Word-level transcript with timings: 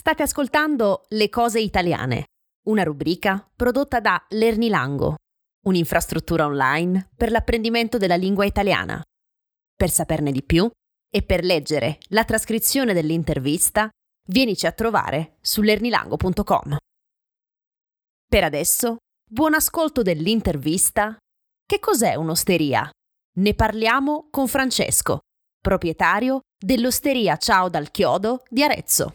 State 0.00 0.22
ascoltando 0.22 1.04
Le 1.08 1.28
cose 1.28 1.60
italiane, 1.60 2.24
una 2.68 2.84
rubrica 2.84 3.46
prodotta 3.54 4.00
da 4.00 4.24
Lernilango, 4.30 5.16
un'infrastruttura 5.66 6.46
online 6.46 7.10
per 7.14 7.30
l'apprendimento 7.30 7.98
della 7.98 8.16
lingua 8.16 8.46
italiana. 8.46 9.02
Per 9.76 9.90
saperne 9.90 10.32
di 10.32 10.42
più 10.42 10.70
e 11.06 11.22
per 11.22 11.44
leggere 11.44 11.98
la 12.08 12.24
trascrizione 12.24 12.94
dell'intervista, 12.94 13.90
vienici 14.26 14.66
a 14.66 14.72
trovare 14.72 15.36
su 15.42 15.60
lernilango.com. 15.60 16.78
Per 18.26 18.42
adesso, 18.42 18.96
buon 19.30 19.52
ascolto 19.52 20.00
dell'intervista 20.00 21.18
Che 21.66 21.78
cos'è 21.78 22.14
un'osteria? 22.14 22.90
Ne 23.36 23.54
parliamo 23.54 24.28
con 24.30 24.48
Francesco, 24.48 25.18
proprietario 25.60 26.40
dell'Osteria 26.58 27.36
Ciao 27.36 27.68
dal 27.68 27.90
Chiodo 27.90 28.44
di 28.48 28.62
Arezzo. 28.62 29.12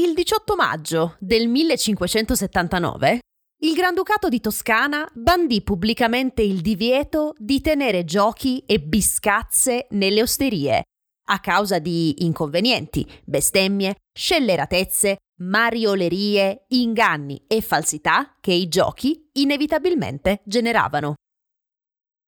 Il 0.00 0.14
18 0.14 0.54
maggio 0.54 1.16
del 1.18 1.48
1579 1.48 3.18
il 3.62 3.74
Granducato 3.74 4.28
di 4.28 4.38
Toscana 4.38 5.04
bandì 5.12 5.60
pubblicamente 5.60 6.40
il 6.40 6.60
divieto 6.60 7.34
di 7.36 7.60
tenere 7.60 8.04
giochi 8.04 8.62
e 8.64 8.78
biscazze 8.78 9.88
nelle 9.90 10.22
osterie 10.22 10.84
a 11.30 11.40
causa 11.40 11.80
di 11.80 12.24
inconvenienti, 12.24 13.04
bestemmie, 13.24 13.96
scelleratezze, 14.16 15.16
mariolerie, 15.40 16.66
inganni 16.68 17.42
e 17.48 17.60
falsità 17.60 18.36
che 18.40 18.52
i 18.52 18.68
giochi 18.68 19.28
inevitabilmente 19.32 20.42
generavano. 20.44 21.14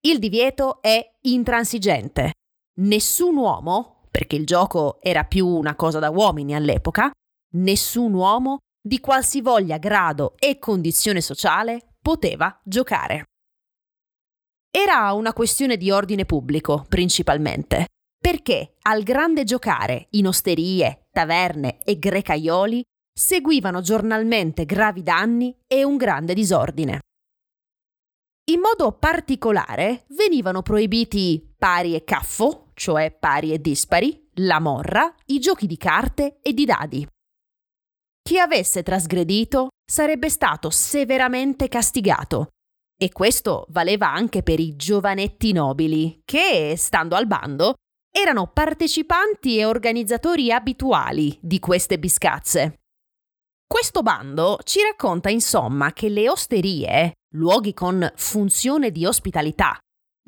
Il 0.08 0.20
divieto 0.20 0.82
è 0.82 1.06
intransigente. 1.24 2.32
Nessun 2.80 3.36
uomo, 3.36 4.08
perché 4.10 4.38
il 4.38 4.46
gioco 4.46 5.02
era 5.02 5.26
più 5.26 5.46
una 5.46 5.76
cosa 5.76 6.00
da 6.00 6.10
uomini 6.10 6.56
all'epoca, 6.56 7.12
nessun 7.52 8.14
uomo 8.14 8.58
di 8.82 9.00
qualsivoglia 9.00 9.78
grado 9.78 10.36
e 10.38 10.60
condizione 10.60 11.22
sociale 11.22 11.96
poteva 12.02 12.60
giocare. 12.64 13.26
Era 14.72 15.12
una 15.14 15.34
questione 15.34 15.78
di 15.78 15.92
ordine 15.92 16.26
pubblico, 16.26 16.86
principalmente, 16.88 17.88
perché 18.20 18.76
al 18.84 19.04
grande 19.04 19.44
giocare 19.44 20.08
in 20.12 20.28
osterie, 20.28 21.08
taverne 21.12 21.80
e 21.84 21.98
grecaioli 21.98 22.84
seguivano 23.12 23.82
giornalmente 23.82 24.66
gravi 24.66 25.04
danni 25.04 25.56
e 25.68 25.84
un 25.84 25.98
grande 25.98 26.34
disordine. 26.34 27.00
In 28.50 28.62
modo 28.62 28.94
particolare 28.94 30.06
venivano 30.10 30.62
proibiti 30.62 31.54
pari 31.58 31.96
e 31.96 32.04
caffo, 32.04 32.72
cioè 32.74 33.12
pari 33.12 33.54
e 33.54 33.60
dispari, 33.60 34.30
la 34.36 34.60
morra, 34.60 35.14
i 35.26 35.40
giochi 35.40 35.68
di 35.68 35.78
carte 35.78 36.40
e 36.42 36.54
di 36.54 36.66
dadi. 36.66 37.08
Chi 38.22 38.38
avesse 38.38 38.84
trasgredito 38.84 39.70
sarebbe 39.90 40.30
stato 40.30 40.70
severamente 40.70 41.68
castigato. 41.68 42.50
E 43.02 43.12
questo 43.12 43.66
valeva 43.70 44.12
anche 44.12 44.44
per 44.44 44.60
i 44.60 44.76
giovanetti 44.76 45.54
nobili, 45.54 46.22
che, 46.26 46.76
stando 46.78 47.16
al 47.16 47.28
bando, 47.28 47.76
erano 48.12 48.48
partecipanti 48.48 49.58
e 49.58 49.66
organizzatori 49.66 50.52
abituali 50.52 51.38
di 51.42 51.60
queste 51.60 51.98
biscazze. 51.98 52.80
Questo 53.66 54.02
bando 54.02 54.60
ci 54.64 54.82
racconta 54.82 55.30
insomma 55.30 55.94
che 55.94 56.10
le 56.10 56.30
osterie, 56.30 57.14
luoghi 57.36 57.74
con 57.74 58.12
funzione 58.16 58.92
di 58.92 59.06
ospitalità, 59.06 59.78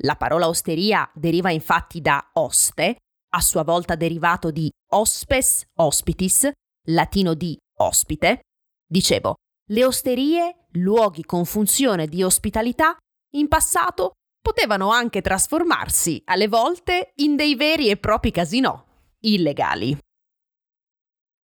la 0.04 0.16
parola 0.16 0.48
osteria 0.48 1.10
deriva 1.14 1.50
infatti 1.50 2.00
da 2.00 2.30
oste, 2.34 2.96
a 3.34 3.40
sua 3.40 3.64
volta 3.64 3.96
derivato 3.96 4.50
di 4.50 4.70
hospes, 4.92 5.64
hospitis, 5.78 6.50
latino 6.88 7.34
di 7.34 7.56
ospite, 7.82 8.40
dicevo, 8.86 9.34
le 9.70 9.84
osterie, 9.84 10.66
luoghi 10.72 11.24
con 11.24 11.44
funzione 11.44 12.06
di 12.06 12.22
ospitalità, 12.22 12.96
in 13.36 13.48
passato 13.48 14.12
potevano 14.40 14.90
anche 14.90 15.20
trasformarsi 15.20 16.22
alle 16.26 16.48
volte 16.48 17.12
in 17.16 17.36
dei 17.36 17.54
veri 17.54 17.88
e 17.88 17.96
propri 17.96 18.30
casinò, 18.30 18.82
illegali. 19.20 19.96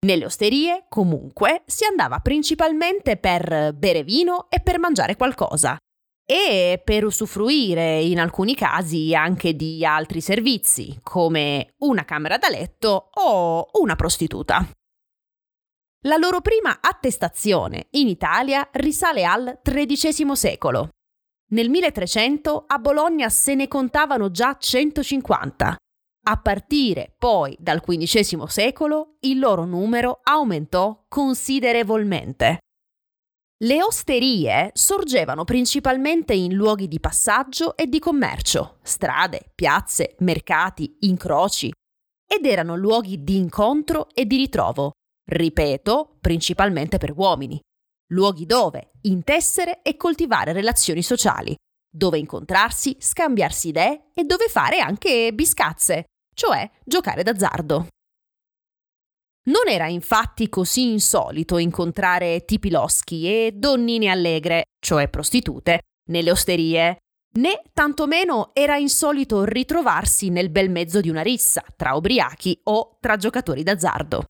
Nelle 0.05 0.25
osterie, 0.25 0.85
comunque, 0.87 1.63
si 1.65 1.83
andava 1.83 2.19
principalmente 2.19 3.17
per 3.17 3.73
bere 3.73 4.03
vino 4.03 4.49
e 4.49 4.61
per 4.61 4.79
mangiare 4.79 5.15
qualcosa, 5.15 5.77
e 6.29 6.81
per 6.83 7.05
usufruire 7.05 8.01
in 8.01 8.19
alcuni 8.19 8.53
casi 8.53 9.15
anche 9.15 9.55
di 9.55 9.85
altri 9.85 10.19
servizi, 10.19 10.99
come 11.01 11.73
una 11.79 12.03
camera 12.03 12.37
da 12.37 12.49
letto 12.49 13.09
o 13.13 13.69
una 13.79 13.95
prostituta. 13.95 14.67
La 16.07 16.15
loro 16.15 16.39
prima 16.39 16.77
attestazione 16.79 17.87
in 17.91 18.07
Italia 18.07 18.65
risale 18.71 19.25
al 19.25 19.59
XIII 19.61 20.37
secolo, 20.37 20.91
nel 21.51 21.69
1300 21.69 22.63
a 22.65 22.77
Bologna 22.79 23.27
se 23.27 23.55
ne 23.55 23.67
contavano 23.67 24.31
già 24.31 24.55
150. 24.57 25.75
A 26.29 26.37
partire 26.37 27.13
poi 27.17 27.57
dal 27.59 27.81
XV 27.81 28.45
secolo 28.45 29.17
il 29.21 29.37
loro 29.37 29.65
numero 29.65 30.21
aumentò 30.23 31.03
considerevolmente. 31.09 32.59
Le 33.65 33.83
osterie 33.83 34.69
sorgevano 34.75 35.43
principalmente 35.43 36.33
in 36.33 36.53
luoghi 36.53 36.87
di 36.87 37.01
passaggio 37.01 37.75
e 37.75 37.85
di 37.85 37.99
commercio, 37.99 38.77
strade, 38.81 39.51
piazze, 39.53 40.15
mercati, 40.19 40.95
incroci, 41.01 41.69
ed 42.25 42.45
erano 42.45 42.77
luoghi 42.77 43.25
di 43.25 43.35
incontro 43.35 44.07
e 44.13 44.25
di 44.25 44.37
ritrovo, 44.37 44.93
ripeto, 45.27 46.17
principalmente 46.21 46.97
per 46.97 47.13
uomini 47.15 47.59
luoghi 48.11 48.45
dove 48.45 48.91
intessere 49.01 49.81
e 49.81 49.97
coltivare 49.97 50.53
relazioni 50.53 51.01
sociali, 51.01 51.55
dove 51.89 52.17
incontrarsi, 52.17 52.95
scambiarsi 52.99 53.69
idee 53.69 54.09
e 54.13 54.23
dove 54.23 54.47
fare 54.47 54.79
anche 54.79 55.31
biscazze, 55.33 56.05
cioè 56.35 56.69
giocare 56.83 57.23
d'azzardo. 57.23 57.87
Non 59.47 59.67
era 59.69 59.87
infatti 59.87 60.49
così 60.49 60.91
insolito 60.91 61.57
incontrare 61.57 62.43
tipi 62.43 62.69
loschi 62.69 63.27
e 63.27 63.53
donnine 63.53 64.09
allegre, 64.09 64.65
cioè 64.79 65.07
prostitute, 65.07 65.83
nelle 66.09 66.31
osterie, 66.31 66.97
né 67.37 67.61
tantomeno 67.71 68.51
era 68.53 68.75
insolito 68.77 69.45
ritrovarsi 69.45 70.29
nel 70.29 70.49
bel 70.49 70.69
mezzo 70.69 70.99
di 70.99 71.09
una 71.09 71.21
rissa 71.21 71.63
tra 71.77 71.93
ubriachi 71.95 72.59
o 72.63 72.97
tra 72.99 73.15
giocatori 73.15 73.63
d'azzardo. 73.63 74.25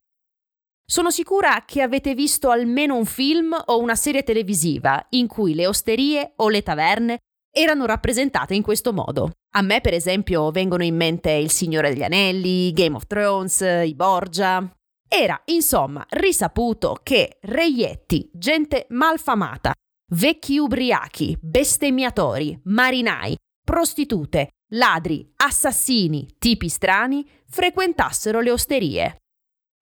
Sono 0.89 1.11
sicura 1.11 1.63
che 1.65 1.81
avete 1.81 2.15
visto 2.15 2.49
almeno 2.49 2.95
un 2.95 3.03
film 3.03 3.53
o 3.65 3.77
una 3.77 3.95
serie 3.95 4.23
televisiva 4.23 5.05
in 5.09 5.27
cui 5.27 5.53
le 5.53 5.67
osterie 5.67 6.31
o 6.37 6.47
le 6.47 6.63
taverne 6.63 7.17
erano 7.53 7.85
rappresentate 7.85 8.55
in 8.55 8.61
questo 8.61 8.93
modo. 8.93 9.31
A 9.55 9.61
me, 9.61 9.81
per 9.81 9.93
esempio, 9.93 10.49
vengono 10.49 10.85
in 10.85 10.95
mente 10.95 11.31
Il 11.31 11.51
Signore 11.51 11.89
degli 11.89 12.03
Anelli, 12.03 12.71
Game 12.71 12.95
of 12.95 13.05
Thrones, 13.05 13.59
i 13.83 13.93
Borgia. 13.95 14.65
Era, 15.09 15.41
insomma, 15.47 16.05
risaputo 16.07 16.97
che 17.03 17.37
reietti, 17.41 18.29
gente 18.31 18.85
malfamata, 18.91 19.73
vecchi 20.13 20.57
ubriachi, 20.57 21.37
bestemmiatori, 21.41 22.57
marinai, 22.63 23.35
prostitute, 23.61 24.51
ladri, 24.71 25.29
assassini, 25.35 26.35
tipi 26.39 26.69
strani 26.69 27.29
frequentassero 27.45 28.39
le 28.39 28.51
osterie 28.51 29.17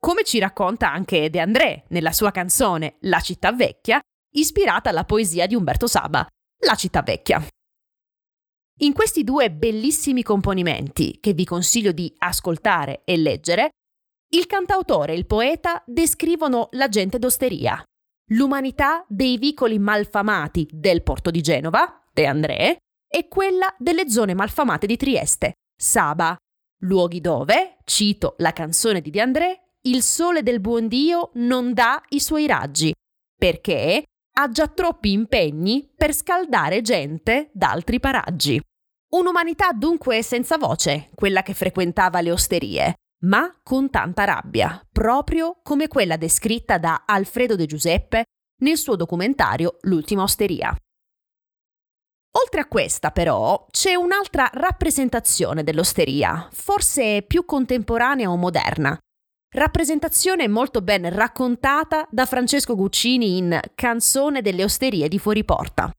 come 0.05 0.23
ci 0.23 0.37
racconta 0.37 0.91
anche 0.91 1.31
De 1.31 1.39
André 1.39 1.85
nella 1.87 2.11
sua 2.11 2.29
canzone 2.29 2.97
La 2.99 3.19
città 3.21 3.51
vecchia, 3.51 3.99
ispirata 4.35 4.91
alla 4.91 5.03
poesia 5.03 5.47
di 5.47 5.55
Umberto 5.55 5.87
Saba, 5.87 6.23
La 6.59 6.75
città 6.75 7.01
vecchia. 7.01 7.43
In 8.81 8.93
questi 8.93 9.23
due 9.23 9.49
bellissimi 9.49 10.21
componimenti, 10.21 11.17
che 11.19 11.33
vi 11.33 11.43
consiglio 11.43 11.91
di 11.91 12.13
ascoltare 12.19 13.01
e 13.03 13.17
leggere, 13.17 13.69
il 14.35 14.45
cantautore 14.45 15.13
e 15.13 15.15
il 15.15 15.25
poeta 15.25 15.81
descrivono 15.87 16.67
la 16.73 16.87
gente 16.87 17.17
d'osteria, 17.17 17.83
l'umanità 18.33 19.03
dei 19.07 19.39
vicoli 19.39 19.79
malfamati 19.79 20.69
del 20.71 21.01
porto 21.01 21.31
di 21.31 21.41
Genova, 21.41 22.03
De 22.13 22.27
André, 22.27 22.77
e 23.11 23.27
quella 23.27 23.73
delle 23.79 24.07
zone 24.07 24.35
malfamate 24.35 24.85
di 24.85 24.97
Trieste, 24.97 25.53
Saba, 25.75 26.35
luoghi 26.81 27.21
dove, 27.21 27.79
cito 27.85 28.35
la 28.37 28.53
canzone 28.53 29.01
di 29.01 29.09
De 29.09 29.21
André, 29.21 29.64
il 29.87 30.01
sole 30.01 30.41
del 30.41 30.59
buon 30.59 30.87
Dio 30.87 31.31
non 31.33 31.73
dà 31.73 32.01
i 32.09 32.19
suoi 32.19 32.47
raggi, 32.47 32.93
perché 33.37 34.03
ha 34.37 34.49
già 34.49 34.67
troppi 34.67 35.11
impegni 35.11 35.89
per 35.95 36.13
scaldare 36.13 36.81
gente 36.81 37.49
d'altri 37.53 37.99
paraggi. 37.99 38.59
Un'umanità 39.13 39.71
dunque 39.71 40.23
senza 40.23 40.57
voce, 40.57 41.09
quella 41.13 41.43
che 41.43 41.53
frequentava 41.53 42.21
le 42.21 42.31
osterie, 42.31 42.95
ma 43.25 43.55
con 43.63 43.89
tanta 43.89 44.23
rabbia, 44.23 44.81
proprio 44.91 45.59
come 45.63 45.87
quella 45.87 46.17
descritta 46.17 46.77
da 46.77 47.03
Alfredo 47.05 47.55
De 47.55 47.65
Giuseppe 47.65 48.23
nel 48.63 48.77
suo 48.77 48.95
documentario 48.95 49.77
L'ultima 49.81 50.23
osteria. 50.23 50.75
Oltre 52.37 52.59
a 52.59 52.67
questa, 52.67 53.11
però, 53.11 53.65
c'è 53.69 53.93
un'altra 53.93 54.49
rappresentazione 54.51 55.63
dell'osteria, 55.63 56.49
forse 56.51 57.23
più 57.25 57.45
contemporanea 57.45 58.29
o 58.29 58.35
moderna. 58.35 58.97
Rappresentazione 59.55 60.49
molto 60.49 60.81
ben 60.81 61.09
raccontata 61.09 62.05
da 62.11 62.25
Francesco 62.25 62.75
Guccini 62.75 63.37
in 63.37 63.57
Canzone 63.73 64.41
delle 64.41 64.65
osterie 64.65 65.07
di 65.07 65.17
fuori 65.17 65.45
porta. 65.45 65.89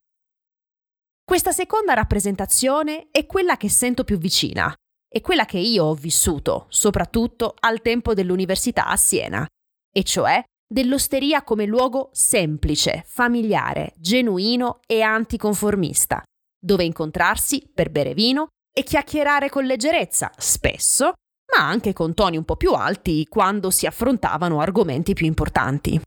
Questa 1.25 1.53
seconda 1.53 1.95
rappresentazione 1.95 3.09
è 3.11 3.25
quella 3.25 3.57
che 3.57 3.71
sento 3.71 4.05
più 4.05 4.19
vicina, 4.19 4.75
è 5.09 5.23
quella 5.23 5.47
che 5.47 5.57
io 5.57 5.85
ho 5.85 5.95
vissuto, 5.95 6.67
soprattutto 6.69 7.55
al 7.59 7.81
tempo 7.81 8.13
dell'università 8.13 8.89
a 8.89 8.97
Siena, 8.99 9.47
e 9.91 10.03
cioè 10.03 10.45
dell'osteria 10.71 11.43
come 11.43 11.65
luogo 11.65 12.11
semplice, 12.13 13.05
familiare, 13.07 13.95
genuino 13.97 14.81
e 14.87 15.01
anticonformista, 15.01 16.23
dove 16.63 16.85
incontrarsi 16.85 17.71
per 17.73 17.89
bere 17.89 18.13
vino 18.13 18.49
e 18.71 18.83
chiacchierare 18.83 19.49
con 19.49 19.65
leggerezza, 19.65 20.31
spesso, 20.37 21.15
ma 21.57 21.69
anche 21.69 21.93
con 21.93 22.15
toni 22.15 22.37
un 22.37 22.45
po' 22.45 22.57
più 22.57 22.73
alti 22.73 23.27
quando 23.29 23.71
si 23.71 23.87
affrontavano 23.87 24.61
argomenti 24.61 25.15
più 25.15 25.27
importanti. 25.27 26.01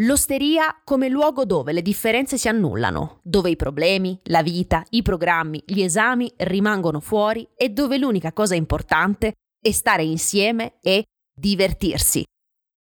L'osteria 0.00 0.80
come 0.84 1.08
luogo 1.08 1.44
dove 1.44 1.72
le 1.72 1.82
differenze 1.82 2.38
si 2.38 2.48
annullano, 2.48 3.20
dove 3.22 3.50
i 3.50 3.56
problemi, 3.56 4.18
la 4.24 4.42
vita, 4.42 4.84
i 4.90 5.02
programmi, 5.02 5.62
gli 5.66 5.82
esami 5.82 6.32
rimangono 6.38 7.00
fuori 7.00 7.46
e 7.54 7.68
dove 7.68 7.98
l'unica 7.98 8.32
cosa 8.32 8.54
importante 8.54 9.32
è 9.62 9.70
stare 9.70 10.02
insieme 10.02 10.78
e 10.80 11.04
divertirsi, 11.34 12.24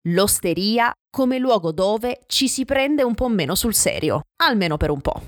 L'osteria 0.09 0.93
come 1.11 1.39
luogo 1.39 1.73
dove 1.73 2.21
ci 2.27 2.49
si 2.49 2.65
prende 2.65 3.03
un 3.03 3.15
po' 3.15 3.29
meno 3.29 3.55
sul 3.55 3.75
serio, 3.75 4.23
almeno 4.43 4.79
per 4.79 4.89
un 4.89 5.03
po'. 5.03 5.23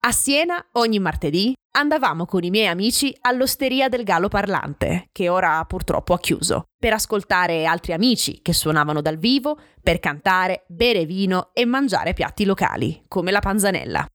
A 0.00 0.12
Siena, 0.12 0.64
ogni 0.74 1.00
martedì, 1.00 1.52
andavamo 1.72 2.24
con 2.24 2.44
i 2.44 2.50
miei 2.50 2.68
amici 2.68 3.14
all'osteria 3.22 3.88
del 3.88 4.04
Gallo 4.04 4.28
Parlante, 4.28 5.08
che 5.10 5.28
ora 5.28 5.64
purtroppo 5.64 6.14
ha 6.14 6.20
chiuso, 6.20 6.66
per 6.78 6.92
ascoltare 6.92 7.64
altri 7.64 7.92
amici 7.92 8.40
che 8.40 8.52
suonavano 8.52 9.02
dal 9.02 9.18
vivo, 9.18 9.58
per 9.82 9.98
cantare, 9.98 10.64
bere 10.68 11.04
vino 11.04 11.50
e 11.52 11.64
mangiare 11.64 12.12
piatti 12.12 12.44
locali, 12.44 13.02
come 13.08 13.32
la 13.32 13.40
panzanella. 13.40 14.06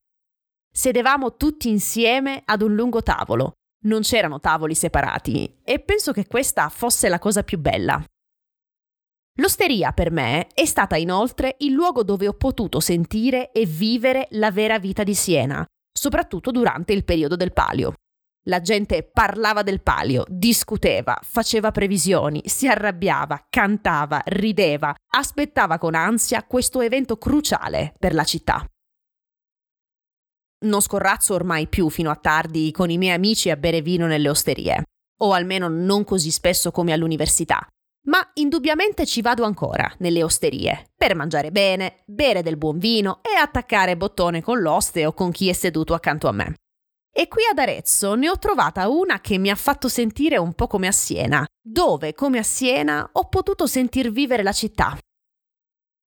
Sedevamo 0.74 1.36
tutti 1.36 1.68
insieme 1.68 2.42
ad 2.46 2.62
un 2.62 2.74
lungo 2.74 3.02
tavolo, 3.02 3.52
non 3.84 4.00
c'erano 4.00 4.40
tavoli 4.40 4.74
separati 4.74 5.60
e 5.62 5.80
penso 5.80 6.12
che 6.12 6.26
questa 6.26 6.70
fosse 6.70 7.10
la 7.10 7.18
cosa 7.18 7.42
più 7.42 7.58
bella. 7.58 8.02
L'osteria 9.38 9.92
per 9.92 10.10
me 10.10 10.46
è 10.54 10.64
stata 10.64 10.96
inoltre 10.96 11.56
il 11.58 11.72
luogo 11.72 12.02
dove 12.04 12.26
ho 12.26 12.34
potuto 12.34 12.80
sentire 12.80 13.52
e 13.52 13.66
vivere 13.66 14.28
la 14.30 14.50
vera 14.50 14.78
vita 14.78 15.02
di 15.02 15.14
Siena, 15.14 15.64
soprattutto 15.96 16.50
durante 16.50 16.92
il 16.92 17.04
periodo 17.04 17.36
del 17.36 17.52
palio. 17.52 17.94
La 18.46 18.60
gente 18.60 19.04
parlava 19.04 19.62
del 19.62 19.80
palio, 19.80 20.24
discuteva, 20.28 21.18
faceva 21.22 21.70
previsioni, 21.70 22.42
si 22.44 22.68
arrabbiava, 22.68 23.46
cantava, 23.48 24.20
rideva, 24.26 24.94
aspettava 25.14 25.78
con 25.78 25.94
ansia 25.94 26.44
questo 26.44 26.82
evento 26.82 27.16
cruciale 27.16 27.94
per 27.98 28.12
la 28.12 28.24
città. 28.24 28.66
Non 30.66 30.82
scorrazzo 30.82 31.32
ormai 31.34 31.68
più 31.68 31.88
fino 31.88 32.10
a 32.10 32.16
tardi 32.16 32.70
con 32.70 32.90
i 32.90 32.98
miei 32.98 33.14
amici 33.14 33.48
a 33.48 33.56
bere 33.56 33.80
vino 33.80 34.06
nelle 34.06 34.28
osterie, 34.28 34.82
o 35.20 35.32
almeno 35.32 35.68
non 35.68 36.04
così 36.04 36.30
spesso 36.30 36.70
come 36.70 36.92
all'università, 36.92 37.66
ma 38.06 38.30
indubbiamente 38.34 39.06
ci 39.06 39.20
vado 39.20 39.44
ancora 39.44 39.92
nelle 39.98 40.22
osterie 40.22 40.90
per 40.96 41.14
mangiare 41.14 41.50
bene, 41.50 42.02
bere 42.06 42.42
del 42.42 42.56
buon 42.56 42.78
vino 42.78 43.20
e 43.22 43.34
attaccare 43.36 43.96
bottone 43.96 44.42
con 44.42 44.60
l'oste 44.60 45.06
o 45.06 45.12
con 45.12 45.30
chi 45.30 45.48
è 45.48 45.52
seduto 45.52 45.94
accanto 45.94 46.28
a 46.28 46.32
me. 46.32 46.54
E 47.16 47.28
qui 47.28 47.42
ad 47.48 47.58
Arezzo 47.58 48.14
ne 48.14 48.28
ho 48.28 48.38
trovata 48.38 48.88
una 48.88 49.20
che 49.20 49.38
mi 49.38 49.48
ha 49.48 49.54
fatto 49.54 49.88
sentire 49.88 50.36
un 50.36 50.52
po' 50.52 50.66
come 50.66 50.88
a 50.88 50.92
Siena, 50.92 51.46
dove, 51.62 52.12
come 52.12 52.38
a 52.38 52.42
Siena, 52.42 53.08
ho 53.12 53.28
potuto 53.28 53.66
sentir 53.66 54.10
vivere 54.10 54.42
la 54.42 54.52
città. 54.52 54.98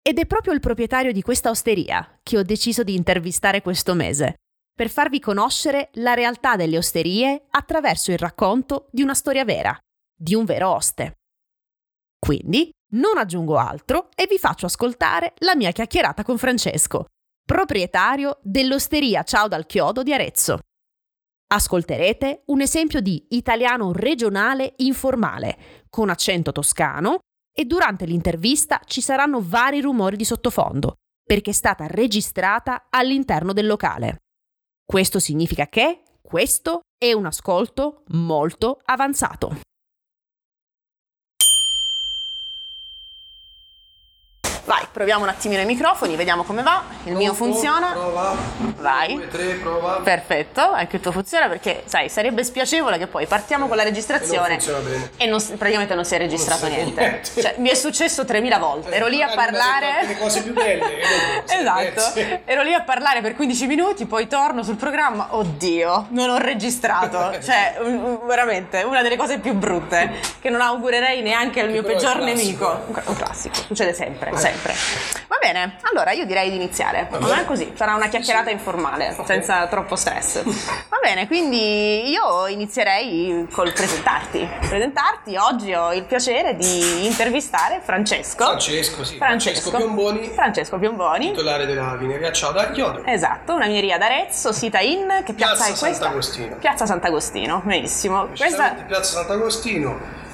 Ed 0.02 0.18
è 0.18 0.26
proprio 0.26 0.54
il 0.54 0.60
proprietario 0.60 1.12
di 1.12 1.22
questa 1.22 1.50
osteria 1.50 2.18
che 2.22 2.38
ho 2.38 2.42
deciso 2.42 2.82
di 2.82 2.96
intervistare 2.96 3.62
questo 3.62 3.94
mese, 3.94 4.36
per 4.74 4.90
farvi 4.90 5.20
conoscere 5.20 5.90
la 5.94 6.14
realtà 6.14 6.56
delle 6.56 6.78
osterie 6.78 7.46
attraverso 7.50 8.10
il 8.10 8.18
racconto 8.18 8.88
di 8.90 9.02
una 9.02 9.14
storia 9.14 9.44
vera, 9.44 9.76
di 10.16 10.34
un 10.34 10.44
vero 10.44 10.70
oste. 10.70 11.17
Quindi 12.18 12.70
non 12.92 13.18
aggiungo 13.18 13.56
altro 13.56 14.08
e 14.14 14.26
vi 14.28 14.38
faccio 14.38 14.66
ascoltare 14.66 15.34
la 15.38 15.54
mia 15.54 15.72
chiacchierata 15.72 16.22
con 16.24 16.38
Francesco, 16.38 17.06
proprietario 17.44 18.38
dell'osteria 18.42 19.22
Ciao 19.22 19.48
dal 19.48 19.66
Chiodo 19.66 20.02
di 20.02 20.12
Arezzo. 20.12 20.58
Ascolterete 21.50 22.42
un 22.46 22.60
esempio 22.60 23.00
di 23.00 23.26
italiano 23.30 23.92
regionale 23.92 24.74
informale, 24.78 25.86
con 25.88 26.10
accento 26.10 26.52
toscano, 26.52 27.20
e 27.54 27.64
durante 27.64 28.04
l'intervista 28.04 28.80
ci 28.84 29.00
saranno 29.00 29.40
vari 29.42 29.80
rumori 29.80 30.16
di 30.16 30.24
sottofondo, 30.24 30.96
perché 31.24 31.50
è 31.50 31.54
stata 31.54 31.86
registrata 31.86 32.86
all'interno 32.90 33.52
del 33.52 33.66
locale. 33.66 34.18
Questo 34.84 35.18
significa 35.18 35.66
che 35.66 36.02
questo 36.20 36.82
è 36.98 37.12
un 37.12 37.26
ascolto 37.26 38.04
molto 38.08 38.80
avanzato. 38.84 39.60
Vai, 44.68 44.86
proviamo 44.92 45.22
un 45.22 45.30
attimino 45.30 45.62
i 45.62 45.64
microfoni, 45.64 46.14
vediamo 46.14 46.42
come 46.42 46.62
va. 46.62 46.82
Il 47.04 47.14
mio 47.14 47.32
funziona. 47.32 47.92
Prova. 47.92 48.36
Vai. 48.76 49.14
Due, 49.14 49.28
tre, 49.28 49.44
prova. 49.54 50.00
Perfetto, 50.04 50.60
anche 50.60 50.96
il 50.96 51.02
tuo 51.02 51.10
funziona 51.10 51.48
perché, 51.48 51.84
sai, 51.86 52.10
sarebbe 52.10 52.44
spiacevole 52.44 52.98
che 52.98 53.06
poi 53.06 53.24
partiamo 53.26 53.66
con 53.66 53.78
la 53.78 53.82
registrazione 53.82 54.58
E 55.16 55.24
non 55.24 55.42
praticamente 55.56 55.94
non 55.94 56.04
si 56.04 56.16
è 56.16 56.18
registrato 56.18 56.66
Non 56.66 56.70
si- 56.76 56.82
niente. 56.82 57.00
niente. 57.00 57.40
Cioè, 57.40 57.54
mi 57.56 57.70
è 57.70 57.74
successo 57.74 58.26
3000 58.26 58.58
volte. 58.58 58.90
Ero 58.90 59.06
lì 59.06 59.22
a 59.22 59.30
parlare. 59.34 60.04
le 60.06 60.18
cose 60.18 60.42
più 60.42 60.52
belle, 60.52 61.00
esatto. 61.48 61.78
perse. 61.80 62.42
Ero 62.44 62.62
lì 62.62 62.74
a 62.74 62.82
parlare 62.82 63.22
per 63.22 63.34
15 63.36 63.66
minuti, 63.66 64.04
poi 64.04 64.26
torno 64.26 64.62
sul 64.62 64.76
programma. 64.76 65.28
Oddio, 65.30 66.08
non 66.10 66.28
ho 66.28 66.36
registrato. 66.36 67.36
Cioè, 67.48 67.78
veramente 68.26 68.82
una 68.82 69.00
delle 69.00 69.16
cose 69.16 69.38
più 69.38 69.54
brutte 69.54 70.12
che 70.42 70.50
non 70.50 70.60
augurerei 70.60 71.22
neanche 71.22 71.60
al 71.62 71.70
mio 71.70 71.82
peggior 71.82 72.18
nemico. 72.18 72.84
Un 73.06 73.16
classico, 73.16 73.54
succede 73.66 73.94
sempre, 73.94 74.30
sempre. 74.58 74.74
Va 75.28 75.36
bene, 75.40 75.78
allora 75.82 76.12
io 76.12 76.26
direi 76.26 76.50
di 76.50 76.56
iniziare. 76.56 77.08
Non 77.10 77.38
è 77.38 77.44
così, 77.44 77.72
sarà 77.76 77.94
una 77.94 78.08
chiacchierata 78.08 78.50
informale, 78.50 79.16
senza 79.24 79.66
troppo 79.68 79.94
stress. 79.94 80.42
Va 80.88 80.98
bene, 81.00 81.26
quindi 81.26 82.10
io 82.10 82.46
inizierei 82.48 83.46
col 83.52 83.72
presentarti. 83.72 84.46
Presentarti, 84.68 85.36
oggi 85.36 85.72
ho 85.72 85.92
il 85.92 86.04
piacere 86.04 86.56
di 86.56 87.06
intervistare 87.06 87.80
Francesco. 87.82 88.44
Francesco, 88.44 89.04
sì. 89.04 89.16
Francesco. 89.16 89.70
Francesco 89.70 89.76
Piomboni, 89.76 90.28
Francesco 90.28 90.78
Piomboni. 90.78 91.28
titolare 91.28 91.66
della 91.66 91.94
vineria 91.96 92.32
Ciao 92.32 92.52
dal 92.52 92.72
Chiodo. 92.72 93.04
Esatto, 93.04 93.54
una 93.54 93.66
mineria 93.66 93.96
d'Arezzo, 93.98 94.52
sita 94.52 94.80
in 94.80 95.22
che 95.24 95.32
piazza, 95.32 95.64
Piazza 95.64 95.64
è 95.64 95.78
questa? 95.78 96.04
Sant'Agostino. 96.04 96.56
Piazza 96.56 96.86
Sant'Agostino, 96.86 97.62
benissimo. 97.64 98.26
Questa 98.26 98.74
Piazza 98.86 99.02
Sant'Agostino. 99.18 100.26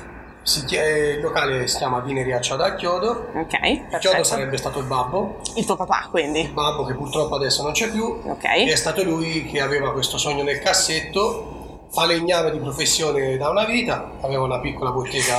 Si 0.47 0.63
eh, 0.77 1.13
il 1.15 1.21
locale 1.23 1.67
si 1.67 1.79
chiama 1.79 2.01
Vineria 2.01 2.39
Ciao 2.39 2.59
dal 2.59 2.77
Chiodo. 2.77 3.29
Ok, 3.35 3.53
Il 3.63 3.79
chiodo 3.89 3.89
perfetto. 3.89 4.25
sarebbe 4.25 4.57
stato 4.59 4.79
il 4.79 4.85
babbo, 4.85 5.41
Il 5.57 5.65
tuo 5.65 5.75
papà, 5.75 6.09
quindi. 6.11 6.41
il 6.43 6.53
babbo 6.53 6.85
che 6.85 6.93
purtroppo 6.95 7.37
adesso 7.37 7.63
non 7.63 7.73
c'è 7.73 7.91
più. 7.91 8.05
Ok. 8.25 8.45
E 8.45 8.65
è 8.71 8.77
stato 8.77 9.03
lui 9.03 9.47
che 9.47 9.61
aveva 9.63 9.93
questo 9.93 10.19
sogno 10.19 10.43
nel 10.43 10.59
cassetto. 10.59 11.87
Falegname 11.91 12.51
di 12.51 12.59
professione 12.59 13.37
da 13.39 13.49
una 13.49 13.65
vita, 13.65 14.11
aveva 14.21 14.43
una 14.43 14.59
piccola 14.61 14.91
bottega 14.91 15.39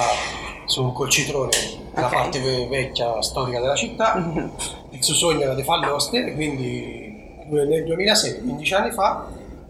su 0.66 0.82
un 0.84 0.94
colcitrone 0.94 1.52
nella 1.94 2.08
Ok. 2.08 2.14
parte 2.14 2.40
ve- 2.40 2.68
vecchia 2.68 3.22
storica 3.22 3.60
della 3.60 3.76
città. 3.76 4.16
Il 4.90 5.04
suo 5.04 5.14
sogno 5.14 5.42
era 5.42 5.54
di 5.54 5.64
fare 5.64 5.86
l'oste 5.86 6.34
quindi 6.34 7.44
nel 7.50 7.84
2006, 7.86 8.40
15 8.42 8.74
anni 8.74 8.92
fa, 8.92 9.28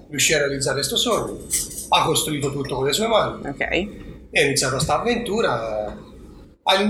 riuscì 0.10 0.34
a 0.34 0.38
realizzare 0.38 0.76
questo 0.76 0.96
sogno. 0.96 1.40
Ha 1.90 2.06
costruito 2.06 2.52
tutto 2.54 2.76
con 2.76 2.86
le 2.86 2.94
sue 2.94 3.08
mani 3.08 3.48
Ok. 3.48 4.05
E 4.36 4.42
è 4.42 4.44
iniziata 4.44 4.74
questa 4.74 5.00
avventura. 5.00 5.98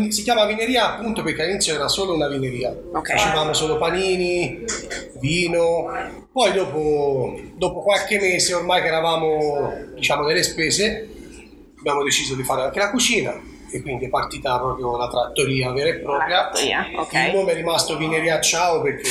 Si 0.10 0.24
chiama 0.24 0.46
vineria 0.46 0.96
appunto 0.96 1.22
perché 1.22 1.44
all'inizio 1.44 1.76
era 1.76 1.88
solo 1.88 2.16
una 2.16 2.28
vineria. 2.28 2.76
Ok. 2.92 3.12
Facevamo 3.12 3.54
solo 3.54 3.78
panini, 3.78 4.64
vino. 5.20 5.86
Poi 6.32 6.54
dopo, 6.54 7.40
dopo 7.54 7.84
qualche 7.84 8.20
mese, 8.20 8.56
ormai 8.56 8.82
che 8.82 8.88
eravamo 8.88 9.72
diciamo 9.94 10.26
delle 10.26 10.42
spese, 10.42 11.08
abbiamo 11.78 12.04
deciso 12.04 12.34
di 12.34 12.44
fare 12.44 12.64
anche 12.64 12.80
la 12.80 12.90
cucina 12.90 13.40
e 13.70 13.82
quindi 13.84 14.06
è 14.06 14.10
partita 14.10 14.58
proprio 14.58 14.98
la 14.98 15.08
trattoria 15.08 15.72
vera 15.72 15.90
e 15.90 16.00
propria. 16.00 16.28
La 16.28 16.50
trattoria, 16.50 16.88
ok. 16.96 17.14
Il 17.14 17.36
nome 17.36 17.52
è 17.52 17.56
rimasto 17.56 17.96
Vineria 17.96 18.42
Ciao 18.42 18.82
perché 18.82 19.10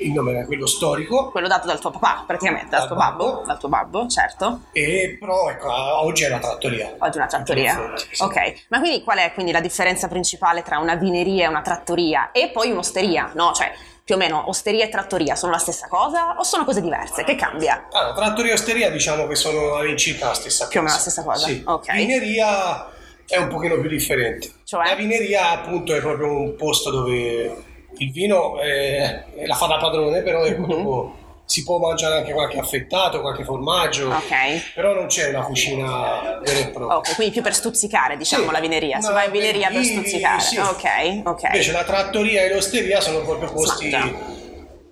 il 0.00 0.12
nome 0.12 0.32
era 0.32 0.44
quello 0.46 0.66
storico. 0.66 1.30
Quello 1.30 1.48
dato 1.48 1.66
dal 1.66 1.78
tuo 1.80 1.90
papà, 1.90 2.24
praticamente, 2.26 2.68
dal 2.70 2.80
Dal 2.80 2.88
tuo 2.88 2.96
babbo. 2.96 3.24
babbo. 3.32 3.44
Dal 3.46 3.58
tuo 3.58 3.68
babbo, 3.68 4.06
certo. 4.08 4.60
E 4.72 5.16
però 5.18 5.48
ecco, 5.50 5.72
oggi 6.02 6.24
è 6.24 6.28
la 6.28 6.38
trattoria. 6.38 6.94
Oggi 6.98 7.16
una 7.18 7.26
trattoria. 7.26 7.92
Sì. 8.10 8.22
Ok, 8.22 8.64
ma 8.68 8.78
quindi 8.80 9.02
qual 9.02 9.18
è 9.18 9.32
quindi 9.32 9.52
la 9.52 9.60
differenza 9.60 10.08
principale 10.08 10.62
tra 10.62 10.78
una 10.78 10.94
vineria 10.96 11.44
e 11.44 11.48
una 11.48 11.62
trattoria? 11.62 12.30
E 12.32 12.50
poi 12.52 12.70
un'osteria, 12.70 13.30
no? 13.34 13.52
Cioè, 13.52 13.72
più 14.04 14.14
o 14.14 14.18
meno 14.18 14.48
osteria 14.48 14.84
e 14.84 14.88
trattoria 14.88 15.34
sono 15.34 15.50
la 15.52 15.58
stessa 15.58 15.88
cosa 15.88 16.36
o 16.38 16.44
sono 16.44 16.64
cose 16.64 16.80
diverse? 16.80 17.24
Che 17.24 17.34
cambia? 17.34 17.88
Allora, 17.90 18.14
trattoria 18.14 18.52
e 18.52 18.54
osteria 18.54 18.90
diciamo 18.90 19.26
che 19.26 19.34
sono 19.34 19.74
all'incirca 19.74 20.28
la 20.28 20.34
stessa 20.34 20.66
cosa. 20.66 20.70
Più 20.70 20.78
o 20.80 20.82
meno 20.82 20.94
la 20.94 21.00
stessa 21.00 21.22
cosa? 21.24 21.46
Sì. 21.46 21.62
Ok. 21.66 21.92
Vineria 21.92 22.88
è 23.26 23.36
un 23.38 23.48
pochino 23.48 23.78
più 23.80 23.88
differente. 23.88 24.52
Cioè? 24.62 24.86
La 24.86 24.94
vineria 24.94 25.50
appunto 25.50 25.92
è 25.92 25.98
proprio 26.00 26.38
un 26.40 26.54
posto 26.54 26.90
dove 26.90 27.64
il 27.98 28.12
vino 28.12 28.58
è, 28.60 29.24
è 29.36 29.46
la 29.46 29.54
fa 29.54 29.66
da 29.66 29.76
padrone, 29.78 30.22
però 30.22 30.44
ecco, 30.44 30.62
Mhm. 30.62 30.68
dopo 30.68 31.16
si 31.44 31.62
può 31.62 31.78
mangiare 31.78 32.16
anche 32.16 32.32
qualche 32.32 32.58
affettato, 32.58 33.20
qualche 33.20 33.44
formaggio, 33.44 34.08
Ok. 34.08 34.72
però 34.74 34.92
non 34.94 35.06
c'è 35.06 35.28
una 35.28 35.42
cucina 35.44 36.40
vera 36.44 36.58
e 36.58 36.68
propria. 36.70 36.96
Ok, 36.98 37.14
quindi 37.14 37.32
più 37.32 37.42
per 37.42 37.54
stuzzicare, 37.54 38.16
diciamo, 38.16 38.46
Sì, 38.46 38.50
la 38.52 38.58
vineria. 38.60 39.00
Si 39.00 39.12
va 39.12 39.24
in 39.24 39.30
vineria 39.30 39.68
per 39.68 39.76
aperitivi, 39.76 40.00
stuzzicare. 40.08 40.40
sì. 40.40 40.58
Ok, 40.58 40.84
ok. 41.24 41.42
Invece 41.44 41.72
la 41.72 41.84
trattoria 41.84 42.42
e 42.42 42.52
l'osteria 42.52 43.00
sono 43.00 43.20
proprio 43.20 43.52
posti, 43.52 43.90
mangia. 43.90 44.16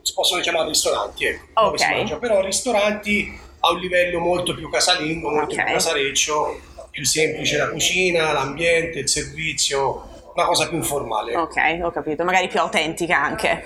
si 0.02 0.12
possono 0.12 0.40
chiamare 0.42 0.68
ristoranti, 0.68 1.24
ecco, 1.24 1.44
Ok. 1.54 1.64
dove 1.64 1.78
si 1.78 1.90
mangia, 1.90 2.16
però 2.18 2.40
ristoranti 2.40 3.38
a 3.60 3.70
un 3.72 3.78
livello 3.80 4.20
molto 4.20 4.54
più 4.54 4.70
casalingo, 4.70 5.30
molto 5.30 5.54
Ok. 5.54 5.64
più 5.64 5.72
casareccio, 5.72 6.60
più 6.90 7.04
semplice 7.04 7.56
la 7.56 7.68
cucina, 7.70 8.30
l'ambiente, 8.32 9.00
il 9.00 9.08
servizio, 9.08 10.08
una 10.34 10.46
cosa 10.46 10.68
più 10.68 10.76
informale. 10.76 11.36
Ok, 11.36 11.80
ho 11.82 11.90
capito. 11.90 12.24
Magari 12.24 12.48
più 12.48 12.60
autentica 12.60 13.22
anche. 13.22 13.64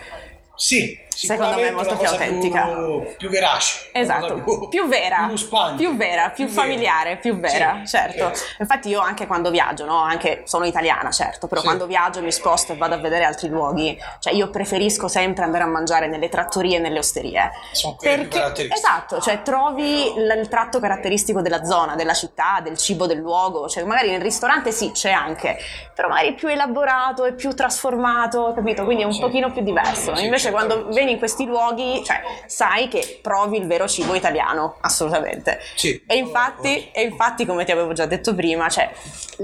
Sì, 0.54 0.98
Secondo 1.26 1.56
me 1.56 1.68
è 1.68 1.70
molto 1.72 1.96
più 1.96 2.06
autentica. 2.06 2.62
Più, 2.66 3.14
più 3.16 3.28
verace. 3.30 3.88
Esatto, 3.92 4.40
cosa 4.42 4.68
più, 4.68 4.86
vera, 4.86 5.16
più 5.22 5.28
ruspante. 5.30 5.76
più 5.82 5.96
vera, 5.96 6.30
più, 6.30 6.44
Più 6.46 6.54
vera. 6.54 6.60
familiare, 6.66 7.16
più 7.16 7.38
vera, 7.38 7.80
Sì, 7.84 7.96
certo. 7.96 8.34
sì. 8.34 8.44
Infatti 8.60 8.88
io 8.88 9.00
anche 9.00 9.26
quando 9.26 9.50
viaggio, 9.50 9.84
no? 9.84 9.96
anche 9.98 10.42
sono 10.44 10.64
italiana 10.64 11.10
certo, 11.10 11.46
però 11.48 11.60
Sì. 11.60 11.66
quando 11.66 11.86
viaggio 11.86 12.22
mi 12.22 12.30
sposto 12.32 12.72
e 12.72 12.76
vado 12.76 12.94
a 12.94 12.98
vedere 12.98 13.24
altri 13.24 13.48
luoghi, 13.48 13.98
cioè 14.20 14.32
io 14.32 14.50
preferisco 14.50 15.08
sempre 15.08 15.44
andare 15.44 15.64
a 15.64 15.66
mangiare 15.66 16.06
nelle 16.06 16.28
trattorie 16.28 16.76
e 16.76 16.80
nelle 16.80 16.98
osterie. 16.98 17.50
Sono 17.72 17.96
più 17.96 18.08
Perché, 18.08 18.68
esatto, 18.72 19.20
cioè 19.20 19.42
trovi 19.42 20.12
l- 20.16 20.38
il 20.38 20.48
tratto 20.48 20.78
caratteristico 20.80 21.40
della 21.42 21.64
zona, 21.64 21.94
della 21.96 22.14
città, 22.14 22.60
del 22.62 22.76
cibo 22.78 23.06
del 23.06 23.18
luogo, 23.18 23.68
cioè 23.68 23.82
magari 23.84 24.10
nel 24.10 24.20
ristorante 24.20 24.70
sì 24.72 24.92
c'è 24.92 25.10
anche, 25.10 25.58
però 25.94 26.08
magari 26.08 26.28
è 26.28 26.34
più 26.34 26.48
elaborato, 26.48 27.24
è 27.24 27.32
più 27.32 27.52
trasformato, 27.54 28.52
capito? 28.54 28.84
Quindi 28.84 29.02
è 29.02 29.06
un 29.06 29.18
pochino 29.18 29.50
più 29.50 29.62
diverso. 29.62 30.12
Invece 30.18 30.50
quando 30.50 30.74
certamente. 30.74 31.06
Vieni 31.08 31.12
in 31.12 31.18
questi 31.18 31.44
luoghi, 31.46 32.02
cioè 32.04 32.20
sai 32.46 32.88
che 32.88 33.18
provi 33.22 33.56
il 33.56 33.66
vero 33.66 33.88
cibo 33.88 34.14
italiano, 34.14 34.76
assolutamente. 34.80 35.58
Sì. 35.74 36.00
E 36.06 36.16
infatti, 36.16 36.90
e 36.92 37.02
infatti, 37.02 37.46
come 37.46 37.64
ti 37.64 37.72
avevo 37.72 37.92
già 37.92 38.06
detto 38.06 38.34
prima, 38.34 38.68
cioè, 38.68 38.90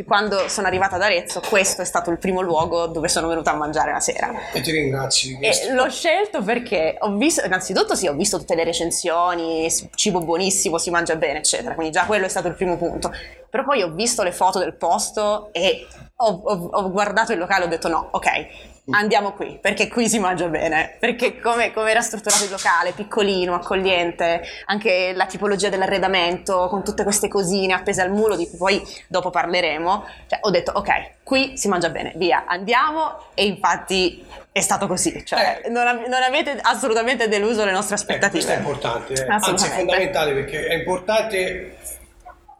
quando 0.06 0.48
sono 0.48 0.66
arrivata 0.66 0.96
ad 0.96 1.02
Arezzo, 1.02 1.40
questo 1.48 1.82
è 1.82 1.84
stato 1.84 2.10
il 2.10 2.18
primo 2.18 2.40
luogo 2.40 2.86
dove 2.86 3.08
sono 3.08 3.28
venuta 3.28 3.52
a 3.52 3.54
mangiare 3.54 3.92
la 3.92 4.00
sera. 4.00 4.32
E 4.52 4.60
ti 4.60 4.70
ringrazio. 4.70 5.38
E 5.40 5.72
l'ho 5.72 5.88
scelto 5.88 6.42
perché 6.42 6.96
ho 6.98 7.16
visto, 7.16 7.44
innanzitutto 7.44 7.94
sì, 7.94 8.06
ho 8.06 8.14
visto 8.14 8.38
tutte 8.38 8.54
le 8.54 8.64
recensioni, 8.64 9.68
cibo 9.94 10.20
buonissimo, 10.20 10.78
si 10.78 10.90
mangia 10.90 11.16
bene, 11.16 11.38
eccetera, 11.38 11.74
quindi 11.74 11.92
già 11.92 12.04
quello 12.04 12.26
è 12.26 12.28
stato 12.28 12.48
il 12.48 12.54
primo 12.54 12.76
punto. 12.76 13.12
Però 13.50 13.64
poi 13.64 13.82
ho 13.82 13.92
visto 13.92 14.22
le 14.24 14.32
foto 14.32 14.58
del 14.58 14.74
posto 14.74 15.50
e 15.52 15.86
ho, 16.16 16.42
ho- 16.44 16.70
ho 16.72 16.90
guardato 16.90 17.32
il 17.32 17.38
locale 17.38 17.62
e 17.62 17.66
ho 17.66 17.70
detto 17.70 17.88
no, 17.88 18.08
ok, 18.10 18.72
andiamo 18.92 19.32
qui, 19.32 19.58
perché 19.60 19.88
qui 19.88 20.08
si 20.08 20.18
mangia 20.18 20.46
bene, 20.48 20.96
perché 20.98 21.40
come, 21.40 21.72
come 21.72 21.90
era 21.90 22.00
strutturato 22.02 22.44
il 22.44 22.50
locale, 22.50 22.92
piccolino, 22.92 23.54
accogliente, 23.54 24.42
anche 24.66 25.12
la 25.14 25.26
tipologia 25.26 25.68
dell'arredamento, 25.70 26.68
con 26.68 26.84
tutte 26.84 27.02
queste 27.02 27.28
cosine 27.28 27.72
appese 27.72 28.02
al 28.02 28.10
muro, 28.10 28.36
di 28.36 28.46
cui 28.48 28.58
poi 28.58 28.82
dopo 29.08 29.30
parleremo, 29.30 30.06
cioè, 30.26 30.38
ho 30.42 30.50
detto 30.50 30.72
ok, 30.74 30.88
qui 31.22 31.56
si 31.56 31.68
mangia 31.68 31.88
bene, 31.88 32.12
via, 32.16 32.44
andiamo 32.46 33.18
e 33.34 33.46
infatti 33.46 34.24
è 34.52 34.60
stato 34.60 34.86
così, 34.86 35.24
cioè 35.24 35.62
Eh. 35.64 35.68
non, 35.70 35.86
av- 35.86 36.06
non 36.06 36.22
avete 36.22 36.58
assolutamente 36.60 37.26
deluso 37.28 37.64
le 37.64 37.72
nostre 37.72 37.96
Ecco, 37.96 38.04
questo 38.06 38.26
aspettative. 38.26 38.54
è 38.54 38.58
importante, 38.58 39.12
eh. 39.14 39.26
anzi 39.30 39.66
è 39.66 39.68
fondamentale 39.70 40.32
perché 40.34 40.66
è 40.66 40.74
importante 40.74 41.76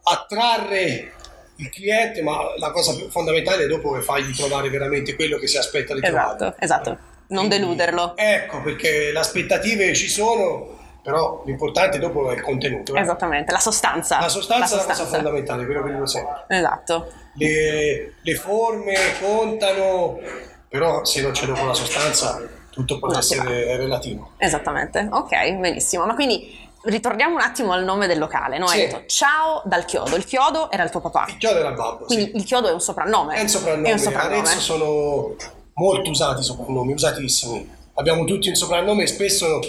attrarre 0.03 1.13
il 1.57 1.71
cliente, 1.71 2.23
ma 2.23 2.39
la 2.59 2.71
cosa 2.71 2.93
fondamentale 3.11 3.67
dopo 3.67 3.97
è 3.97 4.01
fargli 4.01 4.35
trovare 4.35 4.69
veramente 4.71 5.15
quello 5.15 5.39
che 5.39 5.47
si 5.47 5.57
aspetta 5.57 5.95
di 5.95 6.01
trovare. 6.01 6.35
Esatto, 6.35 6.55
esatto, 6.59 6.99
non 7.29 7.47
Quindi, 7.47 7.59
deluderlo. 7.59 8.17
Ecco, 8.17 8.61
perché 8.63 9.13
le 9.13 9.19
aspettative 9.19 9.95
ci 9.95 10.09
sono, 10.09 10.79
però 11.03 11.43
l'importante 11.47 11.99
dopo 11.99 12.31
è 12.31 12.35
il 12.35 12.41
contenuto. 12.43 12.95
eh. 12.95 13.01
Esattamente, 13.01 13.53
la 13.53 13.59
sostanza. 13.61 14.21
La 14.21 14.29
sostanza 14.29 14.75
è 14.75 14.77
la 14.79 14.83
cosa 14.83 14.95
sostanza. 14.95 15.17
fondamentale, 15.17 15.65
quello 15.65 15.83
che 15.85 15.93
dico 15.93 16.07
sempre. 16.07 16.45
Esatto. 16.49 17.13
Le, 17.37 18.15
le 18.21 18.35
forme 18.37 18.95
contano, 19.21 20.19
però 20.69 21.05
se 21.05 21.21
non 21.23 21.33
c'è 21.33 21.47
dopo 21.47 21.65
la 21.65 21.75
sostanza 21.75 22.41
tutto 22.71 22.99
può 22.99 23.09
No, 23.09 23.19
essere 23.19 23.77
relativo. 23.77 24.33
Esattamente, 24.39 25.07
ok, 25.11 25.53
benissimo. 25.59 26.07
Ma 26.07 26.15
quindi 26.15 26.64
ritorniamo 26.85 27.35
un 27.35 27.41
attimo 27.41 27.73
al 27.73 27.85
nome 27.85 28.07
del 28.07 28.19
locale, 28.19 28.59
no? 28.59 28.67
Hai 28.67 28.79
Sì. 28.81 28.87
detto 28.87 29.03
ciao 29.07 29.63
dal 29.65 29.85
chiodo. 29.85 30.17
Il 30.17 30.25
chiodo 30.25 30.71
era 30.71 30.83
il 30.83 30.91
tuo 30.91 31.01
papà. 31.01 31.27
Il 31.29 31.37
chiodo 31.39 31.59
era 31.59 31.69
il 31.69 31.75
babbo, 31.75 32.09
sì. 32.09 32.15
Quindi 32.17 32.37
il 32.37 32.45
chiodo 32.45 32.69
è 32.69 32.73
un 32.73 32.81
soprannome. 32.81 33.35
È 33.37 33.41
un 33.41 33.49
soprannome. 33.49 33.89
È 33.89 33.93
un 33.93 33.99
soprannome. 33.99 34.37
Arezzo 34.39 34.61
sono 34.61 35.35
molto 35.75 36.11
usati 36.11 36.41
i 36.41 36.45
soprannomi, 36.45 36.93
usatissimi. 36.93 37.71
Abbiamo 37.95 38.25
tutti 38.25 38.49
un 38.49 38.55
soprannome 38.55 39.05
e 39.05 39.07
spesso 39.07 39.61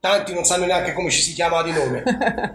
tanti 0.00 0.34
non 0.34 0.44
sanno 0.44 0.66
neanche 0.66 0.92
come 0.92 1.10
ci 1.10 1.20
si 1.20 1.32
chiama 1.32 1.62
di 1.62 1.72
nome. 1.72 2.02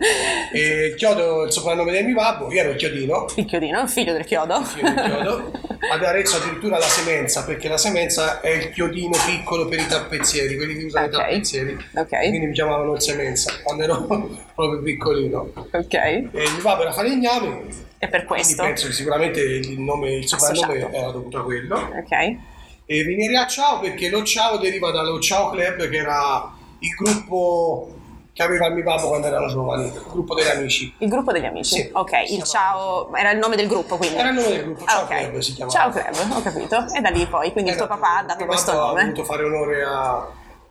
e 0.54 0.88
il 0.88 0.96
chiodo 0.96 1.44
è 1.44 1.46
il 1.48 1.52
soprannome 1.52 1.92
del 1.92 2.06
mio 2.06 2.16
babbo, 2.16 2.52
io 2.52 2.60
ero 2.62 2.70
il 2.72 2.76
chiodino, 2.78 3.26
il 3.36 3.46
chiodino 3.46 3.88
figlio 3.88 4.14
del 4.14 4.26
chiodo. 4.26 4.64
figlio 4.64 4.92
del 4.94 5.04
chiodo. 5.04 5.52
Ad 5.92 6.04
Arezzo 6.04 6.38
addirittura 6.38 6.78
la 6.78 6.86
semenza, 6.86 7.44
perché 7.44 7.68
la 7.68 7.78
semenza 7.78 8.40
è 8.40 8.50
il 8.50 8.70
chiodino 8.70 9.18
piccolo 9.26 9.68
per 9.68 9.80
i 9.80 9.88
tappezzieri, 9.88 10.56
quelli 10.56 10.78
che 10.78 10.86
usano 10.86 11.06
Ok. 11.08 11.12
i 11.14 11.16
tappezzieri. 11.18 11.78
Ok. 11.96 12.20
Quindi 12.20 12.40
mi 12.48 12.54
chiamavano 12.54 12.94
il 12.94 13.02
semenza 13.02 13.52
quando 13.64 13.84
ero 13.84 14.06
proprio 14.56 14.82
piccolino. 14.82 15.52
Ok. 15.72 15.94
E 15.94 16.30
il 16.32 16.52
mio 16.54 16.62
babbo 16.62 16.84
era 16.84 16.92
falegname, 16.94 17.64
E 17.98 18.08
per 18.08 18.24
quindi 18.26 18.44
questo. 18.44 18.62
penso 18.64 18.88
che 18.88 18.94
sicuramente 18.94 19.42
il, 19.42 19.80
nome, 19.80 20.14
il 20.18 20.28
soprannome 20.28 20.78
Associato. 20.78 20.96
era 20.96 21.12
dovuto 21.12 21.38
a 21.40 21.44
quello. 21.44 21.76
Ok. 21.76 22.38
E 22.86 23.04
Vineria 23.04 23.48
Ciao 23.48 23.80
perché 23.80 24.10
lo 24.10 24.24
Ciao 24.24 24.58
deriva 24.58 24.92
dallo 24.92 25.20
Ciao 25.20 25.50
Club 25.50 25.90
che 25.90 25.98
era 25.98 26.52
il 26.82 26.90
gruppo 26.98 27.96
che 28.34 28.44
aveva 28.44 28.68
il 28.68 28.74
mio 28.76 28.84
babbo 28.84 29.08
quando 29.10 29.28
erano 29.28 29.48
giovani, 29.48 29.86
il 29.88 30.04
gruppo 30.10 30.36
degli 30.36 30.48
amici. 30.48 30.94
Il 31.00 31.10
gruppo 31.10 31.32
degli 31.34 31.46
amici. 31.46 31.76
Sì. 31.76 31.90
Ok, 31.94 32.12
il 32.30 32.44
ciao 32.44 33.14
era 33.16 33.32
il 33.32 33.38
nome 33.40 33.56
del 33.58 33.68
gruppo 33.68 33.98
quindi. 33.98 34.16
Era 34.18 34.30
il 34.30 34.36
nome 34.36 34.48
del 34.50 34.64
gruppo, 34.64 34.84
Ah, 34.86 34.88
Ciao 34.90 35.02
ok. 35.04 35.08
Club 35.10 35.38
si 35.40 35.54
chiamava. 35.54 35.78
Ciao 35.78 35.90
Club, 35.92 36.32
ho 36.38 36.42
capito. 36.42 36.86
E 36.96 37.02
da 37.02 37.10
lì 37.10 37.26
poi, 37.26 37.52
quindi 37.52 37.72
il 37.72 37.78
tuo 37.78 37.88
papà 37.88 38.18
ha 38.20 38.24
dato 38.24 38.46
questo 38.46 38.72
babbo 38.72 38.84
Ha 38.84 38.88
nome. 38.88 39.02
voluto 39.04 39.24
fare 39.26 39.44
onore 39.44 39.84
a, 39.84 40.14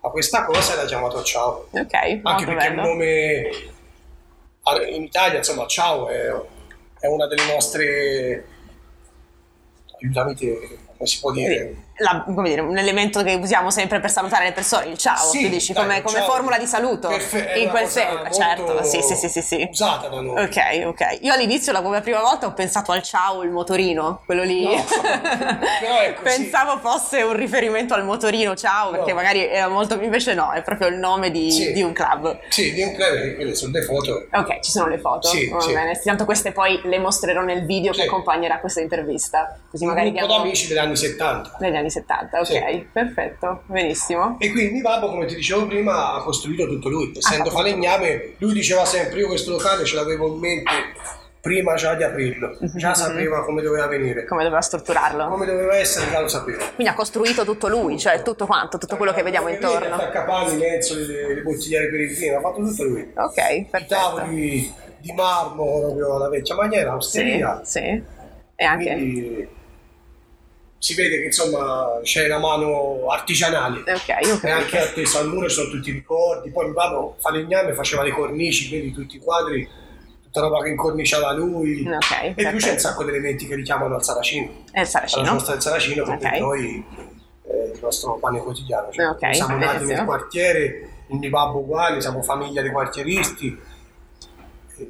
a 0.00 0.08
questa 0.10 0.44
cosa 0.44 0.72
e 0.72 0.76
l'ha 0.76 0.84
chiamato 0.86 1.22
Ciao. 1.22 1.66
Ok, 1.70 1.94
Anche 2.22 2.44
perché 2.46 2.66
il 2.66 2.74
bello. 2.74 2.82
nome 2.82 3.50
in 4.92 5.02
Italia, 5.02 5.38
insomma, 5.38 5.66
Ciao 5.66 6.08
è, 6.08 6.32
è 7.00 7.06
una 7.08 7.26
delle 7.26 7.52
nostre 7.52 8.46
aiutami 10.00 10.34
te, 10.34 10.78
si 11.06 11.18
può 11.20 11.30
dire? 11.32 11.74
La- 12.00 12.22
come 12.24 12.48
dire, 12.48 12.62
un 12.62 12.78
elemento 12.78 13.22
che 13.22 13.34
usiamo 13.34 13.70
sempre 13.70 14.00
per 14.00 14.10
salutare 14.10 14.44
le 14.44 14.52
persone, 14.52 14.86
il 14.86 14.96
ciao, 14.96 15.18
Sì, 15.18 15.50
dici 15.50 15.74
dai, 15.74 15.82
come, 15.82 16.00
come 16.02 16.18
ciao. 16.20 16.30
formula 16.30 16.56
di 16.56 16.64
saluto. 16.66 17.08
Perfe- 17.08 17.52
in 17.56 17.68
quel 17.68 17.86
senso, 17.88 18.30
certo, 18.32 18.82
sì, 18.84 19.02
sì, 19.02 19.14
sì, 19.14 19.28
sì, 19.28 19.42
sì. 19.42 19.68
Usata 19.70 20.08
da 20.08 20.20
noi. 20.22 20.42
Ok, 20.42 20.56
ok. 20.86 21.18
Io 21.20 21.32
all'inizio, 21.34 21.72
la 21.72 21.82
come 21.82 22.00
prima 22.00 22.20
volta, 22.20 22.46
ho 22.46 22.54
pensato 22.54 22.92
al 22.92 23.02
ciao, 23.02 23.42
il 23.42 23.50
motorino, 23.50 24.22
quello 24.24 24.42
lì. 24.44 24.64
No, 24.64 24.72
è 26.00 26.14
così. 26.20 26.22
Pensavo 26.40 26.78
fosse 26.78 27.20
un 27.22 27.34
riferimento 27.34 27.92
al 27.92 28.04
motorino 28.04 28.54
ciao, 28.56 28.90
perché 28.92 29.10
No. 29.10 29.16
magari 29.16 29.46
era 29.46 29.68
molto. 29.68 30.00
Invece 30.00 30.32
no, 30.34 30.52
è 30.52 30.62
proprio 30.62 30.88
il 30.88 30.96
nome 30.96 31.30
di, 31.30 31.50
Sì. 31.50 31.72
di 31.72 31.82
un 31.82 31.92
club. 31.92 32.38
Sì, 32.48 32.72
di 32.72 32.82
un 32.82 32.94
club, 32.94 33.34
quelle 33.34 33.54
sono 33.54 33.72
le 33.72 33.82
foto. 33.82 34.26
Ok, 34.32 34.60
ci 34.60 34.70
sono 34.70 34.86
le 34.88 34.98
foto. 34.98 35.28
Sì, 35.28 35.48
Va 35.48 35.60
sì. 35.60 35.72
bene. 35.74 36.00
Tanto 36.02 36.24
queste 36.24 36.52
poi 36.52 36.80
le 36.84 36.98
mostrerò 36.98 37.42
nel 37.42 37.66
video 37.66 37.92
che 37.92 38.00
Sì. 38.00 38.06
accompagnerà 38.06 38.58
questa 38.58 38.80
intervista. 38.80 39.54
Così 39.70 39.84
Un 39.84 39.90
magari 39.90 40.10
gruppo 40.12 40.26
diamo 40.26 40.42
d'amici 40.42 40.66
degli 40.68 40.78
anni 40.90 40.96
70. 40.96 41.56
negli 41.60 41.76
anni 41.76 41.90
70. 41.90 42.38
Ok, 42.38 42.46
Sì. 42.46 42.86
perfetto, 42.92 43.62
benissimo. 43.66 44.36
E 44.38 44.50
quindi 44.50 44.80
babbo, 44.80 45.08
come 45.08 45.26
ti 45.26 45.34
dicevo 45.34 45.66
prima, 45.66 46.14
ha 46.14 46.22
costruito 46.22 46.66
tutto 46.66 46.88
lui. 46.88 47.12
Essendo 47.16 47.50
falegname, 47.50 48.34
lui 48.38 48.52
diceva 48.52 48.84
sempre, 48.84 49.20
io 49.20 49.26
questo 49.28 49.50
locale 49.52 49.84
ce 49.84 49.96
l'avevo 49.96 50.26
in 50.34 50.38
mente 50.38 50.70
prima 51.40 51.74
già 51.74 51.94
di 51.94 52.02
aprirlo. 52.02 52.58
Già 52.76 52.92
sapeva 52.94 53.42
come 53.44 53.62
doveva 53.62 53.86
venire. 53.86 54.26
Come 54.26 54.42
doveva 54.42 54.60
strutturarlo. 54.60 55.26
Come 55.28 55.46
doveva 55.46 55.74
essere, 55.74 56.10
già 56.10 56.20
lo 56.20 56.28
sapeva. 56.28 56.58
Quindi 56.74 56.92
ha 56.92 56.94
costruito 56.94 57.44
tutto 57.46 57.68
lui, 57.68 57.98
cioè 57.98 58.20
tutto 58.22 58.44
quanto, 58.44 58.76
tutto 58.76 58.96
quello 58.96 59.12
che 59.12 59.22
vediamo 59.22 59.48
intorno. 59.48 59.94
Attaccapanni, 59.94 60.58
mensole, 60.58 61.06
le, 61.06 61.34
le 61.36 61.40
bottigliere 61.42 61.88
per 61.88 62.00
il 62.00 62.14
vino, 62.14 62.36
ha 62.36 62.40
fatto 62.40 62.62
tutto 62.62 62.84
lui. 62.84 63.10
Ok, 63.16 63.36
I 63.38 63.66
perfetto. 63.70 63.94
tavoli 63.94 64.70
di 64.98 65.12
marmo 65.12 65.80
proprio 65.80 66.16
alla 66.16 66.28
vecchia 66.28 66.54
maniera, 66.56 66.90
Sì, 66.90 66.96
osteria. 66.96 67.60
sì. 67.64 68.02
E 68.54 68.64
anche. 68.66 68.92
Quindi 68.92 69.48
si 70.82 70.94
vede 70.94 71.18
che 71.18 71.26
insomma 71.26 72.00
c'è 72.02 72.24
una 72.24 72.38
mano 72.38 73.06
artigianale. 73.10 73.80
Ok, 73.80 74.26
io 74.26 74.40
E 74.42 74.50
anche 74.50 74.78
atteso 74.78 75.18
al 75.18 75.28
muro 75.28 75.46
ci 75.46 75.56
sono 75.56 75.68
tutti 75.68 75.90
i 75.90 75.92
ricordi. 75.92 76.48
Poi 76.50 76.64
mio 76.64 76.72
babbo 76.72 77.16
falegname 77.20 77.74
faceva 77.74 78.02
le 78.02 78.12
cornici, 78.12 78.66
quindi 78.68 78.90
tutti 78.90 79.16
i 79.16 79.18
quadri, 79.18 79.68
tutta 80.22 80.40
roba 80.40 80.62
che 80.62 80.70
incorniciava 80.70 81.32
lui. 81.34 81.86
Ok, 81.86 82.32
e 82.34 82.48
più 82.48 82.56
c'è 82.58 82.72
un 82.72 82.78
sacco 82.78 83.04
di 83.04 83.10
elementi 83.10 83.46
che 83.46 83.56
richiamano 83.56 83.94
al 83.94 84.02
Saracino. 84.02 84.46
È 84.46 84.52
il 84.52 84.64
Alla 84.78 84.86
saracino. 84.86 85.24
giostra 85.24 85.52
del 85.52 85.62
Saracino, 85.62 86.04
perché 86.04 86.26
Ok. 86.28 86.38
noi 86.38 86.84
eh, 87.52 87.78
nostro 87.82 88.14
pane 88.18 88.38
quotidiano. 88.38 88.90
Cioè, 88.90 89.06
Ok, 89.08 89.34
siamo 89.34 89.56
nati 89.58 89.84
nel 89.84 90.04
quartiere, 90.06 90.88
il 91.08 91.16
mio 91.18 91.28
babbo 91.28 91.58
uguale, 91.58 92.00
siamo 92.00 92.22
famiglia 92.22 92.62
di 92.62 92.70
quartieristi, 92.70 93.58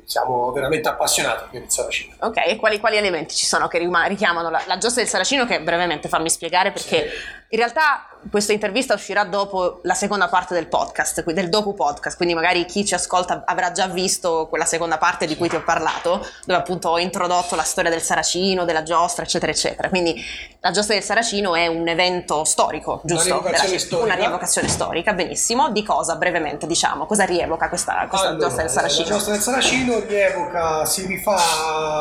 siamo 0.05 0.51
veramente 0.53 0.89
appassionati 0.89 1.45
per 1.51 1.63
il 1.63 1.71
saracino. 1.71 2.15
Ok, 2.21 2.37
e 2.47 2.57
quali, 2.57 2.79
quali 2.81 2.97
elementi 2.97 3.35
ci 3.35 3.47
sono 3.47 3.69
che 3.69 3.79
richiamano 3.79 4.51
la, 4.51 4.63
la 4.67 4.79
giostra 4.79 5.03
del 5.03 5.11
Saracino? 5.11 5.47
Che 5.47 5.61
brevemente 5.61 6.09
fammi 6.09 6.31
spiegare 6.31 6.73
perché 6.73 7.11
in 7.53 7.59
realtà 7.59 8.05
questa 8.31 8.53
intervista 8.53 8.95
uscirà 8.95 9.25
dopo 9.25 9.81
la 9.85 9.95
seconda 9.95 10.29
parte 10.29 10.53
del 10.55 10.69
podcast, 10.69 11.25
del 11.33 11.49
docu 11.49 11.75
podcast, 11.75 12.17
quindi 12.17 12.35
magari 12.35 12.65
chi 12.67 12.85
ci 12.85 12.95
ascolta 12.95 13.43
avrà 13.47 13.73
già 13.73 13.87
visto 13.89 14.47
quella 14.49 14.67
seconda 14.67 14.99
parte 14.99 15.27
di 15.27 15.37
cui 15.37 15.49
ti 15.49 15.57
ho 15.57 15.63
parlato, 15.65 16.25
dove 16.45 16.59
appunto 16.61 16.91
ho 16.91 16.99
introdotto 16.99 17.57
la 17.57 17.63
storia 17.63 17.91
del 17.91 18.03
Saracino, 18.03 18.65
della 18.65 18.83
giostra, 18.83 19.25
eccetera, 19.25 19.51
eccetera. 19.51 19.89
Quindi 19.89 20.23
la 20.61 20.71
giostra 20.71 20.95
del 20.95 21.03
Saracino 21.03 21.57
è 21.57 21.67
un 21.67 21.89
evento 21.89 22.45
storico, 22.45 23.01
Una 23.03 23.15
giusto? 23.15 23.25
rievocazione 23.25 23.67
Della- 23.69 23.79
storica. 23.81 24.05
Una 24.05 24.15
rievocazione 24.15 24.69
storica, 24.69 25.13
benissimo. 25.15 25.71
Di 25.71 25.83
cosa 25.83 26.15
brevemente 26.17 26.67
diciamo? 26.69 27.07
Cosa 27.07 27.25
rievoca 27.25 27.69
questa, 27.69 28.07
questa 28.09 28.29
Allora, 28.29 28.45
giostra 28.45 28.63
del 28.63 28.71
Saracino? 28.73 29.03
La 29.09 29.11
giostra 29.15 29.33
del 29.33 29.43
Saracino 29.43 29.99
rievoca, 30.07 30.85
si 30.85 31.07
rifà 31.07 31.37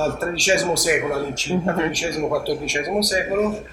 al 0.03 0.17
XIII 0.19 0.75
secolo 0.77 1.15
all'incirca, 1.15 1.71
Mhm. 1.71 1.89
XIII-XIV 1.91 2.99
secolo, 2.99 3.63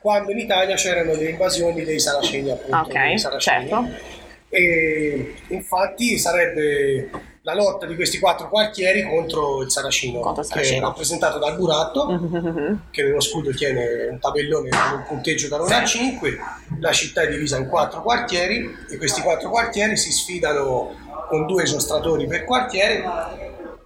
quando 0.00 0.30
in 0.32 0.38
Italia 0.38 0.76
c'erano 0.76 1.14
le 1.14 1.30
invasioni 1.30 1.84
dei 1.84 1.98
Saraceni, 1.98 2.50
appunto. 2.50 2.76
Ok, 2.76 2.92
dei 2.92 3.18
Saraceni. 3.18 3.68
certo. 3.68 4.16
E 4.50 5.34
infatti 5.48 6.16
sarebbe 6.18 7.10
la 7.42 7.54
lotta 7.54 7.86
di 7.86 7.94
questi 7.94 8.18
quattro 8.18 8.48
quartieri 8.48 9.02
contro 9.02 9.62
il 9.62 9.70
Saracino, 9.70 10.20
Contro 10.20 10.42
il 10.42 10.48
che 10.48 10.54
è 10.60 10.62
Saracino. 10.64 10.86
rappresentato 10.86 11.38
dal 11.38 11.56
Buratto, 11.56 12.06
che 12.90 13.02
nello 13.02 13.20
scudo 13.20 13.50
tiene 13.52 14.06
un 14.10 14.18
tabellone 14.18 14.68
con 14.70 14.98
un 14.98 15.04
punteggio 15.06 15.48
da 15.48 15.56
1 15.60 15.74
a 15.74 15.84
5, 15.84 16.38
la 16.80 16.92
città 16.92 17.22
è 17.22 17.28
divisa 17.28 17.56
in 17.58 17.68
quattro 17.68 18.02
quartieri 18.02 18.74
e 18.90 18.96
questi 18.96 19.20
quattro 19.22 19.50
quartieri 19.50 19.96
si 19.96 20.12
sfidano 20.12 20.94
con 21.28 21.46
due 21.46 21.62
esostratori 21.64 22.26
per 22.26 22.44
quartiere, 22.44 23.04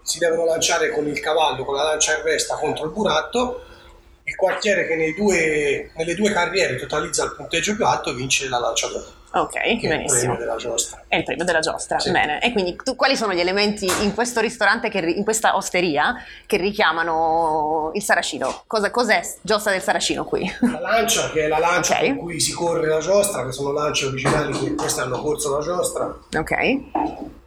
si 0.02 0.19
devono 0.19 0.45
lanciare 0.45 0.90
con 0.90 1.07
il 1.07 1.19
cavallo, 1.21 1.64
con 1.64 1.75
la 1.75 1.85
lancia 1.85 2.16
in 2.16 2.23
resta 2.25 2.57
contro 2.57 2.85
il 2.87 2.92
buratto, 2.92 3.62
il 4.25 4.37
quartiere 4.37 4.87
che 4.87 5.14
due- 5.17 5.91
nelle 5.97 6.14
due 6.14 6.31
carriere 6.33 6.76
totalizza 6.76 7.25
il 7.25 7.35
punteggio 7.37 7.75
più 7.75 7.85
alto 7.85 8.14
vince 8.14 8.49
la 8.49 8.59
lancia 8.59 8.87
d'oro, 8.88 9.07
Ok, 9.35 9.52
che 9.55 9.59
è 9.61 9.69
il 9.71 9.88
benissimo. 9.88 10.35
premio 10.35 10.37
della 10.38 10.57
giostra. 10.57 11.05
È 11.09 11.17
il 11.17 11.25
premio 11.25 11.45
della 11.45 11.59
giostra, 11.61 11.99
Sì. 11.99 12.11
bene. 12.12 12.41
E 12.41 12.52
quindi 12.52 12.76
tu, 12.85 12.95
quali 12.95 13.17
sono 13.17 13.33
gli 13.33 13.41
elementi 13.41 13.87
in 14.02 14.14
questo 14.14 14.41
ristorante, 14.41 14.91
che, 14.91 14.99
in 14.99 15.25
questa 15.25 15.57
osteria, 15.57 16.14
che 16.47 16.57
richiamano 16.59 17.91
il 17.95 18.02
Saracino? 18.02 18.62
Cosa, 18.67 18.91
cos'è 18.91 19.21
giostra 19.41 19.73
del 19.73 19.83
Saracino 19.83 20.25
qui? 20.25 20.50
La 20.61 20.79
lancia, 20.81 21.31
che 21.31 21.45
è 21.45 21.49
la 21.49 21.59
lancia 21.59 21.99
Ok. 21.99 22.07
con 22.09 22.17
cui 22.19 22.41
si 22.41 22.52
corre 22.52 22.87
la 22.88 22.99
giostra, 23.00 23.45
che 23.45 23.52
sono 23.52 23.73
lance 23.73 24.07
originali 24.07 24.52
che 24.59 24.75
queste 24.75 25.00
hanno 25.00 25.21
corso 25.21 25.57
la 25.57 25.64
giostra, 25.64 26.05
ok, 26.37 26.52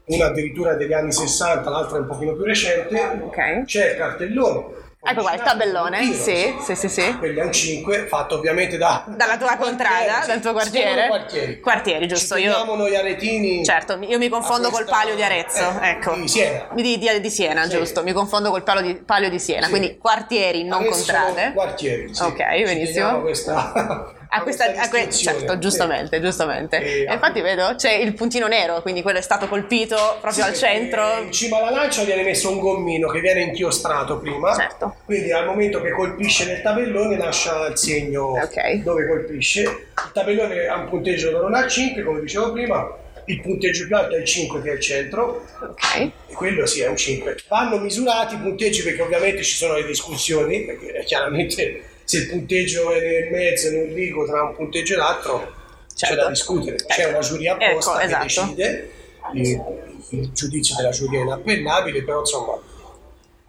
una 0.07 0.25
addirittura 0.27 0.73
degli 0.75 0.93
anni 0.93 1.11
60, 1.11 1.69
l'altra 1.69 1.97
è 1.97 2.01
un 2.01 2.07
pochino 2.07 2.33
più 2.33 2.43
recente. 2.43 2.99
ok. 3.23 3.63
C'è 3.65 3.91
il 3.91 3.97
cartellone. 3.97 4.83
Ecco 5.07 5.21
qua, 5.21 5.33
il 5.35 5.41
tabellone, 5.41 5.97
Continua, 5.99 6.19
sì, 6.23 6.55
sì, 6.63 6.75
sì, 6.75 6.89
sì. 6.89 7.17
Quelli 7.19 7.39
un 7.39 7.51
5, 7.53 8.07
fatto 8.07 8.35
ovviamente 8.35 8.75
da, 8.77 9.03
Dalla 9.07 9.37
tua 9.37 9.55
contrada, 9.55 10.23
dal 10.25 10.39
tuo 10.41 10.51
quartiere? 10.53 11.07
quartieri. 11.07 11.59
Quartieri, 11.59 12.07
giusto, 12.07 12.35
Ci 12.35 12.41
io- 12.41 12.63
noi 12.75 12.95
aretini. 12.95 13.63
Certo, 13.63 13.99
io 14.01 14.17
mi 14.17 14.29
confondo 14.29 14.67
a 14.67 14.71
col 14.71 14.79
questa- 14.83 14.95
palio 14.97 15.15
di 15.15 15.21
Arezzo, 15.23 15.79
eh, 15.79 15.89
ecco. 15.89 16.13
Di 16.15 16.27
Siena. 16.27 16.67
Di, 16.73 16.97
di- 16.97 17.19
di 17.21 17.29
Siena, 17.29 17.63
Sì. 17.65 17.69
giusto, 17.77 18.01
mi 18.01 18.13
confondo 18.13 18.49
col 18.49 18.63
palio 18.63 18.81
di, 18.81 18.95
palio 18.95 19.29
di 19.29 19.37
Siena, 19.39 19.65
Sì. 19.65 19.69
quindi 19.69 19.97
quartieri, 19.97 20.63
non 20.63 20.81
Adesso 20.81 20.95
contrade. 20.95 21.51
Quartieri. 21.53 22.15
Sì. 22.15 22.23
Ok, 22.23 22.37
benissimo. 22.63 23.21
Questa, 23.21 24.11
A 24.37 24.41
questa, 24.41 24.65
a 24.75 24.89
que- 24.89 25.09
certo, 25.09 25.57
giustamente, 25.59 26.19
giustamente. 26.19 26.77
E- 26.81 27.05
E 27.07 27.13
infatti 27.13 27.39
vedo 27.41 27.73
c'è 27.75 27.93
il 27.93 28.13
puntino 28.13 28.47
nero, 28.47 28.81
quindi 28.81 29.01
quello 29.01 29.19
è 29.19 29.21
stato 29.21 29.47
colpito 29.47 29.95
proprio 30.19 30.43
Sì, 30.43 30.49
al 30.49 30.53
centro. 30.55 31.19
In 31.21 31.31
cima 31.31 31.57
alla 31.57 31.69
lancia 31.71 32.03
viene 32.03 32.23
messo 32.23 32.49
un 32.51 32.59
gommino 32.59 33.09
che 33.09 33.19
viene 33.21 33.41
inchiostrato 33.43 34.19
prima. 34.19 34.53
Certo. 34.53 34.95
Quindi 35.05 35.31
al 35.31 35.45
momento 35.45 35.81
che 35.81 35.91
colpisce 35.91 36.45
nel 36.45 36.61
tabellone 36.61 37.17
lascia 37.17 37.67
il 37.67 37.77
segno 37.77 38.31
Ok. 38.31 38.73
dove 38.83 39.07
colpisce. 39.07 39.61
Il 39.61 40.11
tabellone 40.13 40.65
ha 40.67 40.75
un 40.79 40.89
punteggio 40.89 41.31
da 41.31 41.39
1 41.41 41.55
a 41.57 41.67
5, 41.67 42.03
come 42.03 42.19
dicevo 42.19 42.51
prima. 42.51 42.97
Il 43.27 43.41
punteggio 43.41 43.87
più 43.87 43.95
alto 43.95 44.15
è 44.15 44.19
il 44.19 44.25
5 44.25 44.61
che 44.61 44.69
è 44.69 44.73
il 44.73 44.79
centro. 44.81 45.45
Ok, 45.61 45.95
E 46.27 46.33
quello 46.33 46.65
sì 46.65 46.81
è 46.81 46.87
un 46.87 46.97
5. 46.97 47.37
Vanno 47.47 47.77
misurati 47.77 48.35
i 48.35 48.37
punteggi 48.37 48.83
perché 48.83 49.01
ovviamente 49.01 49.41
ci 49.43 49.55
sono 49.55 49.73
le 49.75 49.85
discussioni, 49.85 50.63
perché 50.65 50.93
eh, 50.93 51.03
chiaramente 51.05 51.81
se 52.05 52.17
il 52.17 52.29
punteggio 52.29 52.91
è 52.91 52.99
nel 53.01 53.31
mezzo, 53.31 53.69
nel 53.71 53.91
rigo 53.91 54.25
tra 54.25 54.43
un 54.43 54.55
punteggio 54.55 54.93
e 54.93 54.97
l'altro, 54.97 55.53
c'è 55.93 56.07
Certo. 56.07 56.23
da 56.23 56.29
discutere. 56.29 56.75
C'è 56.77 57.01
Ecco. 57.01 57.09
una 57.09 57.19
giuria 57.19 57.53
apposta 57.57 57.91
Ecco, 58.01 58.17
che 58.19 58.25
esatto. 58.25 58.53
decide, 58.53 58.91
il, 59.33 59.61
il 60.09 60.31
giudizio 60.31 60.75
della 60.75 60.89
giuria 60.91 61.19
è 61.19 61.23
inappellabile, 61.23 62.03
però 62.03 62.19
insomma 62.21 62.59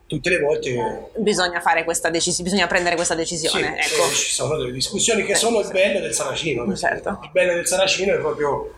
tutte 0.08 0.30
le 0.30 0.38
volte 0.38 1.08
bisogna 1.16 1.60
fare 1.60 1.82
questa 1.82 2.08
decisione, 2.10 2.48
bisogna 2.48 2.68
prendere 2.68 2.94
questa 2.94 3.14
sì, 3.14 3.20
decisione. 3.20 3.76
ecco. 3.76 4.04
eh, 4.08 4.14
ci 4.14 4.32
sono 4.32 4.56
delle 4.56 4.70
discussioni 4.72 5.24
che 5.24 5.34
sono 5.34 5.60
il 5.60 5.68
bello 5.68 5.98
del 6.00 6.14
Saracino. 6.14 6.76
Certo. 6.76 7.18
Il 7.24 7.30
bello 7.32 7.54
del 7.54 7.66
Saracino 7.66 8.14
è 8.14 8.18
proprio 8.18 8.72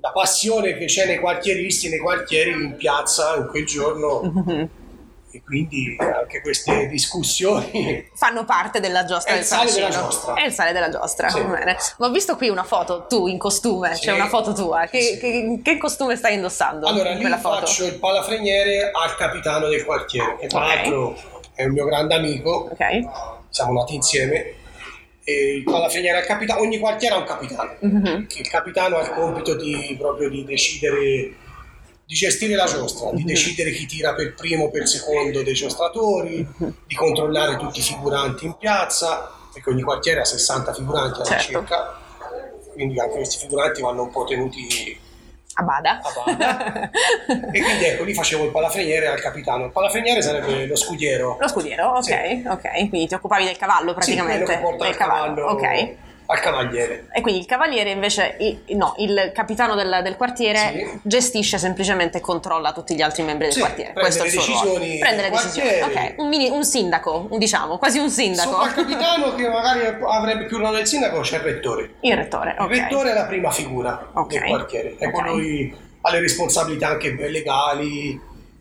la 0.00 0.10
passione 0.12 0.78
che 0.78 0.86
c'è 0.86 1.04
nei 1.06 1.18
quartieristi 1.18 1.90
nei 1.90 1.98
quartieri 1.98 2.50
in 2.52 2.76
piazza 2.76 3.36
in 3.36 3.48
quel 3.48 3.66
giorno 3.66 4.22
Mhm. 4.22 4.68
E 5.32 5.42
quindi 5.44 5.96
anche 5.98 6.40
queste 6.40 6.86
discussioni 6.88 8.08
Fanno 8.14 8.44
parte 8.44 8.80
della 8.80 9.04
giostra 9.04 9.32
È 9.32 9.36
del 9.36 9.44
giostra. 9.90 10.34
È 10.34 10.44
il 10.44 10.52
sale 10.52 10.72
della 10.72 10.88
giostra. 10.88 11.28
Sì. 11.28 11.40
Ma 11.40 12.06
ho 12.06 12.10
visto 12.10 12.36
qui 12.36 12.48
una 12.48 12.64
foto, 12.64 13.06
tu 13.08 13.26
in 13.26 13.38
costume, 13.38 13.94
Sì. 13.94 14.02
c'è 14.06 14.12
una 14.12 14.28
foto 14.28 14.52
tua. 14.52 14.86
Che, 14.86 15.00
Sì. 15.00 15.18
che- 15.18 15.60
che 15.62 15.78
costume 15.78 16.16
stai 16.16 16.34
indossando 16.34 16.86
allora 16.86 17.10
in 17.10 17.18
lì 17.18 17.24
foto? 17.38 17.66
faccio 17.66 17.84
il 17.84 17.94
palafreniere 17.98 18.90
al 18.92 19.16
capitano 19.16 19.68
del 19.68 19.84
quartiere 19.84 20.36
che 20.38 20.46
tra 20.48 20.60
l'altro 20.60 21.16
è 21.54 21.64
un 21.64 21.72
mio 21.72 21.84
grande 21.84 22.14
amico 22.14 22.68
Ok. 22.72 23.08
siamo 23.50 23.72
nati 23.72 23.94
insieme 23.94 24.54
e 25.24 25.56
il 25.56 25.64
palafreniere 25.64 26.18
al 26.18 26.24
capitano 26.24 26.60
ogni 26.60 26.78
quartiere 26.78 27.14
ha 27.14 27.18
un 27.18 27.24
capitano 27.24 27.74
Mhm. 27.80 28.26
che 28.26 28.40
il 28.40 28.48
capitano 28.48 28.96
ha 28.96 29.02
il 29.02 29.10
compito 29.10 29.54
di 29.54 29.96
proprio 29.98 30.28
di 30.30 30.44
decidere 30.44 31.34
di 32.10 32.16
gestire 32.16 32.56
la 32.56 32.64
giostra, 32.64 33.10
Mhm. 33.10 33.14
di 33.18 33.22
decidere 33.24 33.70
chi 33.70 33.86
tira 33.86 34.14
per 34.14 34.34
primo 34.34 34.64
o 34.64 34.70
per 34.70 34.88
secondo 34.88 35.44
dei 35.44 35.54
giostratori, 35.54 36.44
Mhm. 36.56 36.74
di 36.84 36.94
controllare 36.96 37.56
tutti 37.56 37.78
i 37.78 37.82
figuranti 37.82 38.46
in 38.46 38.56
piazza, 38.58 39.30
perché 39.52 39.70
ogni 39.70 39.82
quartiere 39.82 40.18
ha 40.18 40.24
60 40.24 40.74
figuranti 40.74 41.22
Certo. 41.22 41.32
all'incirca, 41.32 41.98
quindi 42.72 42.98
anche 42.98 43.14
questi 43.14 43.38
figuranti 43.38 43.80
vanno 43.80 44.02
un 44.02 44.10
po' 44.10 44.24
tenuti 44.24 44.98
A 45.54 45.62
bada. 45.62 46.00
a 46.02 46.10
bada. 46.34 46.90
e 47.52 47.62
quindi 47.62 47.84
ecco, 47.84 48.02
lì 48.02 48.12
facevo 48.12 48.42
il 48.44 48.50
palafreniere 48.50 49.06
al 49.06 49.20
capitano. 49.20 49.66
Il 49.66 49.70
palafreniere 49.70 50.20
sarebbe 50.20 50.66
lo 50.66 50.74
scudiero. 50.74 51.36
Lo 51.38 51.46
scudiero, 51.46 51.90
ok, 51.90 52.02
Sì. 52.02 52.42
ok. 52.44 52.70
Quindi 52.88 53.06
ti 53.06 53.14
occupavi 53.14 53.44
del 53.44 53.56
cavallo 53.56 53.90
Sì, 53.90 53.94
praticamente. 53.94 54.58
porta 54.58 54.82
del 54.82 54.92
il 54.92 54.98
cavallo 54.98 55.46
ok. 55.46 55.94
Al 56.30 56.40
cavaliere. 56.40 57.06
E 57.12 57.20
quindi 57.22 57.40
il 57.40 57.46
cavaliere 57.46 57.90
invece, 57.90 58.36
i- 58.38 58.76
no, 58.76 58.94
il 58.98 59.32
capitano 59.34 59.74
del, 59.74 60.00
del 60.02 60.16
quartiere 60.16 60.58
Sì. 60.58 60.98
gestisce 61.02 61.58
semplicemente 61.58 62.18
e 62.18 62.20
controlla 62.20 62.72
tutti 62.72 62.94
gli 62.94 63.02
altri 63.02 63.24
membri 63.24 63.46
del 63.46 63.54
Sì, 63.54 63.60
quartiere. 63.60 63.92
prende 63.92 64.00
Questo 64.10 64.22
è 64.22 64.26
il 64.28 64.34
le 64.34 64.40
suo 64.40 64.52
decisioni 64.54 64.98
Prende 64.98 65.22
le 65.22 65.30
decisioni. 65.30 65.68
quartiere. 65.78 66.08
Ok, 66.12 66.18
un, 66.18 66.28
mini- 66.28 66.48
un 66.50 66.64
sindaco, 66.64 67.28
diciamo, 67.32 67.78
quasi 67.78 67.98
un 67.98 68.10
sindaco. 68.10 68.50
Sopra 68.50 68.66
il 68.68 68.74
capitano, 68.74 69.34
che 69.34 69.48
magari 69.48 69.80
avrebbe 70.08 70.44
più 70.46 70.58
ruolo 70.58 70.76
del 70.76 70.86
sindaco, 70.86 71.20
c'è 71.20 71.36
il 71.38 71.42
rettore. 71.42 71.94
Il 72.00 72.16
rettore, 72.16 72.50
Il 72.56 72.62
ok. 72.64 72.70
rettore 72.70 73.10
è 73.10 73.14
la 73.14 73.24
prima 73.26 73.50
figura 73.50 74.10
Ok. 74.14 74.28
del 74.28 74.44
quartiere, 74.44 74.94
è 74.98 75.06
Ok. 75.06 75.12
colui 75.12 75.76
ha 76.02 76.10
le 76.12 76.20
responsabilità 76.20 76.88
anche 76.88 77.10
legali, 77.28 78.18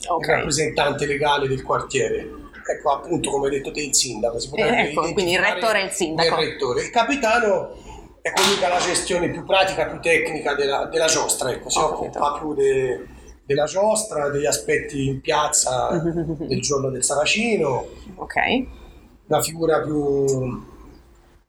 Ok. 0.07 0.23
il 0.27 0.33
rappresentante 0.33 1.05
legale 1.05 1.47
del 1.47 1.61
quartiere. 1.61 2.27
Ecco, 2.71 2.91
appunto, 2.91 3.31
come 3.31 3.47
hai 3.47 3.53
detto 3.53 3.71
te, 3.71 3.81
il 3.81 3.95
sindaco. 3.95 4.39
Si 4.39 4.49
potrebbe 4.49 4.77
Eh, 4.77 4.89
ecco, 4.91 5.11
quindi 5.13 5.31
il 5.31 5.39
rettore 5.39 5.81
e 5.81 5.85
il 5.85 5.91
sindaco. 5.91 6.35
nel 6.35 6.45
rettore. 6.49 6.81
Il 6.83 6.89
capitano 6.91 7.75
è 8.21 8.31
ha 8.63 8.67
la 8.67 8.79
gestione 8.79 9.29
più 9.31 9.43
pratica, 9.45 9.85
più 9.87 9.99
tecnica 9.99 10.53
della, 10.53 10.85
della 10.85 11.07
giostra, 11.07 11.49
ecco, 11.51 11.69
si 11.69 11.79
occupa 11.79 12.37
più 12.37 12.53
de- 12.53 13.07
della 13.45 13.63
giostra, 13.65 14.29
degli 14.29 14.45
aspetti 14.45 15.07
in 15.07 15.21
piazza 15.21 15.87
del 16.37 16.61
giorno 16.61 16.89
del 16.91 17.03
Saracino, 17.03 17.87
Ok. 18.17 18.35
una 19.27 19.41
figura 19.41 19.81
più, 19.81 20.63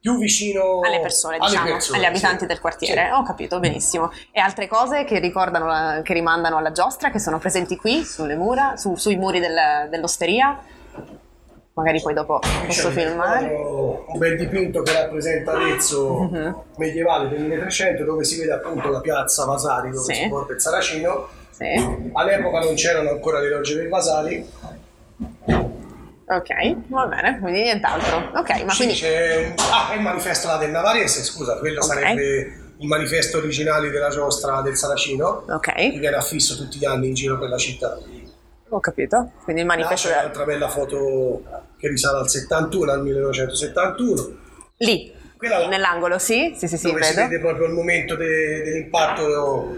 più 0.00 0.16
vicino 0.16 0.80
Alle 0.80 1.00
persone, 1.00 1.36
alle 1.36 1.50
diciamo, 1.50 1.68
persone, 1.72 1.98
agli 1.98 2.04
abitanti 2.06 2.38
sì. 2.40 2.46
del 2.46 2.60
quartiere. 2.60 3.04
Sì. 3.06 3.12
Ho 3.12 3.22
capito 3.24 3.58
benissimo. 3.60 4.10
E 4.32 4.40
altre 4.40 4.66
cose 4.68 5.04
che 5.04 5.18
ricordano, 5.18 5.66
la- 5.66 6.00
che 6.02 6.14
rimandano 6.14 6.56
alla 6.56 6.72
giostra, 6.72 7.10
che 7.10 7.18
sono 7.18 7.38
presenti 7.38 7.76
qui 7.76 8.04
sulle 8.04 8.36
mura, 8.36 8.76
su- 8.78 8.96
sui 8.96 9.16
muri 9.16 9.40
del- 9.40 9.88
dell'osteria? 9.90 10.58
Magari 11.74 12.00
poi 12.00 12.12
dopo 12.14 12.40
posso 12.66 12.88
C'è 12.88 12.94
filmare. 12.94 13.46
Un 13.54 14.18
bel 14.18 14.36
dipinto 14.36 14.82
che 14.82 14.92
rappresenta 14.92 15.52
Arezzo 15.52 16.28
Mhm. 16.30 16.62
medievale 16.76 17.28
del 17.28 17.40
1300 17.42 18.04
dove 18.04 18.24
si 18.24 18.38
vede 18.38 18.52
appunto 18.52 18.88
la 18.90 19.00
piazza 19.00 19.44
Vasari 19.44 19.90
dove 19.90 20.12
Sì. 20.12 20.22
si 20.22 20.28
porta 20.28 20.52
il 20.52 20.60
Saracino. 20.60 21.28
Sì. 21.50 22.10
All'epoca 22.12 22.60
non 22.60 22.74
c'erano 22.74 23.10
ancora 23.10 23.38
le 23.40 23.48
logge 23.50 23.74
dei 23.76 23.88
Vasari, 23.88 24.46
Ok, 26.32 26.76
va 26.86 27.06
bene, 27.06 27.38
quindi 27.40 27.62
nient'altro. 27.62 28.30
Ok, 28.38 28.62
ma 28.62 28.70
Sì, 28.70 28.76
quindi... 28.76 28.94
c'è... 28.94 29.52
Ah, 29.72 29.90
è 29.92 29.96
il 29.96 30.00
manifesto 30.00 30.46
là 30.46 30.58
del 30.58 30.70
Navarese, 30.70 31.24
scusa, 31.24 31.56
quello 31.58 31.80
Ok. 31.80 31.84
sarebbe 31.86 32.52
il 32.78 32.86
manifesto 32.86 33.38
originale 33.38 33.90
della 33.90 34.10
giostra 34.10 34.60
del 34.60 34.76
Saracino, 34.76 35.44
che 35.44 35.52
Ok, 35.54 35.98
viene 35.98 36.14
affisso 36.16 36.56
tutti 36.56 36.78
gli 36.78 36.84
anni 36.84 37.08
in 37.08 37.14
giro 37.14 37.36
per 37.36 37.48
la 37.48 37.56
città. 37.58 37.98
Ho 38.70 38.80
capito. 38.80 39.32
Quindi 39.44 39.62
il 39.62 39.66
Là 39.68 39.74
manifesto... 39.74 40.08
c'è 40.08 40.18
un'altra 40.18 40.44
bella 40.44 40.68
foto 40.68 41.42
che 41.78 41.88
risale 41.88 42.18
al 42.20 42.28
71, 42.28 42.92
al 42.92 43.02
1971. 43.02 44.38
Lì, 44.78 45.12
Quella 45.36 45.58
là. 45.58 45.68
nell'angolo, 45.68 46.18
sì? 46.18 46.54
Sì, 46.56 46.68
sì, 46.68 46.76
sì, 46.76 46.86
dove 46.88 47.02
si 47.02 47.14
vedo. 47.14 47.28
vede 47.28 47.40
proprio 47.40 47.66
il 47.66 47.72
momento 47.72 48.14
de- 48.16 48.62
dell'impatto 48.62 49.76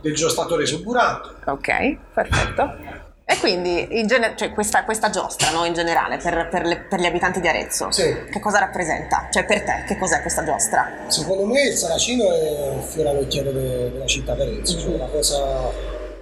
del 0.00 0.14
giostatore 0.14 0.66
sul 0.66 0.82
burante. 0.82 1.28
Ok, 1.46 1.96
perfetto. 2.14 3.04
E 3.28 3.38
quindi 3.40 3.98
in 3.98 4.06
gene- 4.06 4.34
cioè, 4.36 4.52
questa, 4.52 4.84
questa 4.84 5.10
giostra, 5.10 5.50
no, 5.50 5.64
in 5.64 5.72
generale, 5.74 6.16
per, 6.18 6.48
per 6.48 6.64
le- 6.64 6.86
per 6.88 7.00
gli 7.00 7.06
abitanti 7.06 7.40
di 7.40 7.48
Arezzo, 7.48 7.90
Sì. 7.90 8.04
che 8.30 8.38
cosa 8.38 8.60
rappresenta? 8.60 9.26
Cioè, 9.32 9.44
per 9.44 9.62
te, 9.64 9.82
che 9.88 9.98
cos'è 9.98 10.20
questa 10.20 10.44
giostra? 10.44 10.88
Secondo 11.08 11.44
me 11.46 11.62
il 11.62 11.74
Saracino 11.74 12.32
è 12.32 12.74
il 12.76 12.82
fioravecchiere 12.82 13.52
de- 13.52 13.90
della 13.92 14.06
città 14.06 14.34
di 14.36 14.42
Arezzo, 14.42 14.78
cioè 14.78 14.96
la 14.96 15.06
cosa 15.06 15.70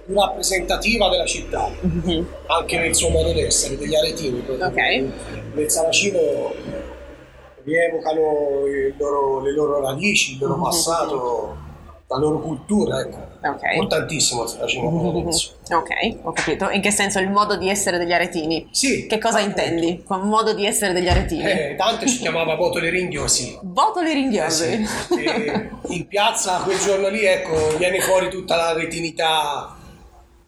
rappresentativa 0.07 1.09
della 1.09 1.25
città, 1.25 1.69
anche 2.47 2.77
nel 2.79 2.95
suo 2.95 3.09
modo 3.09 3.33
d'essere, 3.33 3.77
degli 3.77 3.95
aretini. 3.95 4.39
proprio. 4.41 4.67
Ok. 4.67 5.03
Nel 5.55 5.69
Saracino 5.71 6.53
rievocano 7.63 8.21
loro- 8.97 9.41
le 9.41 9.51
loro 9.53 9.81
radici, 9.81 10.33
il 10.33 10.39
loro 10.39 10.59
passato, 10.61 11.57
la 12.07 12.17
loro 12.17 12.39
cultura, 12.39 12.99
ecco. 12.99 13.33
Ok. 13.45 13.61
Importantissimo 13.73 14.43
il 14.43 14.49
Saracino 14.49 15.09
Arezzo. 15.21 15.53
Ok, 15.71 15.89
ho 16.23 16.31
capito. 16.31 16.69
In 16.69 16.81
che 16.81 16.91
senso 16.91 17.19
il 17.19 17.29
modo 17.31 17.55
di 17.57 17.69
essere 17.69 17.97
degli 17.97 18.11
aretini? 18.13 18.67
Sì, 18.71 19.07
Che 19.07 19.17
cosa 19.17 19.39
appunto. 19.39 19.59
intendi 19.61 20.03
con 20.03 20.21
modo 20.21 20.53
di 20.53 20.65
essere 20.65 20.93
degli 20.93 21.07
aretini? 21.07 21.43
Eh, 21.43 21.75
Dante 21.75 22.07
ci 22.07 22.19
chiamava 22.19 22.55
botole 22.57 22.89
ringhiosi. 22.89 23.57
Botoli 23.61 24.11
Eh 24.11 24.13
ringhiosi. 24.13 24.85
sì, 24.85 25.23
e 25.23 25.69
in 25.89 26.07
piazza 26.07 26.59
quel 26.63 26.77
giorno 26.79 27.07
lì, 27.07 27.23
ecco, 27.25 27.75
viene 27.77 27.99
fuori 27.99 28.29
tutta 28.29 28.55
la 28.55 28.73
retinità 28.73 29.74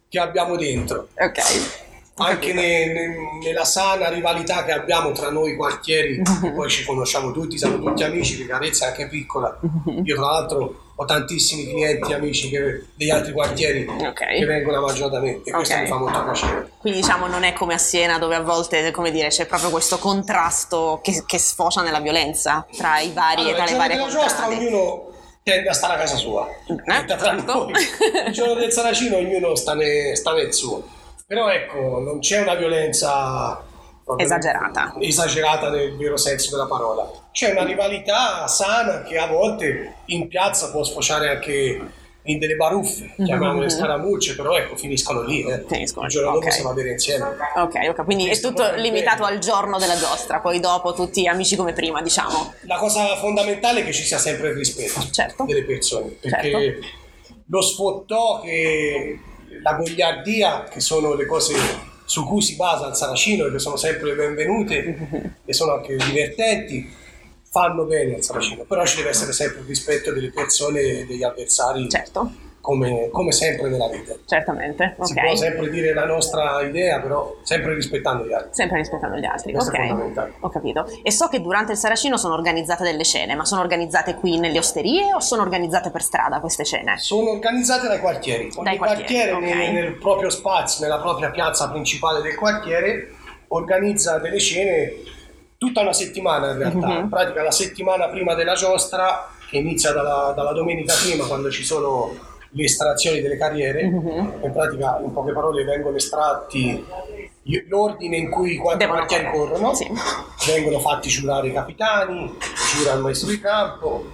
che 0.10 0.20
abbiamo 0.20 0.56
dentro. 0.56 1.10
ok. 1.17 1.86
Anche 2.20 2.52
ne- 2.52 2.91
ne- 2.93 3.15
nella 3.43 3.63
sana 3.63 4.10
rivalità 4.10 4.63
che 4.65 4.72
abbiamo 4.72 5.12
tra 5.12 5.30
noi 5.30 5.56
quartieri, 5.56 6.20
poi 6.56 6.67
ci 6.67 6.84
conosciamo 6.84 7.32
tutti, 7.32 7.60
siamo 7.60 7.78
tutti 7.78 8.04
amici, 8.04 8.38
perché 8.38 8.54
Arezzo 8.54 8.86
è 8.86 8.88
anche 8.88 9.08
piccola. 9.08 9.56
Io 10.04 10.15
tra 10.15 10.26
l'altro 10.26 10.82
ho 10.96 11.06
tantissimi 11.06 11.67
clienti 11.67 12.13
amici 12.13 12.50
che- 12.50 12.86
degli 12.96 13.12
altri 13.12 13.34
quartieri 13.34 13.86
Ok. 13.88 14.13
che 14.39 14.46
vengono 14.48 14.78
a 14.78 14.82
mangiare 14.82 15.12
da 15.12 15.20
me 15.20 15.41
e 15.43 15.52
questo 15.52 15.76
Ok. 15.76 15.82
mi 15.82 15.88
fa 15.88 15.98
molto 15.98 16.24
piacere. 16.24 16.72
Quindi 16.80 17.02
diciamo 17.02 17.28
non 17.28 17.43
è 17.43 17.54
come 17.54 17.76
a 17.76 17.78
Siena 17.78 18.17
dove 18.17 18.34
a 18.34 18.41
volte, 18.41 18.89
come 18.89 19.12
dire, 19.12 19.28
c'è 19.28 19.46
proprio 19.46 19.70
questo 19.70 20.00
contrasto 20.00 21.00
che, 21.04 21.22
che 21.24 21.38
sfocia 21.38 21.84
nella 21.84 22.00
violenza 22.00 22.65
tra 22.76 23.00
i 23.00 23.12
vari 23.12 23.41
Allora, 23.41 23.56
tra 23.58 23.65
il 23.65 23.72
le 23.74 23.78
varie 23.78 23.96
della 23.98 24.10
giostra 24.10 24.46
contrade. 24.46 24.65
ognuno 24.65 25.06
tende 25.47 25.69
a 25.69 25.73
stare 25.73 25.93
a 25.93 25.97
casa 25.97 26.17
sua. 26.17 26.45
Tra 26.83 27.05
certo. 27.07 27.69
Il 27.69 28.33
giorno 28.33 28.55
del 28.55 28.69
Saracino 28.69 29.15
ognuno 29.15 29.55
sta, 29.55 29.73
ne- 29.75 30.13
sta 30.13 30.33
nel 30.33 30.53
suo. 30.53 30.83
Però 31.25 31.49
ecco, 31.49 31.99
non 31.99 32.19
c'è 32.19 32.41
una 32.41 32.55
violenza 32.55 33.63
Esagerata. 34.17 34.93
esagerata 34.99 35.69
nel 35.69 35.95
vero 35.95 36.17
senso 36.17 36.51
della 36.51 36.67
parola. 36.67 37.10
C'è 37.31 37.51
una 37.51 37.63
rivalità 37.63 38.45
sana 38.47 39.03
che 39.03 39.17
a 39.17 39.27
volte 39.27 39.93
in 40.07 40.27
piazza 40.27 40.69
può 40.71 40.83
sfociare 40.83 41.29
anche 41.29 41.91
in 42.28 42.40
delle 42.40 42.56
baruffe, 42.56 43.12
chiamiamole 43.24 43.70
scaramucce, 43.70 44.36
però 44.36 44.56
ecco, 44.58 44.76
finiscono 44.76 45.22
lì. 45.24 45.42
Eh. 45.44 45.58
Mhm. 45.58 45.68
Finiscono, 45.68 46.06
Il 46.06 46.12
giorno 46.12 46.32
dopo 46.34 46.46
ok. 46.46 46.54
si 46.54 46.62
va 46.62 46.70
a 46.70 46.74
bere 46.74 46.92
insieme. 46.92 47.26
Ok, 47.56 47.74
ok, 47.90 48.04
quindi 48.06 48.24
è 48.24 48.28
Questo 48.28 48.50
tutto 48.50 48.74
limitato 48.76 49.24
bello. 49.24 49.36
al 49.36 49.40
giorno 49.40 49.78
della 49.78 49.98
giostra, 49.98 50.40
poi 50.40 50.60
dopo 50.60 50.94
tutti 50.94 51.28
amici 51.28 51.56
come 51.56 51.74
prima, 51.74 52.02
diciamo. 52.02 52.54
La 52.63 52.78
cosa 52.78 53.16
fondamentale 53.18 53.82
è 53.82 53.84
che 53.86 53.94
ci 53.94 54.04
sia 54.04 54.18
sempre 54.18 54.50
il 54.50 54.56
rispetto 54.56 55.02
Certo. 55.12 55.46
delle 55.46 55.63
persone, 55.63 56.10
perché 56.20 56.52
Certo. 56.52 56.88
lo 57.50 57.62
sfottò 57.62 58.42
che 58.42 59.20
la 59.63 59.74
gogliardia, 59.74 60.63
che 60.66 60.80
sono 60.80 61.13
le 61.16 61.26
cose 61.26 61.56
su 62.06 62.26
cui 62.26 62.42
si 62.42 62.56
basa 62.56 62.88
il 62.88 62.96
Saracino 62.96 63.46
e 63.46 63.52
che 63.52 63.60
sono 63.60 63.76
sempre 63.76 64.13
benvenute 64.13 65.40
e 65.46 65.54
sono 65.54 65.74
anche 65.74 65.96
divertenti, 65.96 67.06
fanno 67.58 67.84
bene 67.86 68.15
al 68.15 68.24
Saracino, 68.24 68.63
però 68.63 68.86
ci 68.86 68.98
deve 68.98 69.10
essere 69.10 69.32
sempre 69.34 69.62
il 69.62 69.65
rispetto 69.65 70.12
delle 70.13 70.30
persone 70.32 70.80
e 70.82 71.06
degli 71.06 71.24
avversari 71.24 71.89
Certo, 71.89 72.32
come, 72.62 73.10
come 73.12 73.32
sempre 73.32 73.70
nella 73.70 73.88
vita. 73.88 74.13
certamente, 74.26 74.96
Si 75.02 75.13
può 75.13 75.36
sempre 75.36 75.70
dire 75.70 75.93
la 75.93 76.06
nostra 76.06 76.62
idea, 76.62 77.00
però 77.00 77.38
sempre 77.43 77.74
rispettando 77.74 78.26
gli 78.26 78.34
altri. 78.34 78.50
Sempre 78.52 78.78
rispettando 78.78 79.15
gli 79.17 79.26
altri, 79.26 79.54
Questo 79.54 79.72
è 79.72 79.80
ok. 79.80 79.88
fondamentale. 79.88 80.34
Ho 80.41 80.50
capito. 80.50 80.86
E 81.02 81.12
so 81.12 81.28
che 81.30 81.39
durante 81.41 81.72
il 81.72 81.78
Saracino 81.78 82.17
sono 82.17 82.34
organizzate 82.34 82.84
delle 82.84 83.06
cene, 83.06 83.36
ma 83.36 83.46
sono 83.46 83.62
organizzate 83.62 84.15
qui 84.15 84.38
nelle 84.38 84.58
osterie 84.60 85.13
o 85.13 85.20
sono 85.22 85.41
organizzate 85.43 85.89
per 85.91 86.02
strada 86.02 86.39
queste 86.41 86.65
cene? 86.65 86.98
Sono 86.98 87.32
organizzate 87.32 87.88
dai 87.88 88.00
quartieri. 88.00 88.50
Ogni 88.56 88.63
Dai 88.65 88.78
quartieri, 88.78 89.30
quartiere 89.30 89.32
ok. 89.32 89.41
nel, 89.58 89.72
nel 89.74 89.93
proprio 89.98 90.30
spazio, 90.30 90.84
nella 90.84 91.00
propria 91.00 91.32
piazza 91.32 91.70
principale 91.70 92.22
del 92.22 92.36
quartiere, 92.36 93.13
organizza 93.50 94.17
delle 94.17 94.39
cene 94.39 94.91
tutta 95.58 95.82
una 95.82 95.93
settimana 95.93 96.52
in 96.52 96.58
realtà. 96.58 96.88
Mhm. 96.88 96.98
In 97.04 97.10
pratica 97.10 97.41
la 97.43 97.52
settimana 97.52 98.10
prima 98.10 98.34
della 98.36 98.54
giostra, 98.54 99.28
che 99.50 99.58
inizia 99.58 99.91
dalla, 99.91 100.34
dalla 100.36 100.52
domenica 100.54 100.93
prima 101.02 101.26
quando 101.26 101.50
ci 101.50 101.63
sono 101.63 102.13
le 102.52 102.63
estrazioni 102.63 103.22
delle 103.22 103.38
carriere, 103.38 103.86
Mhm. 103.86 104.34
in 104.43 104.52
pratica 104.54 105.00
in 105.04 105.12
poche 105.13 105.32
parole 105.34 105.63
vengono 105.63 105.96
estratti 105.98 106.86
l'ordine 107.70 108.17
in 108.17 108.30
cui 108.30 108.54
i 108.54 108.58
quattro 108.58 108.88
quartieri 108.88 109.30
corrono, 109.32 109.74
Sì. 109.74 109.88
vengono 110.48 110.80
fatti 110.80 111.08
giurare 111.10 111.48
i 111.48 111.54
capitani, 111.54 112.38
giura 112.76 112.93
il 112.93 113.00
maestro 113.00 113.30
di 113.30 113.39
campo, 113.39 114.06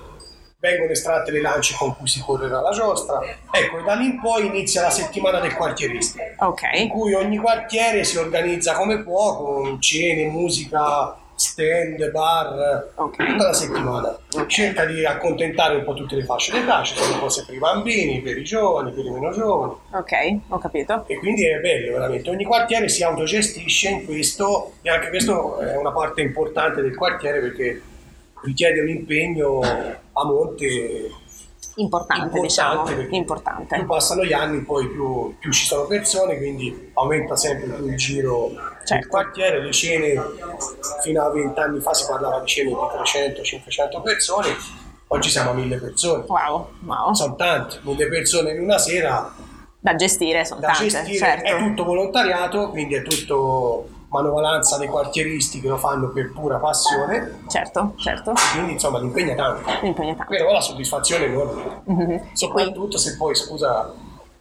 vengono 0.59 0.91
estratte 0.91 1.31
le 1.31 1.41
lance 1.41 1.75
con 1.77 1.95
cui 1.97 2.07
si 2.07 2.21
correrà 2.21 2.61
la 2.61 2.69
giostra. 2.71 3.19
Ecco, 3.51 3.79
e 3.79 3.83
da 3.83 3.95
lì 3.95 4.05
in 4.05 4.19
poi 4.21 4.45
inizia 4.45 4.83
la 4.83 4.91
settimana 4.91 5.39
del 5.39 5.55
quartierista, 5.55 6.21
in 6.21 6.35
Ok, 6.39 6.87
cui 6.89 7.13
ogni 7.13 7.37
quartiere 7.37 8.03
si 8.03 8.17
organizza 8.17 8.73
come 8.73 9.01
può, 9.03 9.35
con 9.37 9.81
cene, 9.81 10.25
musica, 10.25 11.17
stand, 11.43 12.09
bar, 12.11 12.91
Ok. 12.95 13.15
tutta 13.17 13.43
la 13.47 13.53
settimana. 13.53 14.17
Cerca 14.47 14.85
di 14.85 15.05
accontentare 15.05 15.75
un 15.75 15.83
po' 15.83 15.93
tutte 15.93 16.15
le 16.15 16.23
fasce 16.23 16.51
d'età, 16.51 16.81
ci 16.83 16.95
sono 16.95 17.19
cose 17.19 17.43
per 17.45 17.55
i 17.55 17.59
bambini, 17.59 18.21
per 18.21 18.37
i 18.37 18.43
giovani, 18.43 18.91
per 18.91 19.05
i 19.05 19.09
meno 19.09 19.31
giovani. 19.31 19.73
ok, 19.91 20.39
ho 20.49 20.57
capito. 20.57 21.03
E 21.07 21.17
quindi 21.19 21.45
è 21.47 21.59
bello 21.59 21.93
veramente, 21.93 22.29
ogni 22.29 22.45
quartiere 22.45 22.87
si 22.89 23.03
autogestisce 23.03 23.89
in 23.89 24.05
questo 24.05 24.73
e 24.81 24.89
anche 24.89 25.09
questo 25.09 25.59
è 25.59 25.75
una 25.77 25.91
parte 25.91 26.21
importante 26.21 26.81
del 26.81 26.95
quartiere 26.95 27.39
perché 27.39 27.81
richiede 28.43 28.81
un 28.81 28.89
impegno 28.89 29.61
a 29.61 30.25
monte 30.25 31.09
Importante, 31.75 32.37
importante 32.37 32.95
diciamo. 32.95 33.15
Importante. 33.15 33.75
più 33.75 33.85
passano 33.85 34.23
gli 34.23 34.33
anni 34.33 34.59
poi 34.61 34.87
più, 34.89 35.35
più 35.39 35.51
ci 35.51 35.65
sono 35.65 35.85
persone 35.85 36.37
quindi 36.37 36.91
aumenta 36.93 37.35
sempre 37.35 37.67
più 37.69 37.87
il 37.87 37.95
giro 37.97 38.49
del 38.49 38.71
Certo. 38.85 39.07
quartiere, 39.07 39.63
le 39.63 39.71
cene 39.71 40.13
fino 41.01 41.23
a 41.23 41.29
20 41.31 41.59
anni 41.59 41.79
fa 41.79 41.93
si 41.93 42.05
parlava 42.05 42.39
di 42.41 42.47
cene 42.47 42.69
di 42.69 42.75
300-500 42.75 44.01
persone, 44.03 44.49
oggi 45.07 45.29
siamo 45.29 45.51
a 45.51 45.53
1000 45.53 45.77
persone, 45.77 46.23
Wow, 46.27 46.69
wow. 46.85 47.13
sono 47.13 47.35
tante, 47.35 47.79
1000 47.81 48.07
persone 48.07 48.51
in 48.51 48.61
una 48.61 48.77
sera 48.77 49.33
Da 49.79 49.95
gestire 49.95 50.43
sono 50.45 50.59
da 50.59 50.67
tante, 50.67 50.89
gestire 50.89 51.17
certo. 51.17 51.47
è 51.47 51.57
tutto 51.57 51.83
volontariato, 51.85 52.69
quindi 52.69 52.95
è 52.95 53.01
tutto 53.01 53.87
manovalanza 54.13 54.77
dei 54.77 54.87
quartieristi 54.87 55.59
che 55.59 55.67
lo 55.67 55.77
fanno 55.77 56.09
per 56.11 56.31
pura 56.31 56.57
passione, 56.57 57.39
Certo, 57.49 57.95
certo. 57.97 58.33
quindi 58.53 58.73
insomma 58.73 58.99
l'impegno 58.99 59.31
è 59.31 59.35
tanto. 59.35 59.67
Mi 59.81 59.87
impegna 59.87 60.13
tanto. 60.13 60.29
Però 60.35 60.51
la 60.51 60.61
soddisfazione 60.61 61.25
è 61.25 61.29
enorme, 61.29 61.81
Mhm. 61.85 62.29
soprattutto 62.33 62.97
se 62.99 63.17
poi, 63.17 63.33
scusa, 63.33 63.91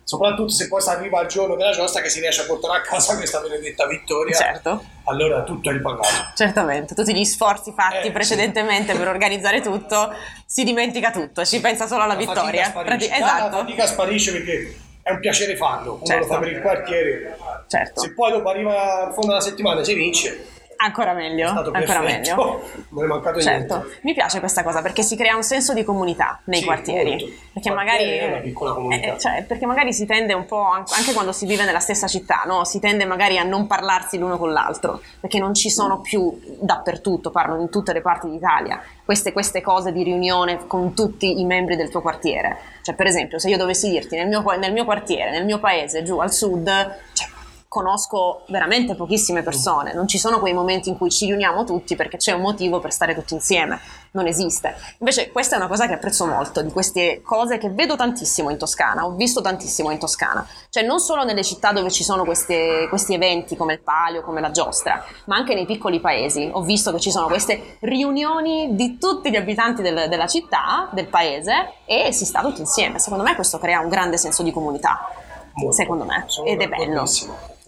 soprattutto 0.05 0.51
se 0.51 0.69
poi 0.69 0.83
si 0.83 0.91
arriva 0.91 1.21
al 1.21 1.27
giorno 1.27 1.57
della 1.57 1.71
giostra 1.71 2.03
che 2.03 2.11
si 2.11 2.21
riesce 2.21 2.43
a 2.43 2.45
portare 2.45 2.79
a 2.79 2.81
casa 2.83 3.17
questa 3.17 3.41
benedetta 3.41 3.87
vittoria, 3.87 4.37
Certo, 4.37 4.83
allora 5.05 5.43
tutto 5.43 5.71
è 5.71 5.73
ripagato. 5.73 6.07
certamente. 6.35 6.95
Tutti 6.95 7.15
gli 7.15 7.25
sforzi 7.25 7.73
fatti 7.75 7.97
Eh, 7.97 8.03
sì. 8.05 8.11
precedentemente 8.11 8.95
per 8.95 9.09
organizzare 9.09 9.63
tutto, 9.63 10.13
si 10.45 10.65
dimentica 10.65 11.11
tutto, 11.11 11.45
si 11.45 11.61
pensa 11.63 11.87
solo 11.87 12.03
alla 12.03 12.13
La 12.13 12.19
vittoria. 12.19 12.43
fatica 12.43 12.65
sparisce, 12.69 13.09
Prati- 13.09 13.09
Già 13.09 13.19
la 13.19 13.37
esatto. 13.39 13.57
fatica 13.57 13.87
sparisce 13.87 14.33
perché 14.33 14.77
è 15.03 15.11
un 15.11 15.19
piacere 15.21 15.57
farlo, 15.57 15.95
uno 15.95 16.05
Certo. 16.05 16.27
lo 16.27 16.33
fa 16.33 16.38
per 16.38 16.53
il 16.53 16.61
quartiere, 16.61 17.37
Certo. 17.67 18.01
se 18.01 18.12
poi 18.15 18.31
dopo 18.31 18.49
arriva 18.49 19.07
al 19.07 19.12
fondo 19.12 19.29
della 19.29 19.41
settimana 19.41 19.81
e 19.81 19.85
si 19.85 19.95
vince, 19.95 20.47
Ancora 20.85 21.12
meglio, 21.12 21.49
ancora 21.49 22.01
meglio. 22.01 22.62
non 22.90 23.05
è 23.05 23.07
mancato 23.07 23.40
Certo, 23.40 23.75
niente. 23.77 23.99
mi 24.03 24.14
piace 24.14 24.40
questa 24.40 24.62
cosa 24.64 24.83
perché 24.83 25.03
si 25.03 25.16
crea 25.16 25.37
un 25.37 25.45
senso 25.45 25.73
di 25.75 25.85
comunità 25.85 26.40
nei 26.47 26.59
Sì, 26.61 26.64
quartieri. 26.64 27.11
molto. 27.11 27.27
Perché 27.53 27.71
magari, 27.71 27.99
quartiere 28.05 28.27
è 28.27 28.33
una 28.33 28.40
piccola 28.40 28.73
comunità. 28.73 29.14
eh, 29.14 29.18
cioè, 29.18 29.45
perché 29.47 29.66
magari 29.66 29.92
si 29.92 30.07
tende 30.07 30.33
un 30.35 30.45
po', 30.45 30.62
an- 30.64 30.85
anche 30.97 31.12
quando 31.12 31.31
si 31.33 31.47
vive 31.47 31.64
nella 31.64 31.79
stessa 31.79 32.09
città, 32.09 32.42
no? 32.47 32.64
si 32.64 32.81
tende 32.81 33.05
magari 33.05 33.38
a 33.38 33.45
non 33.45 33.66
parlarsi 33.68 34.18
l'uno 34.18 34.38
con 34.38 34.53
l'altro, 34.53 35.01
perché 35.21 35.38
non 35.38 35.55
ci 35.55 35.71
sono 35.71 36.01
più 36.01 36.37
dappertutto, 36.61 37.31
parlo 37.31 37.61
in 37.61 37.68
tutte 37.71 37.92
le 37.92 38.01
parti 38.01 38.29
d'Italia, 38.29 38.81
queste, 39.05 39.33
queste 39.33 39.61
cose 39.61 39.92
di 39.92 40.03
riunione 40.03 40.66
con 40.66 40.95
tutti 40.95 41.40
i 41.40 41.45
membri 41.45 41.77
del 41.77 41.90
tuo 41.90 42.01
quartiere. 42.01 42.59
Cioè, 42.83 42.95
per 42.97 43.07
esempio, 43.07 43.38
se 43.38 43.49
io 43.49 43.57
dovessi 43.57 43.88
dirti 43.88 44.16
nel 44.16 44.27
mio, 44.27 44.42
nel 44.59 44.73
mio 44.73 44.85
quartiere, 44.85 45.31
nel 45.31 45.45
mio 45.45 45.59
paese, 45.61 46.03
giù 46.03 46.18
al 46.18 46.33
sud, 46.33 46.64
cioè, 47.12 47.29
conosco 47.73 48.43
veramente 48.49 48.95
pochissime 48.95 49.43
persone, 49.43 49.95
non 49.95 50.07
ci 50.07 50.19
sono 50.19 50.41
quei 50.41 50.53
momenti 50.53 50.91
in 50.91 50.99
cui 50.99 51.11
ci 51.11 51.25
riuniamo 51.25 51.65
tutti 51.65 51.97
perché 51.97 52.19
c'è 52.19 52.33
un 52.33 52.43
motivo 52.43 52.81
per 52.81 52.93
stare 52.93 53.15
tutti 53.15 53.33
insieme, 53.33 53.81
non 54.11 54.27
esiste. 54.27 54.77
Invece 54.99 55.33
questa 55.33 55.55
è 55.55 55.59
una 55.59 55.69
cosa 55.69 55.87
che 55.87 55.95
apprezzo 55.95 56.27
molto, 56.27 56.61
di 56.61 56.71
queste 56.71 57.23
cose 57.23 57.57
che 57.57 57.71
vedo 57.71 57.97
tantissimo 57.97 58.51
in 58.51 58.59
Toscana, 58.59 59.07
ho 59.07 59.13
visto 59.13 59.41
tantissimo 59.41 59.91
in 59.91 59.99
Toscana, 59.99 60.47
cioè 60.69 60.83
non 60.83 61.01
solo 61.01 61.25
nelle 61.25 61.43
città 61.43 61.73
dove 61.73 61.91
ci 61.91 62.05
sono 62.05 62.27
queste, 62.27 62.89
questi 62.91 63.15
eventi 63.15 63.57
come 63.57 63.73
il 63.73 63.81
Palio, 63.81 64.21
come 64.21 64.43
la 64.43 64.51
Giostra, 64.51 65.03
ma 65.25 65.37
anche 65.37 65.55
nei 65.55 65.65
piccoli 65.65 65.99
paesi. 65.99 66.51
Ho 66.53 66.61
visto 66.61 66.93
che 66.93 67.01
ci 67.01 67.11
sono 67.11 67.27
queste 67.27 67.79
riunioni 67.81 68.75
di 68.75 68.99
tutti 68.99 69.31
gli 69.31 69.37
abitanti 69.37 69.81
del, 69.81 70.11
della 70.11 70.27
città, 70.27 70.91
del 70.93 71.07
paese 71.07 71.77
e 71.87 72.13
si 72.13 72.27
sta 72.27 72.43
tutti 72.43 72.61
insieme. 72.61 72.99
Secondo 72.99 73.25
me 73.25 73.35
questo 73.35 73.59
crea 73.59 73.81
un 73.81 73.89
grande 73.89 74.19
senso 74.19 74.43
di 74.43 74.53
comunità. 74.53 75.09
Molto. 75.55 75.73
Secondo 75.73 76.05
me. 76.05 76.25
Sono 76.27 76.49
Ed 76.49 76.61
è 76.61 76.69
bello. 76.69 77.07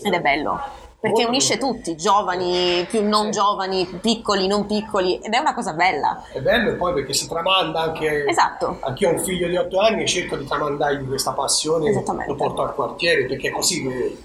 Ed 0.04 0.12
è 0.12 0.20
bello. 0.20 0.60
Perché 1.04 1.24
unisce 1.26 1.58
tutti, 1.58 1.96
giovani, 1.96 2.86
più 2.88 3.06
non 3.06 3.30
giovani, 3.30 3.84
piccoli, 4.00 4.46
non 4.46 4.64
piccoli, 4.64 5.18
ed 5.18 5.34
è 5.34 5.38
una 5.38 5.52
cosa 5.52 5.74
bella. 5.74 6.24
È 6.32 6.40
bello 6.40 6.70
e 6.70 6.74
poi 6.76 6.94
perché 6.94 7.12
si 7.12 7.28
tramanda 7.28 7.80
anche... 7.80 8.24
Esatto. 8.26 8.78
Anch'io 8.80 9.10
ho 9.10 9.12
un 9.12 9.18
figlio 9.18 9.46
di 9.48 9.56
8 9.56 9.78
anni 9.80 10.02
e 10.04 10.06
cerco 10.06 10.36
di 10.36 10.46
tramandargli 10.46 11.06
questa 11.06 11.32
passione, 11.32 11.90
Esattamente. 11.90 12.30
lo 12.30 12.36
porto 12.38 12.62
al 12.62 12.74
quartiere 12.74 13.26
perché 13.26 13.48
è 13.48 13.50
così 13.50 13.82
che 13.86 14.16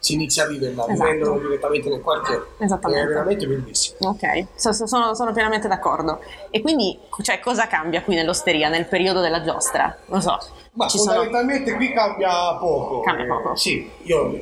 si 0.00 0.12
inizia 0.14 0.44
a 0.44 0.48
viverla, 0.48 0.86
Esatto. 0.86 1.02
vivendolo 1.10 1.38
direttamente 1.40 1.88
nel 1.88 2.02
quartiere. 2.02 2.42
Esattamente. 2.58 3.04
È 3.04 3.08
veramente 3.08 3.46
bellissimo. 3.46 4.10
Ok, 4.10 4.46
so- 4.54 4.72
so- 4.72 4.86
sono, 4.86 5.14
sono 5.14 5.32
pienamente 5.32 5.66
d'accordo. 5.66 6.20
E 6.50 6.60
quindi, 6.60 6.98
cioè, 7.22 7.40
cosa 7.40 7.66
cambia 7.68 8.02
qui 8.02 8.14
nell'osteria, 8.14 8.68
nel 8.68 8.84
periodo 8.84 9.20
della 9.22 9.42
giostra? 9.42 9.96
Non 10.08 10.20
so. 10.20 10.38
Ma 10.72 10.86
ci 10.88 10.98
sono... 10.98 11.12
fondamentalmente 11.22 11.72
qui 11.74 11.90
cambia 11.94 12.54
poco. 12.58 13.00
Cambia 13.00 13.24
poco. 13.26 13.52
Eh, 13.54 13.56
sì, 13.56 13.90
io 14.02 14.38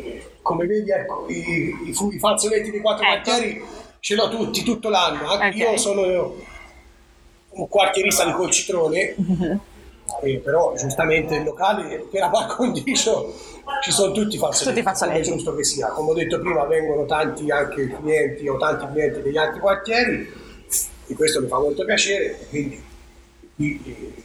come 0.47 0.65
vedi 0.67 0.91
ecco, 0.93 1.27
i, 1.29 1.75
i, 1.87 1.91
i 1.91 2.19
fazzoletti 2.21 2.71
dei 2.71 2.81
quattro 2.81 3.05
Ecco. 3.05 3.23
quartieri 3.31 3.65
ce 3.99 4.15
l'ho 4.15 4.29
tutti, 4.29 4.63
tutto 4.63 4.89
l'anno. 4.89 5.29
Anche 5.29 5.65
Ok. 5.65 5.71
Io 5.73 5.77
sono 5.77 6.37
un 7.51 7.69
quartierista 7.69 8.25
di 8.25 8.33
Colcitrone, 8.33 9.15
Mhm. 9.17 9.61
eh, 10.23 10.39
però 10.39 10.73
giustamente 10.77 11.35
il 11.35 11.43
locale 11.43 12.07
per 12.09 12.21
la 12.21 12.29
par 12.31 12.47
condicio 12.55 13.35
ci 13.83 13.91
sono 13.91 14.13
tutti 14.13 14.37
i 14.37 14.39
fazzoletti. 14.39 14.69
Tutti 14.69 14.79
i 14.79 14.83
fazzoletti. 14.83 15.19
Come 15.23 15.33
è 15.33 15.37
giusto 15.37 15.57
che 15.57 15.65
sia. 15.65 15.89
Come 15.89 16.11
ho 16.11 16.15
detto 16.15 16.39
prima, 16.39 16.65
vengono 16.67 17.05
tanti 17.07 17.51
anche 17.51 17.89
clienti 17.89 18.47
o 18.47 18.57
tanti 18.57 18.87
clienti 18.93 19.23
degli 19.23 19.37
altri 19.37 19.59
quartieri 19.59 20.33
e 21.09 21.15
questo 21.15 21.41
mi 21.41 21.49
fa 21.49 21.59
molto 21.59 21.85
piacere. 21.85 22.39
Quindi, 22.49 22.81
qui, 23.57 23.83
eh, 23.85 24.23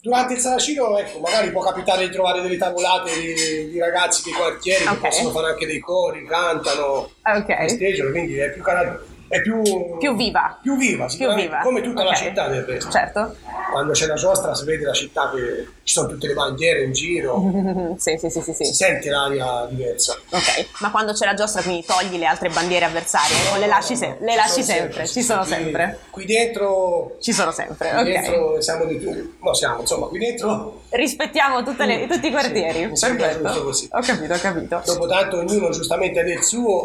durante 0.00 0.34
il 0.34 0.40
Saracino, 0.40 0.98
ecco, 0.98 1.20
magari 1.20 1.50
può 1.50 1.62
capitare 1.62 2.06
di 2.06 2.12
trovare 2.12 2.42
delle 2.42 2.56
tavolate 2.58 3.10
di, 3.18 3.70
di 3.70 3.78
ragazzi 3.78 4.22
dei 4.24 4.32
quartieri 4.32 4.84
Ok. 4.84 4.92
che 5.00 5.08
possono 5.08 5.30
fare 5.30 5.48
anche 5.48 5.66
dei 5.66 5.80
cori, 5.80 6.24
cantano, 6.26 7.10
Ok. 7.24 7.56
festeggiano, 7.56 8.10
quindi 8.10 8.36
è 8.36 8.50
più, 8.50 8.62
cara- 8.62 9.00
è 9.28 9.40
più, 9.40 9.62
Più 9.98 10.14
viva. 10.14 10.58
più 10.60 10.76
viva, 10.76 11.06
Più 11.06 11.32
viva. 11.34 11.58
come 11.62 11.80
tutta 11.80 12.02
la 12.04 12.10
Ok. 12.10 12.16
città 12.16 12.48
del 12.48 12.62
resto. 12.62 12.90
Certo. 12.90 13.36
Quando 13.72 13.92
c'è 13.92 14.06
la 14.06 14.14
giostra 14.14 14.54
si 14.54 14.64
vede 14.64 14.84
la 14.84 14.92
città 14.92 15.30
che 15.34 15.66
ci 15.82 15.94
sono 15.94 16.08
tutte 16.08 16.28
le 16.28 16.34
bandiere 16.34 16.84
in 16.84 16.92
giro, 16.92 17.42
sì, 17.98 18.16
sì, 18.18 18.30
sì, 18.30 18.40
sì, 18.40 18.52
si 18.52 18.64
sì. 18.64 18.72
sente 18.74 19.10
l'aria 19.10 19.66
diversa. 19.68 20.16
Ok, 20.30 20.66
ma 20.80 20.90
quando 20.90 21.12
c'è 21.12 21.24
la 21.24 21.34
giostra 21.34 21.62
quindi 21.62 21.84
togli 21.84 22.16
le 22.18 22.26
altre 22.26 22.50
bandiere 22.50 22.84
avversarie 22.84 23.36
o 23.52 23.58
le 23.58 23.66
lasci, 23.66 23.96
se- 23.96 24.16
le 24.20 24.34
lasci 24.36 24.62
Sono 24.62 24.78
sempre? 24.78 25.06
Ci 25.08 25.22
sono 25.22 25.40
Qui- 25.42 25.50
sempre. 25.50 25.98
Qui 26.10 26.24
dentro, 26.26 27.16
Ci 27.20 27.32
sono 27.32 27.50
sempre, 27.50 27.90
qui 27.90 27.98
ok. 28.00 28.04
dentro 28.10 28.60
siamo 28.60 28.84
di 28.84 28.96
più, 28.96 29.36
no 29.40 29.54
siamo, 29.54 29.80
insomma, 29.80 30.06
qui 30.06 30.18
dentro 30.18 30.82
Rispettiamo 30.90 31.64
tutte 31.64 31.86
le- 31.86 32.06
tutti 32.06 32.28
i 32.28 32.30
quartieri. 32.30 32.90
Sì, 32.96 33.16
giusto 33.16 33.62
così. 33.64 33.88
Ho 33.90 34.00
capito, 34.00 34.32
ho 34.34 34.38
capito. 34.38 34.82
Dopo 34.84 35.06
tanto 35.08 35.38
ognuno 35.38 35.70
giustamente 35.70 36.20
ha 36.20 36.22
del 36.22 36.44
suo, 36.44 36.84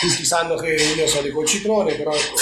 tutti 0.00 0.24
sanno 0.24 0.56
che 0.56 0.74
io 0.74 1.06
sono 1.06 1.22
di 1.22 1.30
Colcitrone, 1.30 1.94
però 1.94 2.10
ecco, 2.12 2.34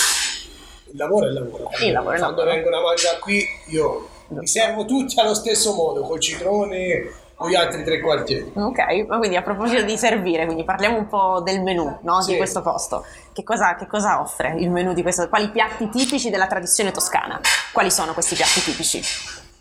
il 0.90 0.96
lavoro 0.96 1.26
è 1.26 1.28
il 1.28 1.34
lavoro. 1.34 1.70
Il 1.80 1.92
lavoro 1.92 2.16
Quando 2.18 2.36
lavoro. 2.42 2.50
vengono 2.54 2.76
a 2.78 2.82
mangiare 2.82 3.18
qui 3.18 3.44
io 3.68 4.08
li 4.28 4.46
servo 4.46 4.84
tutti 4.84 5.18
allo 5.20 5.34
stesso 5.34 5.74
modo, 5.74 6.02
Colcitrone 6.02 7.10
o 7.38 7.48
gli 7.48 7.54
altri 7.56 7.82
tre 7.84 8.00
quartieri. 8.00 8.52
Ok, 8.54 8.78
ma 9.08 9.18
quindi 9.18 9.36
a 9.36 9.42
proposito 9.42 9.82
di 9.82 9.96
servire, 9.96 10.44
quindi 10.44 10.64
parliamo 10.64 10.96
un 10.98 11.08
po' 11.08 11.40
del 11.44 11.62
menù 11.62 11.98
no, 12.02 12.18
di 12.24 12.32
Sì. 12.32 12.36
questo 12.36 12.62
posto. 12.62 13.04
Che 13.32 13.42
cosa, 13.42 13.74
che 13.74 13.86
cosa 13.88 14.20
offre 14.20 14.54
il 14.58 14.70
menù 14.70 14.92
di 14.94 15.02
questo? 15.02 15.28
Quali 15.28 15.50
piatti 15.50 15.88
tipici 15.88 16.30
della 16.30 16.46
tradizione 16.46 16.92
toscana? 16.92 17.40
Quali 17.72 17.90
sono 17.90 18.12
questi 18.14 18.36
piatti 18.36 18.62
tipici? 18.62 19.02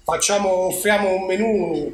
Facciamo, 0.04 0.50
offriamo 0.68 1.10
un 1.16 1.26
menù 1.26 1.94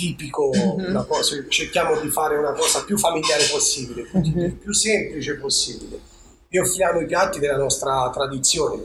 tipico, 0.00 0.50
Mhm. 0.52 0.84
una 0.88 1.04
cosa- 1.04 1.36
cerchiamo 1.48 1.98
di 2.00 2.08
fare 2.08 2.36
una 2.36 2.52
cosa 2.52 2.82
più 2.84 2.96
familiare 2.96 3.44
possibile, 3.50 4.02
più, 4.04 4.18
Mhm. 4.20 4.56
più 4.58 4.72
semplice 4.72 5.36
possibile. 5.36 6.00
E 6.48 6.58
offriamo 6.60 7.00
i 7.00 7.06
piatti 7.06 7.38
della 7.38 7.56
nostra 7.56 8.10
tradizione, 8.12 8.82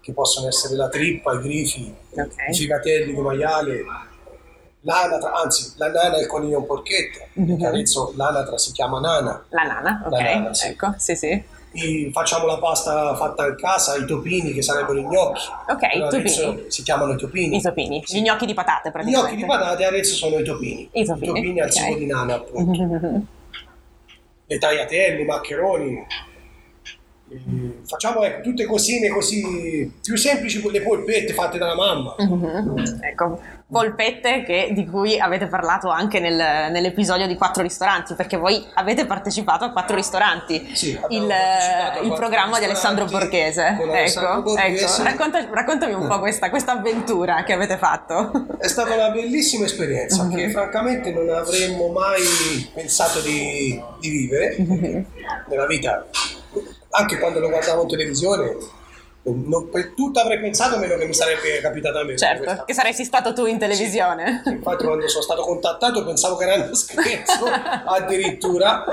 che 0.00 0.12
possono 0.12 0.48
essere 0.48 0.74
la 0.76 0.88
trippa, 0.88 1.32
i 1.34 1.40
grifi, 1.40 1.94
Ok. 2.10 2.34
i 2.50 2.54
figatelli 2.54 3.12
di 3.14 3.20
maiale, 3.20 3.84
l'anatra, 4.82 5.32
anzi 5.34 5.72
la 5.76 5.88
nana 5.90 6.16
e 6.16 6.22
il 6.22 6.26
coniglio 6.26 6.58
in 6.58 6.66
porchetta, 6.66 7.24
Mhm. 7.34 7.64
adesso 7.64 8.12
l'anatra 8.16 8.56
si 8.58 8.72
chiama 8.72 8.98
nana. 9.00 9.44
La 9.50 9.62
nana, 9.62 10.02
ok. 10.06 10.10
La 10.12 10.22
nana, 10.22 10.54
sì. 10.54 10.68
Ecco, 10.68 10.94
sì, 10.98 11.14
sì. 11.16 11.42
E 11.74 12.10
facciamo 12.12 12.46
la 12.46 12.58
pasta 12.58 13.14
fatta 13.16 13.46
in 13.46 13.56
casa, 13.56 13.96
i 13.96 14.04
topini 14.04 14.52
che 14.52 14.60
sarebbero 14.62 14.98
i 14.98 15.04
gnocchi. 15.04 15.40
Ok, 15.68 15.82
i 15.94 16.02
adesso 16.02 16.42
topini. 16.42 16.70
Si 16.70 16.82
chiamano 16.82 17.12
i 17.12 17.16
topini. 17.16 17.56
I 17.56 17.60
topini, 17.60 18.02
gli 18.06 18.20
gnocchi 18.20 18.46
di 18.46 18.54
patate 18.54 18.88
Gli 18.88 18.92
praticamente. 18.92 19.30
gnocchi 19.30 19.42
di 19.42 19.46
patate 19.48 19.84
adesso 19.84 20.14
sono 20.14 20.38
i 20.38 20.44
topini. 20.44 20.88
I 20.92 21.04
topini, 21.04 21.60
al 21.60 21.68
ok. 21.68 21.72
sugo 21.72 21.94
di 21.96 22.06
nana, 22.06 22.34
appunto. 22.34 23.26
Le 24.46 24.58
tagliatelle, 24.58 25.22
i 25.22 25.24
maccheroni. 25.24 26.06
E 27.34 27.80
Facciamo 27.86 28.22
ecco, 28.24 28.42
tutte 28.42 28.64
cosine 28.66 29.08
così 29.08 29.90
più 30.02 30.16
semplici, 30.16 30.62
le 30.70 30.82
polpette 30.82 31.32
fatte 31.32 31.58
dalla 31.58 31.74
mamma. 31.74 32.14
Mhm. 32.18 32.98
Ecco, 33.00 33.40
polpette 33.70 34.42
che- 34.44 34.70
di 34.72 34.86
cui 34.86 35.18
avete 35.18 35.46
parlato 35.46 35.88
anche 35.88 36.20
nel- 36.20 36.70
nell'episodio 36.70 37.26
di 37.26 37.34
Quattro 37.36 37.62
Ristoranti, 37.62 38.14
perché 38.14 38.36
voi 38.36 38.62
avete 38.74 39.06
partecipato 39.06 39.64
a 39.64 39.70
Quattro 39.70 39.96
Ristoranti, 39.96 40.70
Sì, 40.74 40.98
il, 41.08 41.26
il 42.02 42.12
programma 42.14 42.58
di 42.58 42.66
Alessandro 42.66 43.06
Borghese. 43.06 43.76
con 43.78 43.88
Alessandro 43.90 44.30
Ecco, 44.32 44.42
Borghese. 44.42 44.84
ecco. 44.84 45.02
Racconta- 45.02 45.48
raccontami 45.50 45.92
un 45.94 46.06
po' 46.06 46.18
questa, 46.18 46.50
questa 46.50 46.72
avventura 46.72 47.42
che 47.44 47.52
avete 47.54 47.78
fatto. 47.78 48.46
È 48.58 48.68
stata 48.68 48.94
una 48.94 49.10
bellissima 49.10 49.64
esperienza 49.64 50.24
Mhm. 50.24 50.34
che 50.34 50.50
francamente 50.50 51.10
non 51.12 51.28
avremmo 51.30 51.88
mai 51.88 52.22
pensato 52.74 53.20
di, 53.20 53.80
di 54.00 54.08
vivere 54.10 54.54
Mhm. 54.58 55.04
nella 55.48 55.66
vita. 55.66 56.04
Anche 56.94 57.18
quando 57.18 57.40
lo 57.40 57.48
guardavo 57.48 57.82
in 57.82 57.88
televisione, 57.88 58.56
non- 59.24 59.68
per 59.70 59.92
tutto 59.94 60.20
avrei 60.20 60.40
pensato 60.40 60.78
meno 60.78 60.96
che 60.96 61.06
mi 61.06 61.14
sarebbe 61.14 61.60
capitata 61.60 62.00
a 62.00 62.04
me. 62.04 62.16
certo, 62.16 62.44
questa. 62.44 62.64
che 62.64 62.74
saresti 62.74 63.04
stato 63.04 63.32
tu 63.32 63.46
in 63.46 63.58
televisione. 63.58 64.42
Infatti 64.46 64.84
quando 64.84 65.06
sono 65.08 65.22
stato 65.22 65.42
contattato 65.42 66.04
pensavo 66.04 66.36
che 66.36 66.44
era 66.44 66.62
uno 66.62 66.74
scherzo 66.74 67.44
addirittura, 67.86 68.84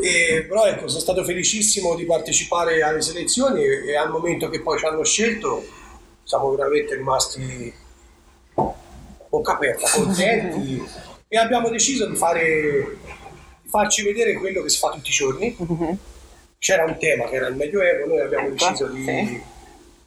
E, 0.00 0.46
però 0.48 0.66
ecco 0.66 0.88
sono 0.88 1.00
stato 1.00 1.24
felicissimo 1.24 1.94
di 1.94 2.04
partecipare 2.04 2.82
alle 2.82 3.02
selezioni 3.02 3.62
e, 3.62 3.90
e 3.90 3.96
al 3.96 4.10
momento 4.10 4.48
che 4.48 4.60
poi 4.60 4.78
ci 4.78 4.84
hanno 4.86 5.04
scelto 5.04 5.64
siamo 6.24 6.50
veramente 6.54 6.94
rimasti 6.94 7.72
bocca 9.30 9.52
aperta, 9.52 9.88
contenti 9.90 10.86
e 11.26 11.38
abbiamo 11.38 11.70
deciso 11.70 12.06
di, 12.06 12.16
fare, 12.16 12.98
di 13.62 13.68
farci 13.68 14.02
vedere 14.02 14.34
quello 14.34 14.62
che 14.62 14.68
si 14.68 14.78
fa 14.78 14.90
tutti 14.90 15.08
i 15.08 15.12
giorni. 15.12 15.56
C'era 16.58 16.84
un 16.84 16.96
tema 16.98 17.24
che 17.26 17.36
era 17.36 17.46
il 17.46 17.54
Medioevo, 17.56 18.06
noi 18.06 18.20
abbiamo 18.20 18.46
Ecco, 18.48 18.54
deciso 18.54 18.86
di, 18.88 19.04
sì. 19.04 19.42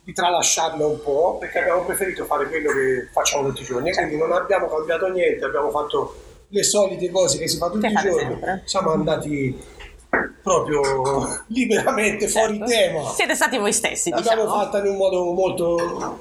di 0.04 0.14
tralasciarlo 0.14 0.86
un 0.90 1.02
po' 1.02 1.38
perché 1.40 1.60
abbiamo 1.60 1.84
preferito 1.86 2.26
fare 2.26 2.48
quello 2.50 2.72
che 2.72 3.08
facciamo 3.14 3.48
tutti 3.48 3.62
i 3.62 3.66
giorni, 3.66 3.94
Certo. 3.94 4.10
quindi 4.10 4.28
non 4.28 4.34
abbiamo 4.38 4.68
cambiato 4.68 5.08
niente, 5.08 5.46
abbiamo 5.46 5.70
fatto 5.72 6.16
le 6.50 6.64
solite 6.64 7.10
cose 7.10 7.38
che 7.38 7.48
si 7.48 7.56
fa 7.58 7.70
tutti 7.70 7.86
i 7.88 7.94
giorni, 7.94 8.20
sempre. 8.20 8.62
siamo 8.66 8.92
andati 8.92 9.58
proprio 10.44 11.44
liberamente 11.48 12.28
fuori 12.28 12.58
Certo. 12.58 12.66
tema. 12.70 13.10
Siete 13.12 13.34
stati 13.36 13.58
voi 13.58 13.72
stessi, 13.72 14.10
L'abbiamo 14.10 14.42
diciamo. 14.44 14.62
fatta 14.62 14.80
in 14.80 14.88
un 14.88 14.98
modo 14.98 15.32
molto 15.32 16.20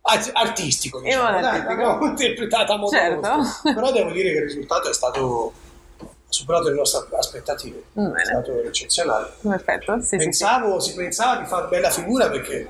art- 0.00 0.30
artistico, 0.32 1.00
diciamo. 1.00 1.30
Dai, 1.40 1.44
artistico. 1.44 1.68
l'abbiamo 1.70 2.04
interpretata 2.10 2.76
modo 2.76 2.90
Certo. 2.96 3.28
Però 3.62 3.92
devo 3.92 4.10
dire 4.10 4.32
che 4.32 4.38
il 4.38 4.44
risultato 4.44 4.90
è 4.90 4.92
stato 4.92 5.52
superato 6.28 6.68
le 6.68 6.74
nostre 6.74 7.06
aspettative, 7.16 7.82
Bene. 7.92 8.20
è 8.20 8.24
stato 8.24 8.62
eccezionale. 8.62 9.30
Perfetto, 9.40 9.94
sì, 10.00 10.02
sì, 10.02 10.08
sì. 10.08 10.16
Pensavo, 10.16 10.80
si 10.80 10.94
pensava 10.94 11.40
di 11.40 11.46
fare 11.46 11.68
bella 11.68 11.90
figura 11.90 12.28
perché 12.28 12.68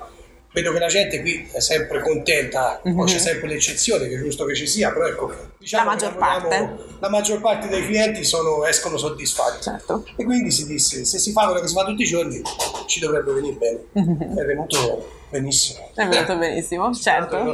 vedo 0.52 0.72
che 0.72 0.78
la 0.78 0.86
gente 0.86 1.20
qui 1.20 1.46
è 1.52 1.60
sempre 1.60 2.00
contenta, 2.00 2.80
poi 2.82 2.92
Mhm. 2.92 3.04
c'è 3.06 3.18
sempre 3.18 3.48
l'eccezione, 3.48 4.08
che 4.08 4.14
è 4.14 4.18
giusto 4.18 4.44
che 4.46 4.54
ci 4.54 4.66
sia, 4.66 4.90
però 4.90 5.06
ecco, 5.06 5.32
diciamo 5.58 5.84
La 5.90 5.96
che 5.96 6.04
maggior 6.06 6.18
parte. 6.18 6.76
la 6.98 7.08
maggior 7.10 7.40
parte 7.42 7.68
dei 7.68 7.84
clienti 7.84 8.24
sono- 8.24 8.64
escono 8.64 8.96
soddisfatti. 8.96 9.62
Certo. 9.62 10.04
E 10.16 10.24
quindi 10.24 10.50
si 10.50 10.66
disse, 10.66 11.04
se 11.04 11.18
si 11.18 11.32
fa 11.32 11.44
quello 11.46 11.60
che 11.60 11.68
si 11.68 11.74
fa 11.74 11.84
tutti 11.84 12.02
i 12.02 12.06
giorni, 12.06 12.40
ci 12.86 13.00
dovrebbe 13.00 13.32
venire 13.32 13.56
bene. 13.56 13.80
Mhm. 13.92 14.38
È 14.38 14.44
venuto 14.44 15.24
benissimo. 15.28 15.90
È 15.94 16.06
venuto 16.06 16.36
benissimo, 16.36 16.92
certo. 16.94 17.52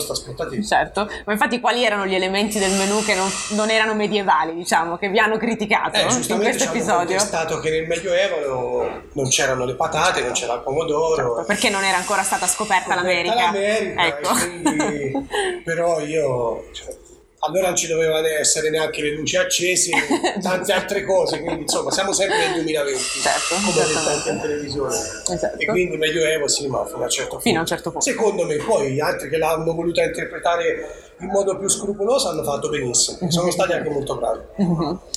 Certo, 0.66 1.08
ma 1.24 1.32
infatti 1.32 1.60
quali 1.60 1.84
erano 1.84 2.06
gli 2.06 2.14
elementi 2.14 2.58
del 2.58 2.72
menù 2.72 3.02
che 3.02 3.14
non, 3.14 3.28
non 3.50 3.70
erano 3.70 3.94
medievali, 3.94 4.54
diciamo, 4.54 4.96
che 4.98 5.08
vi 5.08 5.18
hanno 5.18 5.36
criticato 5.38 5.96
Eh, 5.96 6.00
in 6.00 6.06
questo 6.06 6.22
ci 6.24 6.32
hanno 6.32 6.42
episodio? 6.48 6.96
contestato 7.16 7.58
che 7.60 7.70
nel 7.70 7.86
Medioevo 7.86 8.46
no- 8.46 9.02
non 9.12 9.28
c'erano 9.28 9.64
le 9.64 9.74
patate, 9.74 10.22
non 10.22 10.32
c'era 10.32 10.54
il 10.54 10.60
pomodoro. 10.60 11.14
Certo, 11.36 11.44
perché 11.46 11.70
non 11.70 11.84
era 11.84 11.96
ancora 11.96 12.22
stata 12.22 12.46
scoperta 12.46 12.94
l'America. 12.94 13.34
l'America, 13.34 14.06
Ecco. 14.06 14.32
quindi- 14.34 15.28
però 15.64 16.00
io 16.00 16.64
cioè, 16.72 16.96
allora 17.44 17.66
non 17.68 17.76
ci 17.76 17.88
dovevano 17.88 18.26
essere 18.28 18.70
neanche 18.70 19.02
le 19.02 19.14
luci 19.14 19.36
accese 19.36 19.90
e 19.90 20.38
tante 20.40 20.72
altre 20.72 21.02
cose 21.04 21.40
quindi 21.40 21.62
insomma 21.62 21.90
siamo 21.90 22.12
sempre 22.12 22.38
nel 22.38 22.52
2020 22.54 22.98
Certo, 23.20 23.54
come 23.56 23.72
detto 23.72 24.08
anche 24.08 24.30
in 24.30 24.40
televisione 24.40 24.94
Esatto. 24.96 25.58
e 25.58 25.66
quindi 25.66 25.96
medioevo 25.96 26.46
sì 26.46 26.66
ma 26.68 26.84
fino 26.86 27.00
a 27.00 27.04
un 27.04 27.10
certo 27.10 27.28
punto 27.30 27.42
Fino 27.42 27.58
a 27.58 27.60
un 27.62 27.66
certo 27.66 27.90
punto. 27.90 28.04
secondo 28.06 28.44
me 28.46 28.56
poi 28.56 28.92
gli 28.92 29.00
altri 29.00 29.28
che 29.28 29.38
l'hanno 29.38 29.74
voluta 29.74 30.02
interpretare 30.02 31.11
in 31.22 31.28
modo 31.30 31.56
più 31.56 31.68
scrupoloso 31.68 32.28
hanno 32.28 32.42
fatto 32.42 32.68
benissimo. 32.68 33.18
Mhm. 33.20 33.28
sono 33.28 33.50
stati 33.50 33.72
anche 33.72 33.88
molto 33.90 34.16
bravi. 34.16 34.40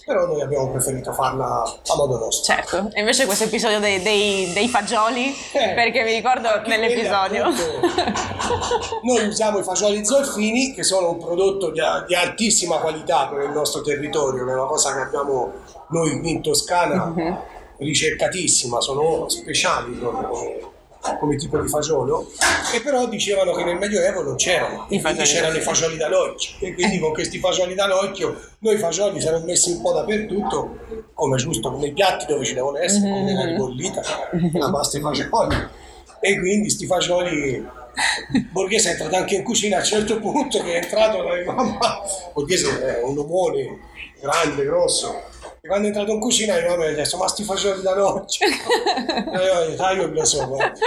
Però 0.06 0.26
noi 0.28 0.41
abbiamo 0.41 0.70
preferito 0.72 1.12
farla 1.13 1.63
a 1.63 1.96
modo 1.96 2.18
nostro. 2.20 2.54
Certo, 2.54 2.89
e 2.94 3.00
invece 3.00 3.26
questo 3.26 3.46
episodio 3.46 3.80
dei, 3.80 4.02
dei- 4.02 4.54
dei 4.54 4.68
fagioli, 4.70 5.34
Eh, 5.54 5.74
perché 5.74 6.04
mi 6.04 6.13
ricordo 6.13 6.48
nell'episodio. 6.68 7.46
quelli, 7.52 8.13
Noi 9.04 9.28
usiamo 9.28 9.60
i 9.60 9.63
fagioli 9.63 10.06
zolfini 10.06 10.74
che 10.74 10.84
sono 10.84 11.10
un 11.12 11.18
prodotto 11.18 11.72
di, 11.72 11.82
di 12.08 12.15
altissima 12.15 12.78
qualità 12.78 13.28
per 13.28 13.44
il 13.44 13.52
nostro 13.52 13.82
territorio, 13.82 14.46
che 14.46 14.52
è 14.52 14.56
una 14.56 14.65
cosa 14.65 14.94
che 14.94 15.00
abbiamo 15.02 15.52
noi 15.89 16.20
qui 16.20 16.32
in 16.32 16.41
Toscana 16.41 17.06
Mhm. 17.06 17.38
ricercatissima, 17.78 18.80
sono 18.82 19.28
speciali 19.30 19.91
proprio 19.94 20.74
come, 21.20 21.36
tipo 21.36 21.60
di 21.60 21.68
fagiolo 21.68 22.32
e 22.74 22.82
però 22.82 23.08
dicevano 23.08 23.54
che 23.54 23.63
nel 23.63 23.78
Medioevo 23.78 24.22
non 24.22 24.36
c'erano, 24.36 24.88
e 24.89 25.02
quindi 25.02 25.24
c'erano 25.24 25.56
i 25.56 25.62
fagioli 25.62 25.98
d'alocchio 25.98 26.56
e 26.60 26.74
quindi 26.74 27.00
con 27.00 27.13
questi 27.13 27.39
fagioli 27.39 27.76
d'alocchio 27.76 28.39
noi 28.60 28.78
fagioli 28.78 29.22
siamo 29.22 29.39
messi 29.46 29.72
un 29.72 29.82
po' 29.82 29.94
dappertutto 29.94 30.78
come 31.13 31.38
giusto 31.38 31.76
nei 31.78 31.94
piatti 31.94 32.26
dove 32.26 32.44
ci 32.44 32.54
devono 32.54 32.78
essere, 32.78 33.10
come 33.10 33.24
nella 33.24 33.46
ribollita, 33.46 34.02
la 34.54 34.72
pasta 34.72 34.98
e 34.98 35.00
i 35.00 35.04
fagioli. 35.04 35.68
E 36.20 36.39
quindi 36.39 36.70
sti 36.70 36.86
fagioli 36.88 37.84
Borghese 38.52 38.89
è 38.89 38.91
entrato 38.94 39.15
anche 39.15 39.36
in 39.36 39.44
cucina 39.44 39.78
a 39.78 39.80
un 39.80 39.86
certo 39.86 40.20
punto 40.20 40.62
che 40.62 40.74
è 40.74 40.84
entrato 40.84 41.22
la 41.22 41.54
mamma. 41.54 42.02
Borghese 42.34 43.00
è 43.00 43.04
un 43.04 43.18
omone 43.18 43.80
grande, 44.20 44.65
grosso 44.65 45.34
e 45.65 45.67
quando 45.67 45.86
è 45.86 45.89
entrato 45.89 46.12
in 46.12 46.19
cucina 46.19 46.54
mia 46.54 46.69
mamma 46.69 46.86
mi 46.86 46.91
ha 46.91 46.95
detto 46.95 47.17
ma 47.17 47.28
sti 47.28 47.43
fagioli 47.43 47.82
da 47.82 47.95
noce 47.95 48.45
e 48.45 48.49
io 49.43 49.56
ho 49.58 49.65
detto 49.65 49.82
ah 49.84 49.91
io 49.93 50.08
lo 50.13 50.23
so 50.23 50.45
guarda." 50.47 50.78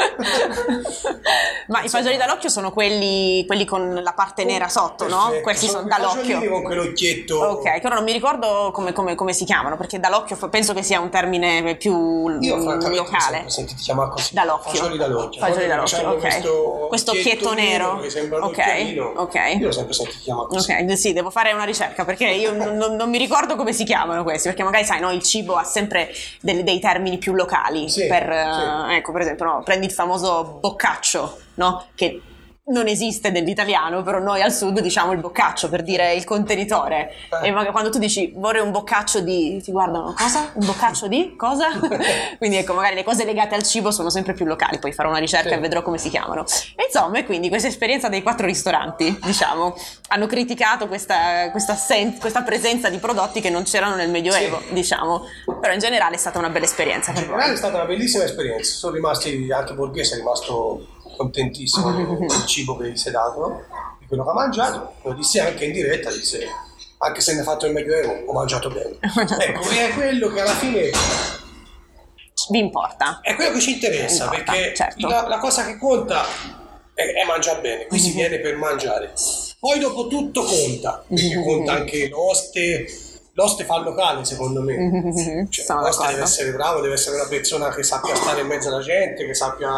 Ma 1.66 1.82
i 1.82 1.88
fagioli 1.88 2.16
d'alocchio 2.16 2.48
sono 2.48 2.72
quelli, 2.72 3.44
quelli 3.46 3.64
con 3.66 4.00
la 4.02 4.12
parte 4.14 4.44
nera 4.44 4.68
sotto, 4.68 5.06
no? 5.06 5.24
Perfetto, 5.24 5.42
Questi 5.42 5.66
sono 5.68 5.86
fagiolini 5.86 6.28
d'alocchio. 6.28 6.50
con 6.50 6.62
quell'occhietto 6.62 7.36
Ok, 7.38 7.62
che 7.80 7.86
ora 7.86 7.96
non 7.96 8.04
mi 8.04 8.12
ricordo 8.12 8.70
come, 8.72 8.92
come- 8.92 9.14
come 9.14 9.32
si 9.34 9.44
chiamano, 9.44 9.76
perché 9.76 9.98
d'alocchio 10.00 10.34
f- 10.36 10.48
penso 10.48 10.72
che 10.72 10.82
sia 10.82 10.98
un 11.00 11.10
termine 11.10 11.76
più 11.76 12.38
io 12.40 12.56
locale. 12.56 13.10
sempre 13.18 13.50
sentito 13.50 13.80
chiamare 13.82 14.10
così 14.10 14.32
D'alocchio. 14.32 14.70
fagioli 14.70 14.96
d'alocchio 14.96 15.40
Fagioli 15.40 15.58
Poi 15.60 15.68
d'alocchio, 15.68 15.96
c'hanno 15.98 16.10
ok. 16.12 16.20
questo, 16.20 16.86
Questo 16.88 17.10
occhietto 17.10 17.52
nero. 17.52 18.00
che 18.00 18.10
sembra 18.10 18.38
un 18.38 18.44
Ok, 18.44 18.58
ok. 19.16 19.34
io 19.58 19.70
sempre 19.72 19.92
sentito 19.92 20.18
chiamare 20.22 20.46
così 20.48 20.72
Ok, 20.72 20.96
sì, 20.96 21.12
devo 21.12 21.30
fare 21.30 21.52
una 21.52 21.64
ricerca 21.64 22.04
perché 22.06 22.26
io 22.28 22.52
non, 22.54 22.76
non- 22.76 22.94
non 22.96 23.10
mi 23.10 23.18
ricordo 23.18 23.56
come 23.56 23.72
si 23.74 23.84
chiamano 23.84 24.22
questi, 24.22 24.48
perché 24.48 24.62
magari 24.70 24.84
sai, 24.84 25.00
no, 25.00 25.10
il 25.10 25.22
cibo 25.22 25.56
ha 25.56 25.64
sempre 25.64 26.10
delle- 26.40 26.62
dei 26.62 26.78
termini 26.80 27.18
più 27.18 27.32
locali. 27.34 27.88
Sì, 27.88 28.06
per, 28.06 28.30
eh, 28.30 28.86
sì. 28.88 28.94
ecco, 28.94 29.12
per 29.12 29.20
esempio, 29.22 29.44
no, 29.44 29.62
prendi 29.64 29.86
il 29.86 29.92
famoso 29.92 30.58
boccaccio, 30.60 31.38
no? 31.54 31.86
Che 31.94 32.20
non 32.70 32.86
esiste 32.86 33.30
nell'italiano, 33.30 34.02
però 34.02 34.18
noi 34.18 34.42
al 34.42 34.52
sud 34.52 34.80
diciamo 34.80 35.12
il 35.12 35.18
boccaccio 35.18 35.68
per 35.68 35.82
dire 35.82 36.14
il 36.14 36.24
contenitore. 36.24 37.12
Eh. 37.42 37.48
E 37.48 37.50
magari 37.50 37.72
quando 37.72 37.90
tu 37.90 37.98
dici 37.98 38.32
vorrei 38.36 38.62
un 38.62 38.70
boccaccio 38.70 39.20
di. 39.20 39.60
ti 39.62 39.70
guardano, 39.72 40.14
cosa? 40.16 40.50
Un 40.54 40.66
boccaccio 40.66 41.06
di? 41.08 41.34
Cosa? 41.36 41.68
quindi 42.38 42.56
ecco, 42.56 42.74
magari 42.74 42.94
le 42.94 43.04
cose 43.04 43.24
legate 43.24 43.54
al 43.54 43.62
cibo 43.62 43.90
sono 43.90 44.10
sempre 44.10 44.32
più 44.34 44.44
locali, 44.44 44.78
poi 44.78 44.92
farò 44.92 45.08
una 45.08 45.18
ricerca 45.18 45.50
Sì. 45.50 45.54
e 45.54 45.58
vedrò 45.58 45.82
come 45.82 45.98
si 45.98 46.08
chiamano. 46.10 46.44
E 46.76 46.84
insomma, 46.86 47.18
e 47.18 47.24
quindi 47.24 47.48
questa 47.48 47.68
esperienza 47.68 48.08
dei 48.08 48.22
quattro 48.22 48.46
ristoranti, 48.46 49.18
diciamo, 49.22 49.74
hanno 50.08 50.26
criticato 50.26 50.88
questa, 50.88 51.50
questa, 51.50 51.74
sen- 51.74 52.18
questa 52.18 52.42
presenza 52.42 52.88
di 52.88 52.98
prodotti 52.98 53.40
che 53.40 53.50
non 53.50 53.62
c'erano 53.64 53.94
nel 53.94 54.10
Medioevo, 54.10 54.60
Sì. 54.66 54.74
diciamo. 54.74 55.22
Però 55.60 55.72
in 55.72 55.78
generale 55.78 56.14
è 56.16 56.18
stata 56.18 56.38
una 56.38 56.48
bella 56.50 56.64
esperienza 56.66 57.10
In 57.10 57.16
generale 57.16 57.52
è 57.52 57.56
stata 57.56 57.76
una 57.76 57.84
bellissima 57.86 58.24
esperienza, 58.24 58.72
sono 58.74 58.94
rimasti, 58.94 59.48
anche 59.50 59.72
Borghese 59.74 60.14
è 60.14 60.18
rimasto 60.18 60.86
contentissimo 61.18 61.90
del 62.16 62.46
cibo 62.46 62.76
che 62.78 62.90
gli 62.90 62.96
si 62.96 63.08
è 63.08 63.10
dato, 63.10 63.64
di 63.98 64.06
quello 64.06 64.24
che 64.24 64.30
ha 64.30 64.34
mangiato, 64.34 64.94
lo 65.02 65.12
disse 65.12 65.40
anche 65.40 65.66
in 65.66 65.72
diretta, 65.72 66.10
disse 66.10 66.46
anche 67.00 67.20
se 67.20 67.34
ne 67.34 67.40
è 67.40 67.44
fatto 67.44 67.66
il 67.66 67.72
Medioevo, 67.72 68.24
ho 68.26 68.32
mangiato 68.32 68.70
bene. 68.70 68.96
ecco, 69.38 69.68
è 69.68 69.90
quello 69.94 70.28
che 70.30 70.40
alla 70.40 70.54
fine 70.54 70.90
Vi 72.50 72.58
importa? 72.58 73.20
è 73.22 73.34
quello 73.34 73.52
che 73.52 73.60
ci 73.60 73.74
interessa, 73.74 74.24
Importa, 74.24 74.52
perché 74.52 74.74
certo. 74.74 75.06
la, 75.06 75.28
la 75.28 75.38
cosa 75.38 75.64
che 75.66 75.76
conta 75.78 76.24
è, 76.94 77.02
è 77.02 77.24
mangiare 77.26 77.60
bene, 77.60 77.86
qui 77.86 77.98
si 77.98 78.12
viene 78.12 78.38
per 78.40 78.56
mangiare. 78.56 79.12
Poi 79.60 79.78
dopo 79.78 80.06
tutto 80.06 80.42
conta, 80.44 81.04
perché 81.06 81.42
conta 81.42 81.72
anche 81.72 82.08
l'oste, 82.08 82.86
l'oste 83.32 83.64
fa 83.64 83.76
il 83.76 83.84
locale 83.84 84.24
secondo 84.24 84.62
me. 84.62 85.46
Cioè, 85.50 85.64
Sono 85.64 85.80
l'oste 85.80 86.02
deve 86.02 86.14
d'accordo. 86.18 86.22
essere 86.24 86.52
bravo, 86.52 86.80
deve 86.80 86.94
essere 86.94 87.16
una 87.16 87.28
persona 87.28 87.68
che 87.74 87.82
sappia 87.82 88.14
stare 88.14 88.40
in 88.40 88.46
mezzo 88.46 88.68
alla 88.68 88.80
gente, 88.82 89.26
che 89.26 89.34
sappia 89.34 89.68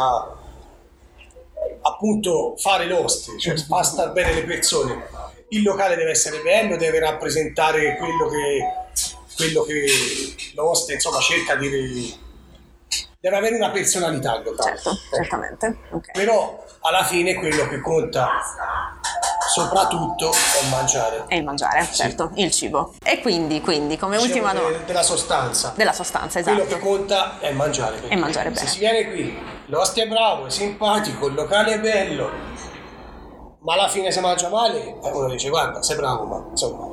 appunto 1.82 2.56
fare 2.56 2.86
l'oste, 2.86 3.38
cioè 3.38 3.56
fa 3.66 3.82
star 3.82 4.12
bene 4.12 4.34
le 4.34 4.44
persone. 4.44 5.08
Il 5.48 5.62
locale 5.62 5.96
deve 5.96 6.10
essere 6.10 6.40
bello, 6.42 6.76
deve 6.76 7.00
rappresentare 7.00 7.96
quello 7.96 8.28
che, 8.28 8.66
quello 9.36 9.62
che 9.62 9.86
l'oste 10.54 10.94
insomma 10.94 11.18
cerca 11.18 11.56
di... 11.56 12.16
deve 13.18 13.36
avere 13.36 13.56
una 13.56 13.70
personalità 13.70 14.36
il 14.36 14.44
locale. 14.44 14.78
Certo, 14.78 14.96
certamente. 15.12 15.78
Ok. 15.90 16.12
Però 16.12 16.64
alla 16.82 17.04
fine 17.04 17.34
quello 17.34 17.68
che 17.68 17.80
conta 17.80 18.28
soprattutto 19.50 20.30
è 20.30 20.68
mangiare. 20.70 21.24
E 21.26 21.36
il 21.38 21.44
mangiare, 21.44 21.86
certo, 21.92 22.30
il 22.34 22.50
cibo. 22.52 22.94
E 23.02 23.20
quindi, 23.20 23.60
quindi 23.60 23.96
come 23.96 24.16
ultima 24.16 24.50
Diciamo 24.52 24.52
de- 24.52 24.64
domanda, 24.66 24.86
della 24.86 25.02
sostanza. 25.02 25.72
della 25.76 25.92
sostanza, 25.92 26.42
Quello 26.42 26.62
esatto. 26.62 26.74
che 26.76 26.80
conta 26.80 27.38
è 27.40 27.52
mangiare. 27.52 28.08
E 28.08 28.16
mangiare 28.16 28.50
bene. 28.50 28.60
Se 28.60 28.66
si 28.68 28.78
viene 28.78 29.10
qui, 29.10 29.36
l'oste 29.66 30.02
è 30.04 30.08
bravo, 30.08 30.46
è 30.46 30.50
simpatico, 30.50 31.26
il 31.26 31.34
locale 31.34 31.74
è 31.74 31.80
bello, 31.80 32.30
ma 33.62 33.74
alla 33.74 33.88
fine 33.88 34.10
si 34.12 34.20
mangia 34.20 34.48
male, 34.48 35.00
e 35.02 35.10
uno 35.10 35.28
dice 35.28 35.48
guarda, 35.48 35.82
sei 35.82 35.96
bravo, 35.96 36.24
ma 36.24 36.44
insomma, 36.50 36.86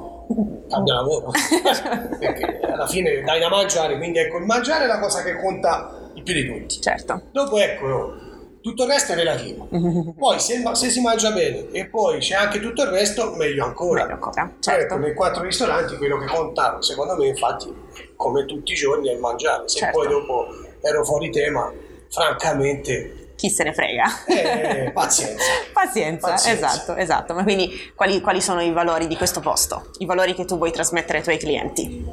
cambia 0.67 0.95
lavoro. 0.95 1.29
perché 2.19 2.59
alla 2.63 2.87
fine 2.87 3.21
dai 3.21 3.39
da 3.39 3.49
mangiare, 3.49 3.97
quindi 3.97 4.17
ecco, 4.17 4.37
il 4.37 4.45
mangiare 4.45 4.85
è 4.85 4.87
la 4.87 4.99
cosa 4.99 5.21
che 5.21 5.39
conta 5.39 6.09
di 6.13 6.23
più 6.23 6.33
di 6.33 6.45
tutti. 6.47 6.81
Certo. 6.81 7.21
Dopo 7.31 7.57
ecco, 7.59 8.25
tutto 8.61 8.83
il 8.83 8.89
resto 8.89 9.11
è 9.13 9.15
relativo. 9.15 9.67
Poi 10.17 10.39
se, 10.39 10.61
se 10.73 10.89
si 10.89 11.01
mangia 11.01 11.31
bene 11.31 11.67
e 11.71 11.87
poi 11.87 12.19
c'è 12.19 12.35
anche 12.35 12.59
tutto 12.59 12.83
il 12.83 12.89
resto, 12.89 13.31
meglio 13.35 13.63
ancora. 13.65 14.01
Meglio 14.03 14.13
ancora, 14.15 14.43
Però, 14.45 14.55
certo. 14.59 14.81
ecco, 14.93 14.97
nei 14.97 15.13
quattro 15.13 15.43
ristoranti 15.43 15.95
quello 15.97 16.17
che 16.17 16.25
conta, 16.27 16.77
secondo 16.81 17.15
me, 17.15 17.27
infatti, 17.27 17.73
come 18.15 18.45
tutti 18.45 18.71
i 18.73 18.75
giorni, 18.75 19.09
è 19.09 19.13
il 19.13 19.19
mangiare. 19.19 19.67
Se 19.67 19.79
Certo. 19.79 19.97
poi 19.99 20.07
dopo 20.07 20.47
ero 20.81 21.03
fuori 21.05 21.29
tema, 21.29 21.71
francamente, 22.09 23.31
Chi 23.35 23.49
se 23.49 23.63
ne 23.63 23.73
frega. 23.73 24.05
eh, 24.25 24.91
pazienza. 24.91 25.43
Pazienza, 25.73 26.29
Pazienza. 26.29 26.67
esatto, 26.67 26.95
esatto. 26.95 27.33
Ma 27.33 27.43
quindi 27.43 27.91
quali, 27.95 28.19
quali 28.21 28.41
sono 28.41 28.61
i 28.61 28.71
valori 28.71 29.07
di 29.07 29.15
questo 29.15 29.39
posto? 29.39 29.91
I 29.99 30.05
valori 30.05 30.33
che 30.33 30.45
tu 30.45 30.57
vuoi 30.57 30.71
trasmettere 30.71 31.19
ai 31.19 31.23
tuoi 31.23 31.37
clienti? 31.37 32.05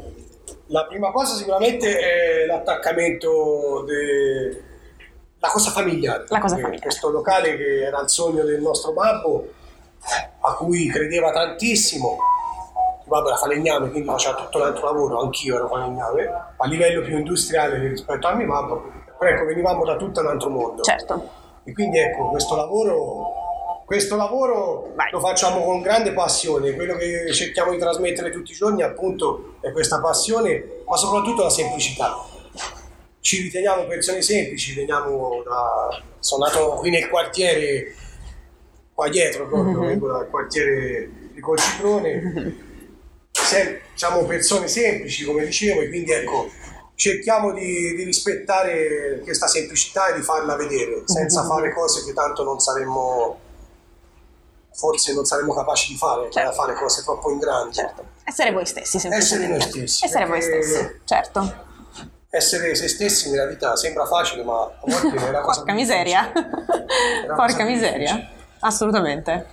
La 0.69 0.85
prima 0.87 1.11
cosa 1.13 1.35
sicuramente 1.35 1.99
è 1.99 2.47
l'attaccamento 2.47 3.85
de- 3.87 4.63
la 5.45 5.51
cosa 5.51 5.71
familiare. 5.71 6.25
La 6.29 6.39
cosa 6.39 6.55
Perché 6.55 6.63
familiare. 6.63 6.81
Questo 6.81 7.11
locale 7.11 7.57
che 7.57 7.85
era 7.85 8.01
il 8.01 8.09
sogno 8.09 8.45
del 8.45 8.63
nostro 8.63 8.93
babbo, 8.93 9.47
a 10.41 10.55
cui 10.55 10.89
credeva 10.89 11.31
tantissimo. 11.33 12.17
Il 13.03 13.11
babbo 13.11 13.29
era 13.29 13.37
falegname, 13.37 13.91
quindi 13.91 14.09
faceva 14.09 14.37
tutto 14.37 14.59
l'altro 14.59 14.87
lavoro, 14.87 15.21
anch'io 15.21 15.57
ero 15.57 15.69
falegname, 15.69 16.31
a 16.57 16.67
livello 16.67 17.03
più 17.03 17.19
industriale 17.19 17.79
rispetto 17.89 18.27
a 18.27 18.35
mio 18.35 18.47
babbo. 18.47 18.91
Però 19.19 19.31
ecco, 19.31 19.45
venivamo 19.45 19.85
da 19.85 19.97
tutto 19.97 20.21
un 20.21 20.27
altro 20.29 20.49
mondo. 20.49 20.83
Certo, 20.83 21.31
E 21.65 21.73
quindi 21.75 21.99
ecco, 21.99 22.31
questo 22.31 22.57
lavoro, 22.57 23.33
questo 23.85 24.17
lavoro 24.17 24.93
Vai. 24.95 25.11
lo 25.13 25.21
facciamo 25.21 25.63
con 25.63 25.83
grande 25.83 26.13
passione, 26.13 26.73
quello 26.75 26.97
che 26.97 27.31
cerchiamo 27.35 27.71
di 27.73 27.79
trasmettere 27.79 28.31
tutti 28.31 28.53
i 28.53 28.55
giorni 28.55 28.83
appunto 28.83 29.57
è 29.61 29.71
questa 29.73 30.01
passione, 30.01 30.83
ma 30.87 30.97
soprattutto 30.97 31.43
la 31.43 31.51
semplicità. 31.51 32.33
Ci 33.25 33.41
riteniamo 33.41 33.87
persone 33.87 34.21
semplici, 34.21 34.75
veniamo 34.75 35.43
da... 35.47 36.03
sono 36.19 36.45
nato 36.45 36.75
qui 36.75 36.91
nel 36.91 37.09
quartiere, 37.09 37.95
qua 38.93 39.09
dietro 39.09 39.49
proprio, 39.49 39.81
vengo 39.81 40.09
dal 40.09 40.29
quartiere 40.29 41.09
di 41.33 41.41
Colciprone, 41.41 42.55
Sem- 43.33 43.79
siamo 43.95 44.25
persone 44.27 44.69
semplici 44.69 45.25
come 45.25 45.47
dicevo 45.47 45.81
e 45.81 45.89
quindi 45.89 46.13
ecco 46.13 46.51
cerchiamo 46.97 47.55
di, 47.55 47.95
di, 47.95 48.05
rispettare 48.05 49.21
questa 49.25 49.47
semplicità 49.47 50.09
e 50.09 50.17
di 50.17 50.21
farla 50.21 50.55
vedere, 50.57 51.05
senza 51.07 51.41
mm-hmm. 51.41 51.49
fare 51.49 51.73
cose 51.73 52.05
che 52.05 52.13
tanto 52.13 52.45
non 52.45 52.61
saremmo, 52.61 53.41
forse 54.71 55.15
non 55.15 55.25
saremmo 55.25 55.55
capaci 55.55 55.93
di 55.93 55.97
fare, 55.99 56.25
cioè 56.25 56.43
certo. 56.43 56.53
fare 56.53 56.75
cose 56.75 57.03
troppo 57.03 57.31
in 57.31 57.39
grande. 57.39 57.73
Certo. 57.73 58.05
Essere 58.23 58.53
voi 58.53 58.67
stessi, 58.67 58.99
semplicemente. 58.99 59.47
Essere 59.47 59.49
noi 59.49 59.87
stessi. 59.87 60.05
Essere 60.05 60.27
voi 60.27 60.43
stessi, 60.43 61.01
certo. 61.05 61.73
Essere 62.35 62.75
se 62.75 62.89
stessi 62.89 63.31
nella 63.31 63.47
vita 63.47 63.77
sembra 63.77 64.07
facile, 64.07 64.43
ma 64.43 64.63
a 64.63 64.81
volte 64.81 65.15
è 65.15 65.29
una 65.29 65.41
cosa 65.41 65.59
Porca 65.61 65.73
miseria. 65.73 66.33
Porca 67.37 67.63
miseria. 67.63 68.29
Assolutamente. 68.59 69.47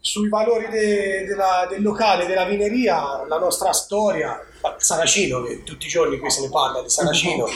Sui 0.00 0.28
valori 0.28 0.66
de, 0.68 1.26
de 1.26 1.34
la, 1.36 1.64
del 1.70 1.80
locale, 1.80 2.26
della 2.26 2.44
vineria, 2.44 3.24
la 3.28 3.38
nostra 3.38 3.72
storia, 3.72 4.36
Saracino, 4.78 5.44
che 5.44 5.62
tutti 5.62 5.86
i 5.86 5.88
giorni 5.88 6.18
qui 6.18 6.28
se 6.28 6.40
ne 6.40 6.48
parla 6.48 6.82
di 6.82 6.90
Saracino, 6.90 7.46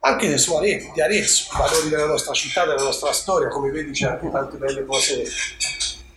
anche 0.00 0.28
del 0.28 0.38
suo 0.38 0.58
Arezzo, 0.58 0.90
di 0.92 1.00
Arezzo, 1.00 1.48
i 1.50 1.56
valori 1.56 1.88
della 1.88 2.04
nostra 2.04 2.34
città, 2.34 2.66
della 2.66 2.82
nostra 2.82 3.12
storia, 3.12 3.48
come 3.48 3.70
vedi 3.70 3.92
c'è 3.92 4.08
anche 4.08 4.30
tante 4.30 4.58
belle 4.58 4.84
cose 4.84 5.24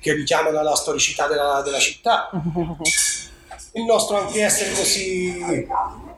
che 0.01 0.11
richiamano 0.11 0.61
la 0.61 0.75
storicità 0.75 1.27
della, 1.27 1.61
della 1.63 1.79
città. 1.79 2.29
Il 3.71 3.85
nostro 3.85 4.17
anche 4.17 4.43
essere 4.43 4.73
così 4.73 5.65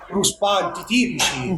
ruspanti, 0.10 0.84
tipici, 0.86 1.56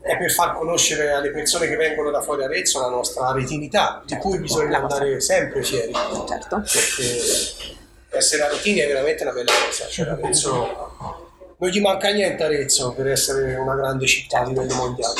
è 0.00 0.16
per 0.18 0.30
far 0.32 0.56
conoscere 0.56 1.12
alle 1.12 1.30
persone 1.30 1.66
che 1.66 1.76
vengono 1.76 2.10
da 2.10 2.20
fuori 2.20 2.44
Arezzo 2.44 2.80
la 2.80 2.88
nostra 2.88 3.32
retinità, 3.32 4.02
di 4.04 4.16
cui 4.16 4.38
bisogna 4.38 4.78
andare 4.78 5.20
sempre 5.20 5.62
fieri. 5.62 5.92
Certo. 5.92 6.56
Perché 6.56 7.76
essere 8.10 8.42
aretini 8.42 8.78
è 8.80 8.86
veramente 8.86 9.22
una 9.22 9.32
bella 9.32 9.52
cosa. 9.66 9.86
Cioè, 9.86 10.08
Arezzo 10.08 11.26
non 11.60 11.70
gli 11.70 11.80
manca 11.80 12.10
niente 12.10 12.44
Arezzo 12.44 12.92
per 12.92 13.08
essere 13.08 13.56
una 13.56 13.74
grande 13.74 14.06
città 14.06 14.40
a 14.40 14.44
livello 14.44 14.74
mondiale. 14.74 15.14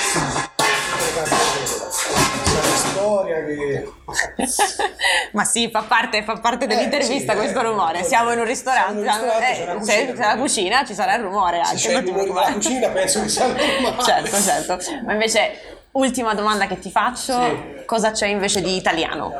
Storia 2.98 3.44
che... 3.44 3.92
Ma 5.32 5.44
sì, 5.44 5.70
fa 5.70 5.82
parte, 5.82 6.22
fa 6.24 6.38
parte 6.38 6.66
dell'intervista 6.66 7.32
eh, 7.32 7.36
sì, 7.36 7.40
questo 7.40 7.60
eh, 7.60 7.62
rumore. 7.62 8.02
Siamo 8.02 8.32
in 8.32 8.38
un 8.40 8.44
ristorante, 8.44 9.02
ristorante 9.02 9.50
eh, 9.50 9.54
c'è, 9.54 9.64
la 9.64 9.74
cucina, 9.76 10.12
c'è, 10.12 10.16
la 10.16 10.36
cucina, 10.36 10.84
ci 10.84 10.94
sarà 10.94 11.14
il 11.14 11.22
rumore 11.22 11.60
anche. 11.60 11.78
Se 11.78 11.88
c'è 11.88 11.98
il 11.98 12.06
rumore 12.06 12.24
della 12.24 12.52
cucina 12.52 12.88
penso 12.88 13.22
che 13.22 13.28
sia 13.28 13.46
normale. 13.46 14.02
Certo, 14.02 14.40
certo. 14.40 14.78
Ma 15.04 15.12
invece, 15.12 15.78
ultima 15.92 16.34
domanda 16.34 16.66
che 16.66 16.78
ti 16.78 16.90
faccio, 16.90 17.40
sì. 17.40 17.84
cosa 17.84 18.10
c'è 18.10 18.26
invece 18.26 18.60
di 18.60 18.76
italiano? 18.76 19.32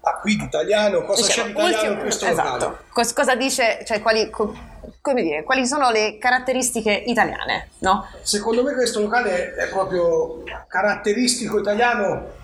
Ah, 0.00 0.18
qui 0.20 0.36
di 0.36 0.44
italiano, 0.44 1.02
cosa 1.02 1.26
diciamo, 1.26 1.48
c'è 1.48 1.54
di 1.54 1.60
italiano 1.60 1.92
in 1.92 2.00
questo 2.00 2.26
esatto. 2.26 2.78
Cos- 2.92 3.12
cosa 3.12 3.34
dice, 3.34 3.82
cioè 3.84 4.00
quali... 4.00 4.30
Co- 4.30 4.76
come 5.00 5.22
dire, 5.22 5.42
quali 5.42 5.66
sono 5.66 5.90
le 5.90 6.18
caratteristiche 6.18 6.92
italiane, 6.92 7.70
no? 7.78 8.06
Secondo 8.22 8.62
me 8.62 8.74
questo 8.74 9.00
locale 9.00 9.54
è 9.54 9.68
proprio 9.68 10.42
caratteristico 10.66 11.58
italiano 11.58 12.36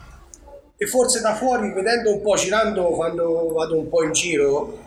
e 0.85 0.87
forse 0.87 1.21
da 1.21 1.35
fuori, 1.35 1.73
vedendo 1.73 2.13
un 2.13 2.21
po', 2.21 2.37
girando 2.37 2.85
quando 2.89 3.53
vado 3.53 3.79
un 3.79 3.89
po' 3.89 4.05
in 4.05 4.13
giro, 4.13 4.79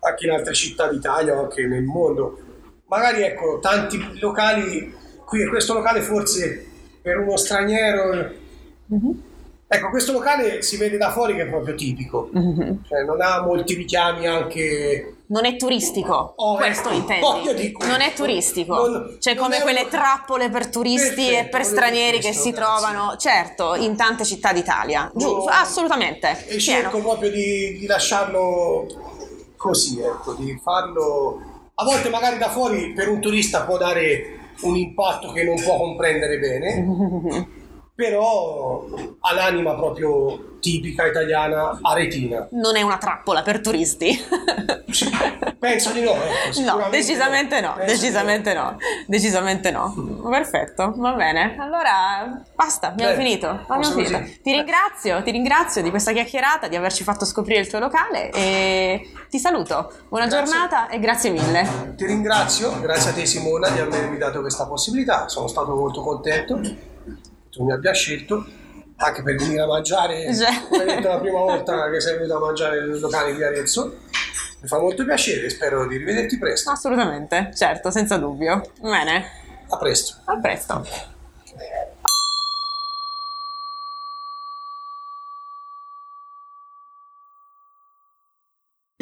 anche 0.00 0.26
in 0.26 0.32
altre 0.32 0.52
città 0.52 0.88
d'Italia 0.88 1.34
o 1.34 1.44
anche 1.44 1.66
nel 1.66 1.82
mondo, 1.82 2.38
magari 2.86 3.22
ecco, 3.22 3.58
tanti 3.60 3.98
locali, 4.20 4.94
qui 5.24 5.46
questo 5.48 5.72
locale 5.72 6.02
forse 6.02 6.66
per 7.00 7.18
uno 7.18 7.36
straniero... 7.36 8.30
Mm-hmm. 8.94 9.10
Ecco, 9.70 9.90
questo 9.90 10.12
locale 10.12 10.62
si 10.62 10.78
vede 10.78 10.96
da 10.96 11.10
fuori 11.10 11.34
che 11.34 11.42
è 11.42 11.48
proprio 11.48 11.74
tipico, 11.74 12.30
mm-hmm. 12.34 12.84
cioè 12.86 13.04
non 13.04 13.20
ha 13.20 13.42
molti 13.42 13.74
richiami 13.74 14.26
anche 14.26 15.14
non 15.28 15.44
è 15.44 15.56
turistico, 15.56 16.32
oh, 16.36 16.56
questo 16.56 16.88
ecco, 16.88 16.96
intendi? 16.96 17.54
Dico, 17.54 17.84
non 17.86 18.00
è 18.00 18.12
turistico, 18.14 18.74
non, 18.74 19.16
cioè 19.20 19.34
non 19.34 19.44
come 19.44 19.60
quelle 19.60 19.80
una... 19.80 19.90
trappole 19.90 20.48
per 20.48 20.68
turisti 20.68 21.26
Perfetto, 21.26 21.46
e 21.46 21.48
per 21.48 21.64
stranieri 21.64 22.18
che 22.18 22.32
si 22.32 22.52
trovano, 22.52 23.16
certo, 23.18 23.74
in 23.74 23.96
tante 23.96 24.24
città 24.24 24.52
d'Italia, 24.52 25.10
Giù, 25.14 25.44
assolutamente. 25.46 26.46
E 26.46 26.58
cerco 26.58 27.00
proprio 27.00 27.30
di, 27.30 27.78
di, 27.78 27.86
lasciarlo 27.86 28.86
così, 29.56 30.00
ecco, 30.00 30.34
di 30.34 30.58
farlo... 30.62 31.42
A 31.80 31.84
volte 31.84 32.08
magari 32.08 32.38
da 32.38 32.48
fuori 32.48 32.92
per 32.92 33.08
un 33.08 33.20
turista 33.20 33.62
può 33.62 33.76
dare 33.76 34.36
un 34.62 34.76
impatto 34.76 35.30
che 35.30 35.44
non 35.44 35.60
può 35.62 35.76
comprendere 35.76 36.38
bene, 36.38 37.46
però 37.98 38.84
ha 39.18 39.34
l'anima 39.34 39.74
proprio 39.74 40.58
tipica 40.60 41.04
italiana 41.04 41.80
aretina. 41.82 42.46
Non 42.52 42.76
è 42.76 42.82
una 42.82 42.96
trappola 42.96 43.42
per 43.42 43.60
turisti. 43.60 44.16
Penso 45.58 45.90
di 45.90 46.02
no. 46.02 46.12
Ecco, 46.14 46.60
no, 46.60 46.88
decisamente 46.90 47.60
no, 47.60 47.74
decisamente 47.84 48.54
no, 48.54 48.76
decisamente 49.04 49.72
no. 49.72 50.20
Perfetto, 50.30 50.94
va 50.94 51.10
bene. 51.14 51.56
Allora 51.58 52.40
basta, 52.54 52.86
abbiamo 52.86 53.10
Beh, 53.10 53.18
finito. 53.18 53.48
Abbiamo 53.66 53.90
finito. 53.90 54.22
Ti 54.44 54.52
ringrazio, 54.52 55.20
ti 55.24 55.32
ringrazio 55.32 55.82
di 55.82 55.90
questa 55.90 56.12
chiacchierata, 56.12 56.68
di 56.68 56.76
averci 56.76 57.02
fatto 57.02 57.24
scoprire 57.24 57.58
il 57.58 57.66
tuo 57.66 57.80
locale 57.80 58.30
e 58.30 59.10
ti 59.28 59.40
saluto. 59.40 59.92
Buona 60.08 60.28
grazie. 60.28 60.44
giornata 60.46 60.88
e 60.88 61.00
grazie 61.00 61.30
mille. 61.30 61.94
Ti 61.96 62.06
ringrazio, 62.06 62.78
grazie 62.80 63.10
a 63.10 63.14
te 63.14 63.26
Simona 63.26 63.70
di 63.70 63.80
avermi 63.80 64.18
dato 64.18 64.38
questa 64.38 64.66
possibilità, 64.66 65.26
sono 65.26 65.48
stato 65.48 65.74
molto 65.74 66.00
contento 66.00 66.96
tu 67.58 67.64
mi 67.64 67.72
abbia 67.72 67.92
scelto 67.92 68.46
anche 68.96 69.22
per 69.22 69.34
venire 69.34 69.62
a 69.62 69.66
mangiare. 69.66 70.26
Come 70.68 70.82
hai 70.82 70.86
detto 70.86 71.08
la 71.08 71.18
prima 71.18 71.40
volta 71.40 71.90
che 71.90 72.00
sei 72.00 72.16
venuto 72.16 72.36
a 72.36 72.40
mangiare 72.40 72.86
nel 72.86 73.00
locale 73.00 73.34
di 73.34 73.42
Arezzo. 73.42 73.98
Mi 74.60 74.66
fa 74.66 74.78
molto 74.78 75.04
piacere 75.04 75.50
spero 75.50 75.86
di 75.86 75.96
rivederti 75.96 76.38
presto. 76.38 76.70
Assolutamente 76.70 77.50
certo 77.54 77.90
senza 77.90 78.16
dubbio. 78.16 78.62
Bene. 78.80 79.24
A 79.68 79.76
presto. 79.76 80.16
A 80.24 80.38
presto. 80.38 80.86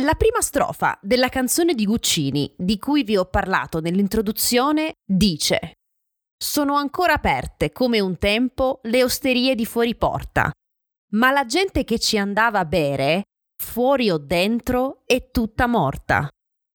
La 0.00 0.14
prima 0.14 0.40
strofa 0.40 0.98
della 1.00 1.28
canzone 1.30 1.74
di 1.74 1.86
Guccini, 1.86 2.54
di 2.56 2.78
cui 2.78 3.02
vi 3.02 3.16
ho 3.16 3.24
parlato 3.24 3.80
nell'introduzione, 3.80 4.92
dice 5.04 5.75
sono 6.36 6.76
ancora 6.76 7.14
aperte, 7.14 7.72
come 7.72 8.00
un 8.00 8.18
tempo, 8.18 8.80
le 8.84 9.02
osterie 9.02 9.54
di 9.54 9.64
fuori 9.64 9.94
porta, 9.94 10.50
ma 11.12 11.30
la 11.30 11.46
gente 11.46 11.84
che 11.84 11.98
ci 11.98 12.18
andava 12.18 12.60
a 12.60 12.64
bere, 12.64 13.22
fuori 13.56 14.10
o 14.10 14.18
dentro, 14.18 15.02
è 15.06 15.30
tutta 15.30 15.66
morta. 15.66 16.28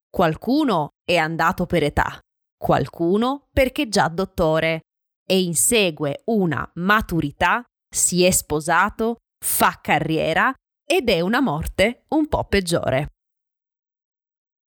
Qualcuno 0.09 0.89
è 1.03 1.15
andato 1.15 1.65
per 1.65 1.83
età, 1.83 2.19
qualcuno 2.57 3.47
perché 3.51 3.87
già 3.87 4.07
dottore 4.07 4.81
e 5.25 5.41
insegue 5.41 6.21
una 6.25 6.69
maturità, 6.75 7.63
si 7.89 8.23
è 8.23 8.31
sposato, 8.31 9.17
fa 9.43 9.79
carriera 9.81 10.53
ed 10.85 11.09
è 11.09 11.21
una 11.21 11.39
morte 11.39 12.05
un 12.09 12.27
po' 12.27 12.43
peggiore. 12.45 13.07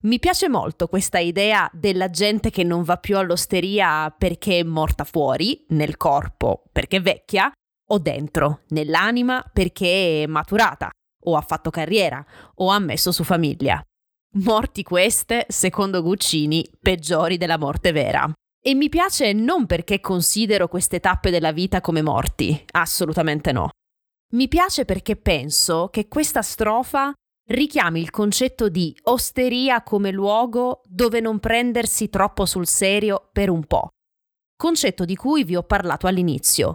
Mi 0.04 0.18
piace 0.18 0.48
molto 0.48 0.88
questa 0.88 1.20
idea 1.20 1.70
della 1.72 2.10
gente 2.10 2.50
che 2.50 2.64
non 2.64 2.82
va 2.82 2.96
più 2.96 3.16
all'osteria 3.16 4.10
perché 4.10 4.58
è 4.58 4.62
morta 4.64 5.04
fuori, 5.04 5.64
nel 5.68 5.96
corpo 5.96 6.64
perché 6.72 6.96
è 6.96 7.00
vecchia, 7.00 7.52
o 7.88 7.98
dentro, 8.00 8.62
nell'anima 8.70 9.48
perché 9.52 10.24
è 10.24 10.26
maturata, 10.26 10.90
o 11.26 11.36
ha 11.36 11.40
fatto 11.40 11.70
carriera, 11.70 12.24
o 12.56 12.70
ha 12.70 12.80
messo 12.80 13.12
su 13.12 13.22
famiglia. 13.22 13.80
Morti 14.38 14.82
queste, 14.82 15.46
secondo 15.48 16.02
Guccini, 16.02 16.68
peggiori 16.80 17.36
della 17.36 17.58
morte 17.58 17.92
vera. 17.92 18.28
E 18.60 18.74
mi 18.74 18.88
piace 18.88 19.32
non 19.32 19.66
perché 19.66 20.00
considero 20.00 20.66
queste 20.66 20.98
tappe 20.98 21.30
della 21.30 21.52
vita 21.52 21.80
come 21.80 22.02
morti, 22.02 22.64
assolutamente 22.72 23.52
no. 23.52 23.68
Mi 24.32 24.48
piace 24.48 24.84
perché 24.84 25.14
penso 25.14 25.90
che 25.92 26.08
questa 26.08 26.42
strofa 26.42 27.12
richiami 27.46 28.00
il 28.00 28.10
concetto 28.10 28.68
di 28.68 28.96
osteria 29.04 29.82
come 29.82 30.10
luogo 30.10 30.82
dove 30.84 31.20
non 31.20 31.40
prendersi 31.40 32.08
troppo 32.08 32.46
sul 32.46 32.66
serio 32.66 33.28
per 33.32 33.50
un 33.50 33.64
po', 33.64 33.88
concetto 34.56 35.04
di 35.04 35.16
cui 35.16 35.44
vi 35.44 35.56
ho 35.56 35.62
parlato 35.62 36.06
all'inizio, 36.06 36.74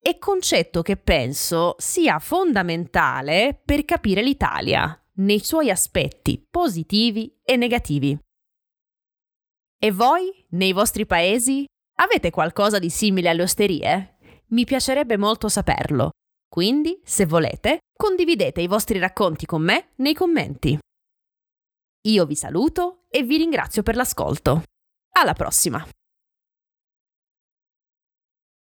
e 0.00 0.18
concetto 0.18 0.82
che 0.82 0.96
penso 0.96 1.74
sia 1.78 2.18
fondamentale 2.18 3.60
per 3.64 3.84
capire 3.84 4.22
l'Italia 4.22 4.98
nei 5.14 5.40
suoi 5.40 5.70
aspetti 5.70 6.44
positivi 6.48 7.40
e 7.42 7.56
negativi. 7.56 8.16
E 9.78 9.90
voi, 9.90 10.46
nei 10.50 10.72
vostri 10.72 11.06
paesi, 11.06 11.64
avete 11.96 12.30
qualcosa 12.30 12.78
di 12.78 12.88
simile 12.88 13.28
alle 13.28 13.42
osterie? 13.42 14.16
Mi 14.48 14.64
piacerebbe 14.64 15.16
molto 15.16 15.48
saperlo. 15.48 16.10
Quindi, 16.48 17.00
se 17.04 17.26
volete, 17.26 17.78
condividete 17.96 18.60
i 18.60 18.66
vostri 18.66 18.98
racconti 18.98 19.46
con 19.46 19.62
me 19.62 19.90
nei 19.96 20.14
commenti. 20.14 20.78
Io 22.06 22.24
vi 22.24 22.36
saluto 22.36 23.04
e 23.08 23.22
vi 23.22 23.36
ringrazio 23.36 23.82
per 23.82 23.96
l'ascolto. 23.96 24.62
Alla 25.14 25.32
prossima! 25.32 25.84